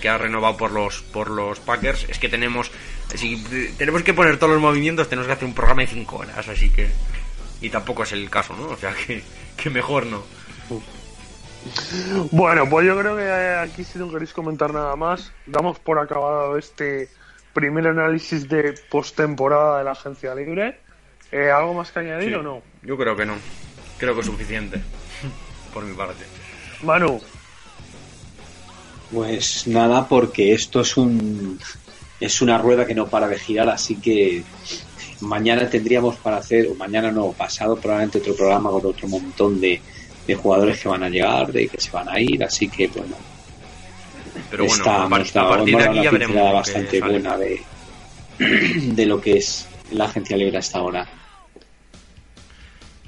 [0.00, 2.06] que ha renovado por los por los Packers.
[2.08, 2.70] Es que tenemos
[3.14, 3.42] si
[3.76, 6.70] tenemos que poner todos los movimientos, tenemos que hacer un programa de 5 horas, así
[6.70, 6.88] que
[7.60, 8.68] y tampoco es el caso, ¿no?
[8.68, 9.22] O sea, que,
[9.56, 10.24] que mejor no.
[12.30, 16.56] Bueno, pues yo creo que aquí si no queréis comentar nada más, damos por acabado
[16.56, 17.08] este
[17.52, 20.80] primer análisis de postemporada de la agencia libre.
[21.32, 22.34] Eh, ¿Algo más que añadir Sí.
[22.34, 22.62] o no?
[22.82, 23.34] Yo creo que no.
[23.98, 24.80] Creo que es suficiente.
[25.74, 26.24] Por mi parte.
[26.82, 27.20] Manu,
[29.12, 31.58] Pues nada, porque esto es un
[32.20, 34.42] es una rueda que no para de girar, así que
[35.20, 39.80] mañana tendríamos para hacer, o mañana no, pasado probablemente otro programa con otro montón de,
[40.28, 43.16] de jugadores que van a llegar, de que se van a ir, así que bueno,
[44.50, 47.36] Pero bueno, está, a, par- está- a partir de aquí ya una pincelada bastante buena
[47.38, 47.62] de,
[48.94, 51.06] de lo que es la agencia libre hasta ahora.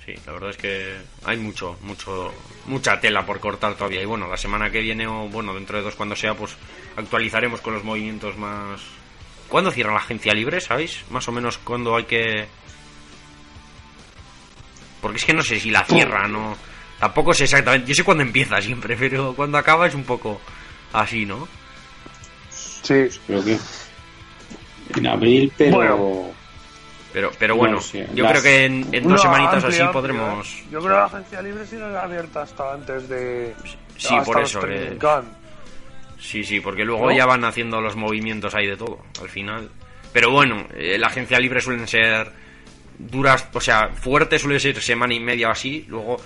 [0.06, 2.32] Sí, la verdad es que hay mucho, mucho,
[2.66, 4.00] mucha tela por cortar todavía.
[4.02, 6.52] Y bueno, la semana que viene, o bueno, dentro de dos cuando sea, pues
[6.96, 8.80] actualizaremos con los movimientos más.
[9.48, 11.02] ¿Cuándo cierra la agencia libre, sabéis?
[11.10, 12.46] Más o menos cuándo hay que.
[15.02, 16.56] Porque es que no sé si la cierra, no.
[17.00, 17.88] Tampoco sé exactamente.
[17.88, 20.40] Yo sé cuándo empieza siempre, pero cuando acaba es un poco
[20.92, 21.48] así, ¿no?
[22.50, 23.08] Sí.
[23.26, 23.58] Creo que
[24.96, 26.30] en abril, pero Bueno.
[27.12, 29.84] Pero, pero bueno, No sé, yo las- creo que en, en dos No, semanitas amplia,
[29.84, 30.46] así podremos.
[30.48, 30.64] ¿eh?
[30.70, 33.52] Yo creo que la agencia libre sigue abierta hasta antes de.
[33.96, 34.96] Sí, hasta por eso, eh.
[36.20, 37.16] Sí, sí, porque luego ¿No?
[37.16, 39.70] ya van haciendo los movimientos ahí de todo, al final.
[40.12, 42.30] Pero bueno, eh, la agencia libre suelen ser
[42.98, 46.16] duras, o sea, fuerte suele ser semana y media o así, luego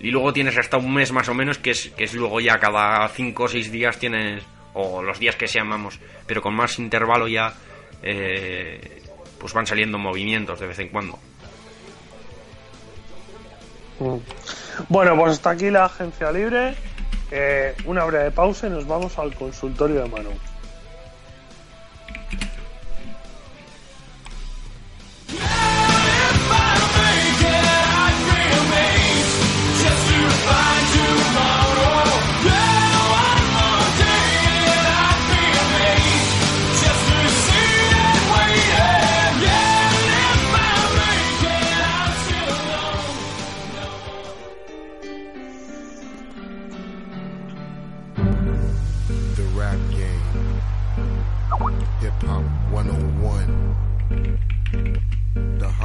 [0.00, 2.58] y luego tienes hasta un mes más o menos, que es, que es luego ya
[2.58, 4.42] cada cinco o seis días tienes,
[4.74, 7.54] o los días que sean, vamos, pero con más intervalo ya,
[8.02, 9.02] eh,
[9.38, 11.18] pues van saliendo movimientos de vez en cuando.
[14.00, 14.16] Mm.
[14.88, 16.74] Bueno, pues hasta aquí la agencia libre.
[17.30, 20.30] Eh, una breve pausa y nos vamos al consultorio de Manu.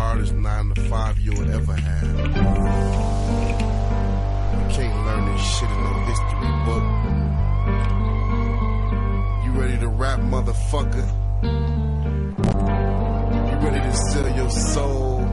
[0.10, 2.18] Hardest 9 to 5 you'll ever have.
[4.58, 6.86] You can't learn this shit in no history book.
[9.46, 11.08] You ready to rap, motherfucker?
[13.52, 15.20] You ready to sell your soul?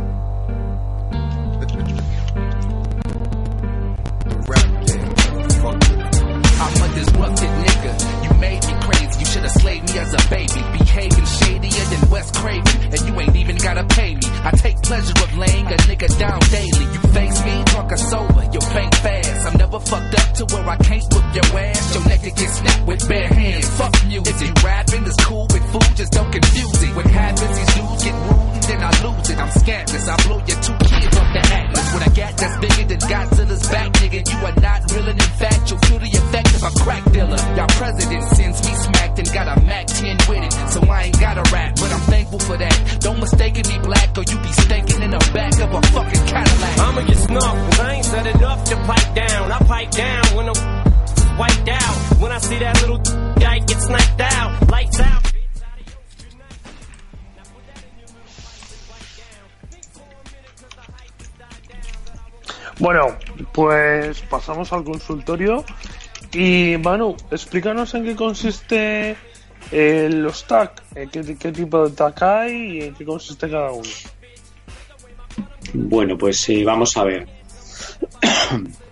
[4.29, 5.97] the rap game, motherfucker.
[6.61, 7.93] I'm a disrupted nigga.
[8.25, 9.06] You made me crazy.
[9.37, 10.63] You should have slayed me as a baby.
[10.79, 12.77] Behaving shadier than Wes Craven.
[12.89, 14.23] And you ain't even gotta pay me.
[14.25, 16.87] I take pleasure of laying a nigga down daily.
[16.95, 18.49] You face me, drunk or sober.
[18.51, 19.47] You faint fast.
[19.47, 21.95] I'm never fucked up to where I can't whip your ass.
[21.95, 23.69] Your neck get snapped with bare hands.
[23.77, 24.35] Fuck music.
[24.35, 25.97] If you rapping, it's cool with food.
[25.97, 26.97] Just don't confuse it.
[26.97, 29.37] What happens, these dudes get rude and then I lose it.
[29.39, 30.09] I'm scantless.
[30.09, 31.87] I blow your two kids off the atlas.
[31.93, 34.21] With a gat that's bigger than Godzilla's back, nigga.
[34.33, 37.41] You are not real in fact, you'll feel the effect of a crack dealer.
[37.57, 40.53] Y'all president sends me smacked and got a Mac 10 with it.
[40.71, 42.99] So I ain't gotta rap, but I'm thankful for that.
[43.01, 46.79] Don't mistake me black or you be stinking in the back of a fucking Cadillac.
[46.79, 49.53] I'ma get snuffed, I ain't said enough to pipe down.
[49.53, 50.55] I pipe down when the
[51.39, 52.21] wiped out.
[52.21, 52.99] When I see that little
[53.41, 55.23] guy get sniped out, lights out.
[62.79, 63.17] Bueno,
[63.53, 65.65] pues pasamos al consultorio.
[66.33, 69.17] Y Manu, explícanos en qué consiste
[69.73, 73.89] eh, los tag, eh, qué, tipo de tag hay y en qué consiste cada uno.
[75.73, 77.27] Bueno, pues eh, vamos a ver.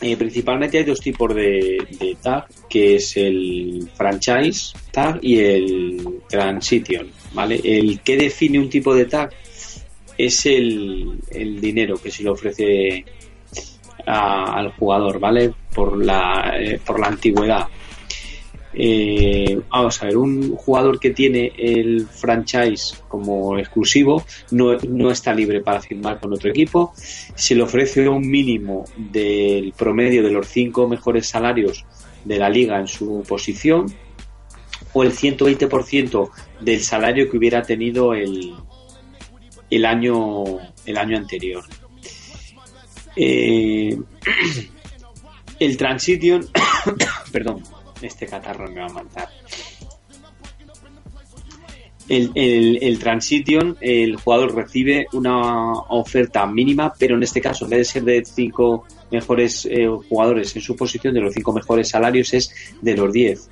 [0.00, 6.20] Eh, principalmente hay dos tipos de, de tag, que es el franchise tag y el
[6.28, 7.60] transition, ¿vale?
[7.64, 9.30] El que define un tipo de tag
[10.16, 13.04] es el, el dinero que se le ofrece
[14.06, 15.52] a- al jugador, ¿vale?
[15.74, 17.66] Por la, eh, por la antigüedad.
[18.80, 25.32] Eh, vamos a ver, un jugador que tiene el franchise como exclusivo no, no está
[25.34, 26.92] libre para firmar con otro equipo.
[26.96, 31.84] Se le ofrece un mínimo del promedio de los cinco mejores salarios
[32.24, 33.86] de la liga en su posición
[34.92, 36.30] o el 120%
[36.60, 38.52] del salario que hubiera tenido el,
[39.70, 40.44] el año
[40.86, 41.64] el año anterior.
[43.20, 43.98] Eh,
[45.58, 46.46] el Transition,
[47.32, 47.62] perdón,
[48.00, 49.28] este catarro me va a matar.
[52.08, 57.70] El, el, el Transition, el jugador recibe una oferta mínima, pero en este caso, en
[57.72, 61.88] vez de ser de cinco mejores eh, jugadores en su posición, de los cinco mejores
[61.90, 63.50] salarios, es de los 10.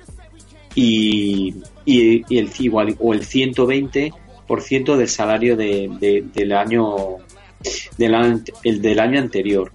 [0.73, 7.17] Y, y, y el igual, o el 120% del salario de- del año
[7.97, 9.71] del, el del año anterior.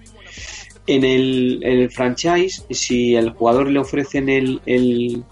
[0.85, 5.23] En el, el franchise, si el jugador le ofrecen el, el,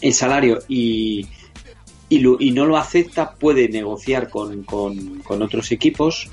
[0.00, 1.26] el salario y,
[2.08, 6.30] y, lo- y no lo acepta, puede negociar con, con- con otros equipos,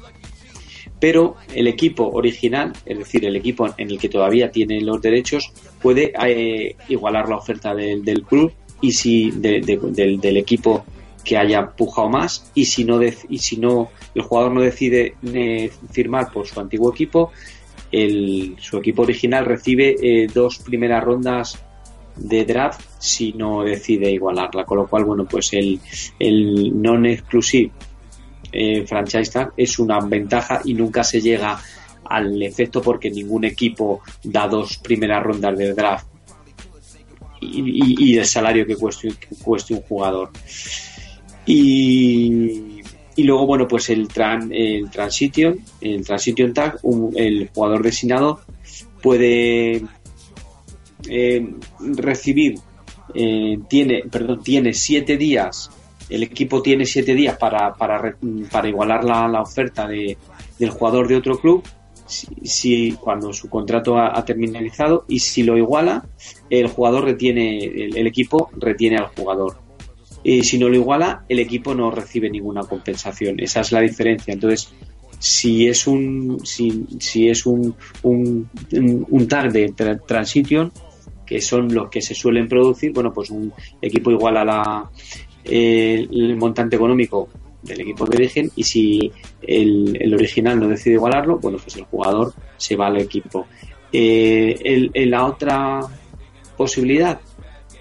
[0.99, 5.52] pero el equipo original, es decir, el equipo en el que todavía tiene los derechos,
[5.82, 10.86] puede eh, igualar la oferta del, del club y si de- de- del, del equipo
[11.23, 15.72] que haya pujado más y si no y si no el jugador no decide eh,
[15.91, 17.31] firmar por su antiguo equipo
[17.91, 21.60] el, su equipo original recibe eh, dos primeras rondas
[22.15, 25.80] de draft si no decide igualarla con lo cual bueno pues el,
[26.19, 27.72] el non exclusive
[28.52, 31.57] eh, franchise es una ventaja y nunca se llega
[32.06, 36.07] al efecto porque ningún equipo da dos primeras rondas de draft
[37.39, 40.30] y, y- y el salario que cueste, que cueste un jugador.
[41.45, 42.81] Y,
[43.15, 48.41] y luego, bueno, pues el, tran, el transition, el transition tag, un- el jugador designado
[49.01, 49.81] puede
[51.09, 52.55] eh, recibir,
[53.13, 55.69] eh, tiene, perdón, tiene siete días,
[56.09, 58.15] el equipo tiene siete días para, para,
[58.51, 60.18] para igualar la, la oferta de,
[60.59, 61.63] del jugador de otro club
[62.05, 66.05] si, si- cuando su contrato ha, ha terminalizado y si lo iguala
[66.49, 69.55] el jugador retiene el equipo retiene al jugador
[70.23, 74.34] y si no lo iguala el equipo no recibe ninguna compensación esa es la diferencia
[74.34, 74.72] entonces
[75.19, 78.49] si es un si, si es un un,
[79.10, 79.52] un- tag
[80.06, 80.72] transition
[81.26, 84.89] que son los que se suelen producir bueno pues un equipo iguala la
[85.43, 87.30] el, el montante económico
[87.64, 89.11] del equipo de origen y si
[89.41, 93.45] el, el original no decide igualarlo, bueno, pues el jugador se va al equipo.
[93.93, 95.81] Eh, el- el- la otra
[96.57, 97.19] posibilidad,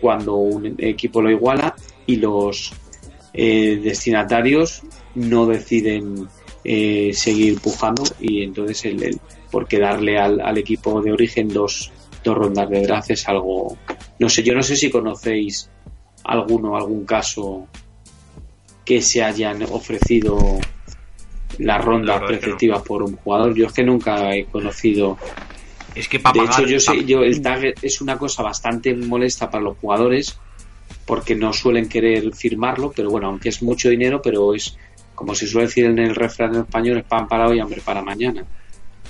[0.01, 1.75] cuando un equipo lo iguala
[2.13, 2.73] y los
[3.33, 4.83] eh, destinatarios
[5.15, 6.29] no deciden
[6.65, 9.21] eh, seguir pujando y entonces el, el-
[9.51, 11.91] porque darle al, al equipo de origen dos,
[12.23, 13.77] dos rondas de draft es algo
[14.19, 15.69] no sé yo no sé si conocéis
[16.25, 17.67] alguno algún caso
[18.85, 20.37] que se hayan ofrecido
[21.59, 22.27] las rondas no.
[22.27, 25.17] preceptivas por un jugador yo es que nunca he conocido
[25.95, 26.61] Es que para de pagar.
[26.63, 30.39] hecho, yo sé, yo, el tag es una cosa bastante molesta para los jugadores
[31.11, 34.79] porque no suelen querer firmarlo, pero bueno, aunque es mucho dinero, pero es
[35.17, 38.01] como se suele decir en el refrán en español, es pan para hoy, hambre para
[38.01, 38.45] mañana.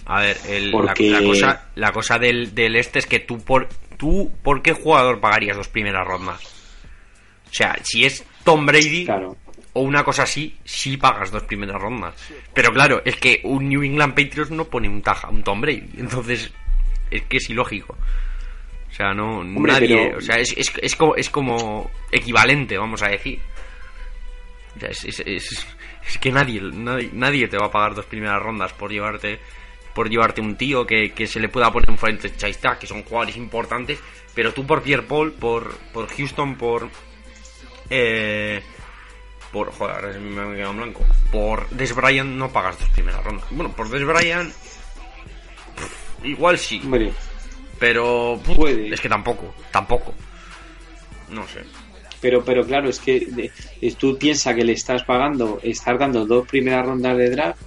[0.06, 3.38] A ver, el- Porque- la, la cosa, la cosa del, del este es que tú
[3.40, 3.68] por,
[3.98, 6.40] tú, ¿por qué jugador pagarías dos primeras rondas?
[6.42, 9.36] O sea, si es Tom Brady Claro.
[9.74, 12.14] o una cosa así, sí pagas dos primeras rondas.
[12.54, 15.90] Pero claro, es que un New England Patriots no pone un taja, un Tom Brady.
[15.98, 16.50] Entonces,
[17.10, 17.94] es que es ilógico.
[18.90, 22.76] O sea, no, Hombre, nadie, pero- o sea, es, es, es como, es como equivalente,
[22.76, 23.38] vamos a decir.
[24.76, 25.66] O sea, es, es, es-
[26.06, 29.38] es que nadie, nadie, nadie te va a pagar dos primeras rondas por llevarte
[29.94, 33.02] por llevarte un tío que, que se le pueda poner un franchise tag, que son
[33.02, 33.98] jugadores importantes,
[34.34, 36.88] pero tú por Pierre Paul, por, por Houston, por
[37.90, 38.62] eh,
[39.50, 43.46] por joder, ahora me quedado en blanco, por Des Bryant no pagas dos primeras rondas.
[43.50, 44.52] Bueno, por Des Bryant
[46.22, 47.12] igual sí, Hombre,
[47.80, 48.94] pero Puede.
[48.94, 50.14] es que tampoco, tampoco.
[51.30, 51.60] No sé.
[52.20, 53.50] pero, pero claro, es que
[53.98, 57.60] tú piensas que le estás pagando, estás dando dos primeras rondas de draft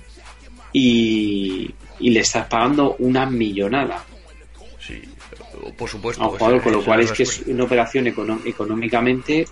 [0.72, 4.04] y, y le estás pagando una millonada
[4.80, 5.02] Sí,
[5.78, 6.22] por supuesto.
[6.24, 9.46] a un esa- jugador, con lo cual es que es una operación econo- económicamente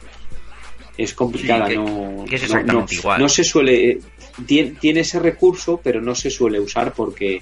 [0.97, 3.21] es complicada, Sí, que- no, que es exactamente no- igual.
[3.21, 3.99] no se suele, eh,
[4.45, 7.41] tiene, tiene ese recurso, pero no se suele usar porque,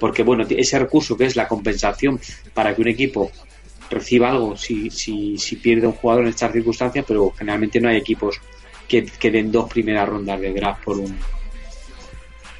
[0.00, 2.18] porque bueno, ese recurso que es la compensación
[2.52, 3.30] para que un equipo
[3.90, 7.96] reciba algo si, si, si pierde un jugador en estas circunstancias, pero generalmente no hay
[7.96, 8.40] equipos
[8.88, 11.16] que, que den dos primeras rondas de draft por un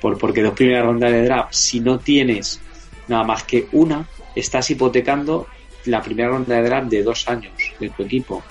[0.01, 2.61] por, porque dos primeras rondas de draft, si no tienes
[3.09, 5.47] nada más que una, estás hipotecando
[5.87, 8.43] la primera ronda de draft de dos años de tu equipo.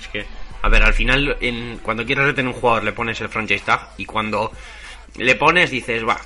[0.00, 0.24] Es que,
[0.62, 3.90] a ver, al final, en, cuando quieres retener un jugador, le pones el franchise tag
[3.98, 4.52] y cuando
[5.16, 6.20] le pones, dices, va,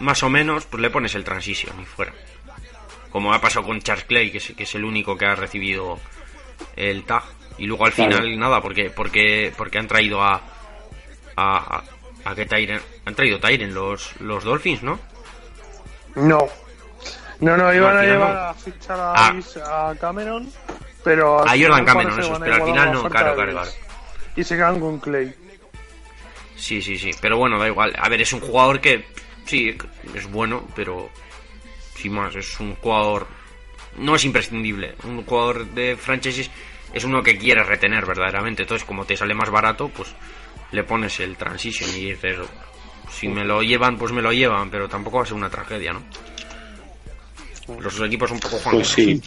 [0.00, 2.12] más o menos, pues le pones el transition y fuera.
[3.10, 5.98] Como ha pasado con Charles Clay, que es, que es el único que ha recibido
[6.76, 7.22] el tag.
[7.58, 8.12] Y luego al Claro.
[8.16, 10.34] final, nada, porque, porque, porque han traído a.
[11.36, 11.82] a,
[12.26, 12.80] a, a que Tyren.
[13.06, 14.98] Han traído Tyren los, los Dolphins, ¿no?
[16.16, 16.46] No.
[17.40, 18.40] No, no, iban a llevar no.
[18.40, 19.90] a fichar a, Ah.
[19.90, 20.50] A Cameron,
[21.04, 21.40] pero...
[21.46, 23.70] A Jordan Cameron, a pero al final no, claro, claro, claro.
[24.34, 25.34] Y se quedan con Clay.
[26.56, 27.10] Sí, sí, sí.
[27.20, 27.94] Pero bueno, da igual.
[27.98, 29.06] A ver, es un jugador que.
[29.46, 29.76] Sí,
[30.14, 31.10] es bueno, pero.
[31.94, 33.26] Sin más, es un jugador.
[33.98, 34.94] No es imprescindible.
[35.04, 36.50] Un jugador de franchises
[36.92, 38.62] es uno que quieres retener verdaderamente.
[38.62, 40.14] Entonces, como te sale más barato, pues
[40.72, 42.38] le pones el transition y dices.
[43.10, 45.92] Si me lo llevan, pues me lo llevan, pero tampoco va a ser una tragedia,
[45.92, 46.02] ¿no?
[47.80, 48.80] Los equipos un poco juegan.
[48.80, 49.22] Pues sí.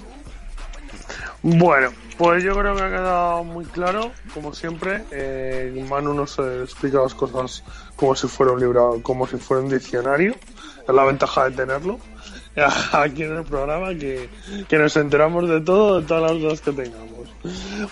[1.42, 5.04] Bueno, pues yo creo que ha quedado muy claro, como siempre.
[5.12, 7.64] Eh, Manu nos explica las cosas
[7.96, 10.36] como si fuera un libro, como si fuera un diccionario.
[10.88, 12.00] Es la ventaja de tenerlo.
[12.92, 14.30] aquí en el programa que,
[14.68, 17.10] que nos enteramos de todo, de todas las dudas que tengamos.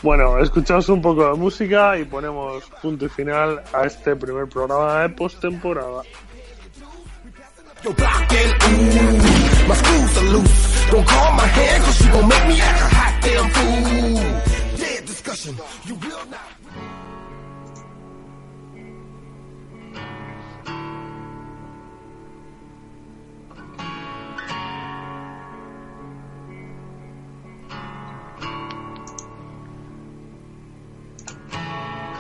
[0.04, 5.02] Bueno, escuchamos un poco de música y ponemos punto y final a este primer programa
[5.02, 6.04] de postemporada.
[7.84, 10.90] Yo blocking, ooh, my screws are loose.
[10.92, 14.78] Don't call my hand, cause you gon' make me act a hot damn fool.
[14.78, 15.56] Dead discussion,
[15.86, 16.42] you will not.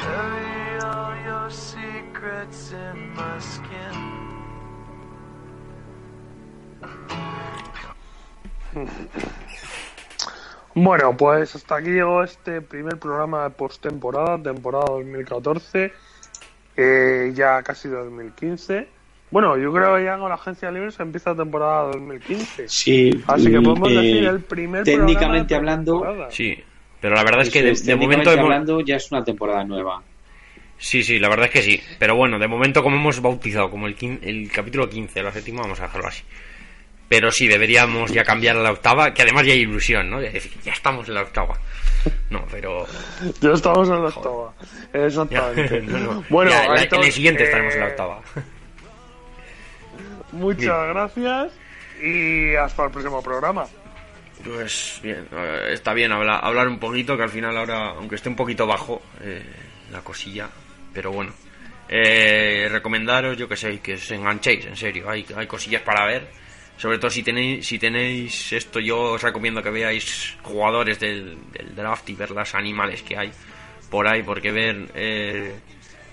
[0.02, 4.16] Bury all your secrets in my skin.
[10.76, 15.91] Bueno, pues hasta aquí llegó este primer programa de postemporada, temporada 2014,
[16.76, 18.88] eh, ya casi 2015.
[19.32, 22.70] Bueno, yo creo que ya con la agencia libre se empieza la temporada 2015.
[22.70, 26.32] Sí, Así que podemos eh, decir el primer técnicamente programa de hablando.
[26.32, 26.64] Sí,
[27.02, 29.24] pero la verdad es que de, es, de momento técnicamente hemos- hablando ya es una
[29.24, 30.02] temporada nueva.
[30.78, 31.82] Sí, sí, la verdad es que sí.
[31.98, 35.64] Pero bueno, de momento como hemos bautizado como el, quin- el capítulo 15, la séptima,
[35.64, 36.24] vamos a dejarlo así.
[37.10, 40.20] Pero sí, deberíamos ya cambiar a la octava, que además ya hay ilusión, ¿no?
[40.20, 41.58] De decir, ya estamos en la octava.
[42.30, 42.86] No, pero...
[43.40, 44.54] Ya estamos en la octava.
[44.94, 45.82] Exactamente.
[45.88, 46.24] No, no.
[46.30, 48.22] Bueno, Ya, la- en el siguiente eh, estaremos en la octava.
[50.32, 50.88] Muchas Bien.
[50.94, 51.52] gracias
[52.04, 53.66] y hasta el próximo programa.
[54.44, 58.30] Pues bien, eh, está bien habla- hablar un poquito, que al final ahora, aunque esté
[58.30, 59.42] un poquito bajo eh,
[59.92, 60.48] la cosilla,
[60.94, 61.32] pero bueno.
[61.90, 66.28] Eh, recomendaros, yo que sé, que os enganchéis, en serio, hay, hay cosillas para ver.
[66.78, 71.38] Sobre todo si tenéis, si tenéis esto, yo os recomiendo que veáis jugadores del,
[71.76, 73.32] draft y ver las animales que hay
[73.90, 74.91] por ahí, porque ver...
[74.94, 75.56] eh,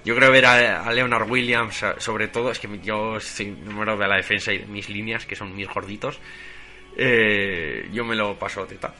[0.05, 4.17] yo creo ver a, Leonard Williams, sobre todo, es que yo soy número de la
[4.17, 6.21] defensa y de mis líneas, que son mis gorditos.
[6.95, 8.95] Eh, yo me lo paso teta.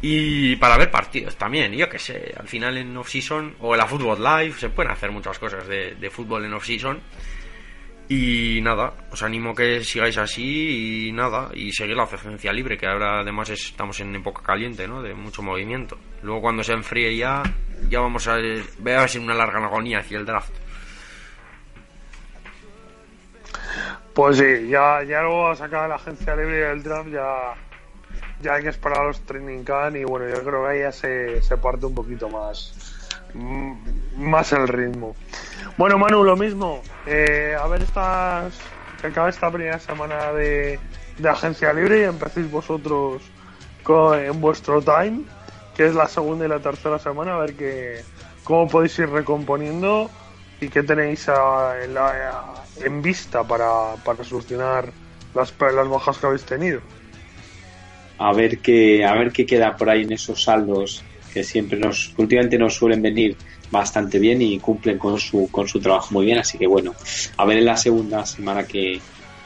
[0.00, 3.86] Y para ver partidos también, yo que sé, al final en off-season o en la
[3.86, 7.00] Football Live se pueden hacer muchas cosas de, de fútbol en off-season.
[8.08, 12.86] Y nada, os animo que sigáis así y nada, y seguir la agencia libre, que
[12.86, 15.02] ahora además es- estamos en época caliente, ¿no?
[15.02, 15.98] De mucho movimiento.
[16.22, 17.42] Luego cuando se enfríe ya,
[17.88, 18.62] ya vamos a ver,
[18.96, 20.52] a ser una larga agonía hacia el draft.
[24.14, 27.54] Pues sí, ya, ya luego a sacar la agencia libre del draft ya,
[28.40, 30.92] ya hay que esperar a los training camp y bueno, yo creo que ahí ya
[30.92, 32.72] se, se parte un poquito más,
[33.34, 35.14] más el ritmo.
[35.76, 36.82] Bueno, Manu, lo mismo.
[37.06, 38.54] Eh, a ver estas
[39.00, 40.78] que acaba esta primera semana de,
[41.28, 43.22] agencia libre y empecéis vosotros
[43.88, 45.22] en vuestro time,
[45.76, 48.02] que es la segunda y la tercera semana, a ver que,
[48.42, 50.10] cómo podéis ir recomponiendo
[50.60, 51.96] y qué tenéis en,
[52.84, 54.90] en vista para, para solucionar
[55.34, 56.80] las, las bajas que habéis tenido.
[58.18, 61.04] A ver qué, a ver qué queda por ahí en esos saldos
[61.36, 63.36] que siempre nos, últimamente nos suelen venir
[63.70, 66.38] bastante bien y cumplen con su, con su trabajo muy bien.
[66.38, 66.94] Así que bueno,
[67.36, 68.98] a ver en la segunda semana que,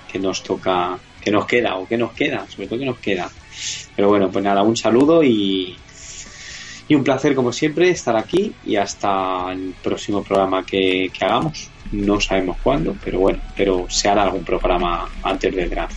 [0.06, 3.28] que nos toca, que nos queda o que nos queda, sobre todo que nos queda.
[3.96, 5.76] Pero bueno, pues nada, un saludo y,
[6.86, 11.70] y un placer como siempre estar aquí y hasta el próximo programa que, que hagamos.
[11.90, 15.96] No sabemos cuándo, pero bueno, pero se hará algún programa antes del draft.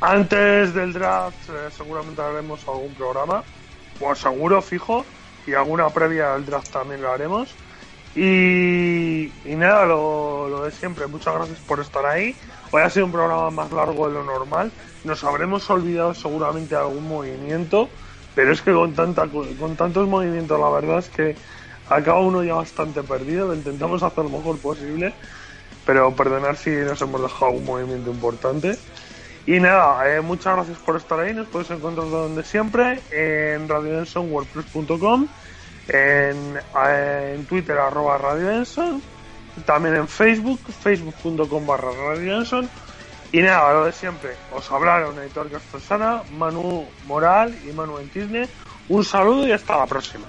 [0.00, 3.42] Antes del draft eh, seguramente haremos algún programa,
[3.98, 5.04] pues seguro, fijo,
[5.46, 7.54] y alguna previa al draft también lo haremos.
[8.16, 12.36] Y, nada, lo, de siempre, muchas gracias por estar ahí.
[12.70, 14.70] Hoy ha sido un programa más largo de lo normal.
[15.02, 17.88] Nos habremos olvidado seguramente algún movimiento,
[18.34, 21.36] pero es que con, tanta, con tantos movimientos la verdad es que
[21.88, 23.48] acaba uno ya bastante perdido.
[23.48, 25.12] Lo intentamos hacer lo mejor posible,
[25.84, 28.78] pero perdonar si nos hemos dejado algún movimiento importante.
[29.46, 31.34] Y nada, eh, muchas gracias por estar ahí.
[31.34, 35.26] Nos podéis encontrar donde siempre, en radiodensonwordpress.com,
[35.88, 36.56] en,
[36.88, 39.02] eh, en Twitter, arroba Radio Denson,
[39.66, 42.68] también en Facebook, facebook.com barra Radio Denson.
[43.32, 48.48] Y nada, lo de siempre, os hablaron Editor Castellana, Manu Moral y Manu Entisne.
[48.88, 50.26] Un saludo y hasta la próxima.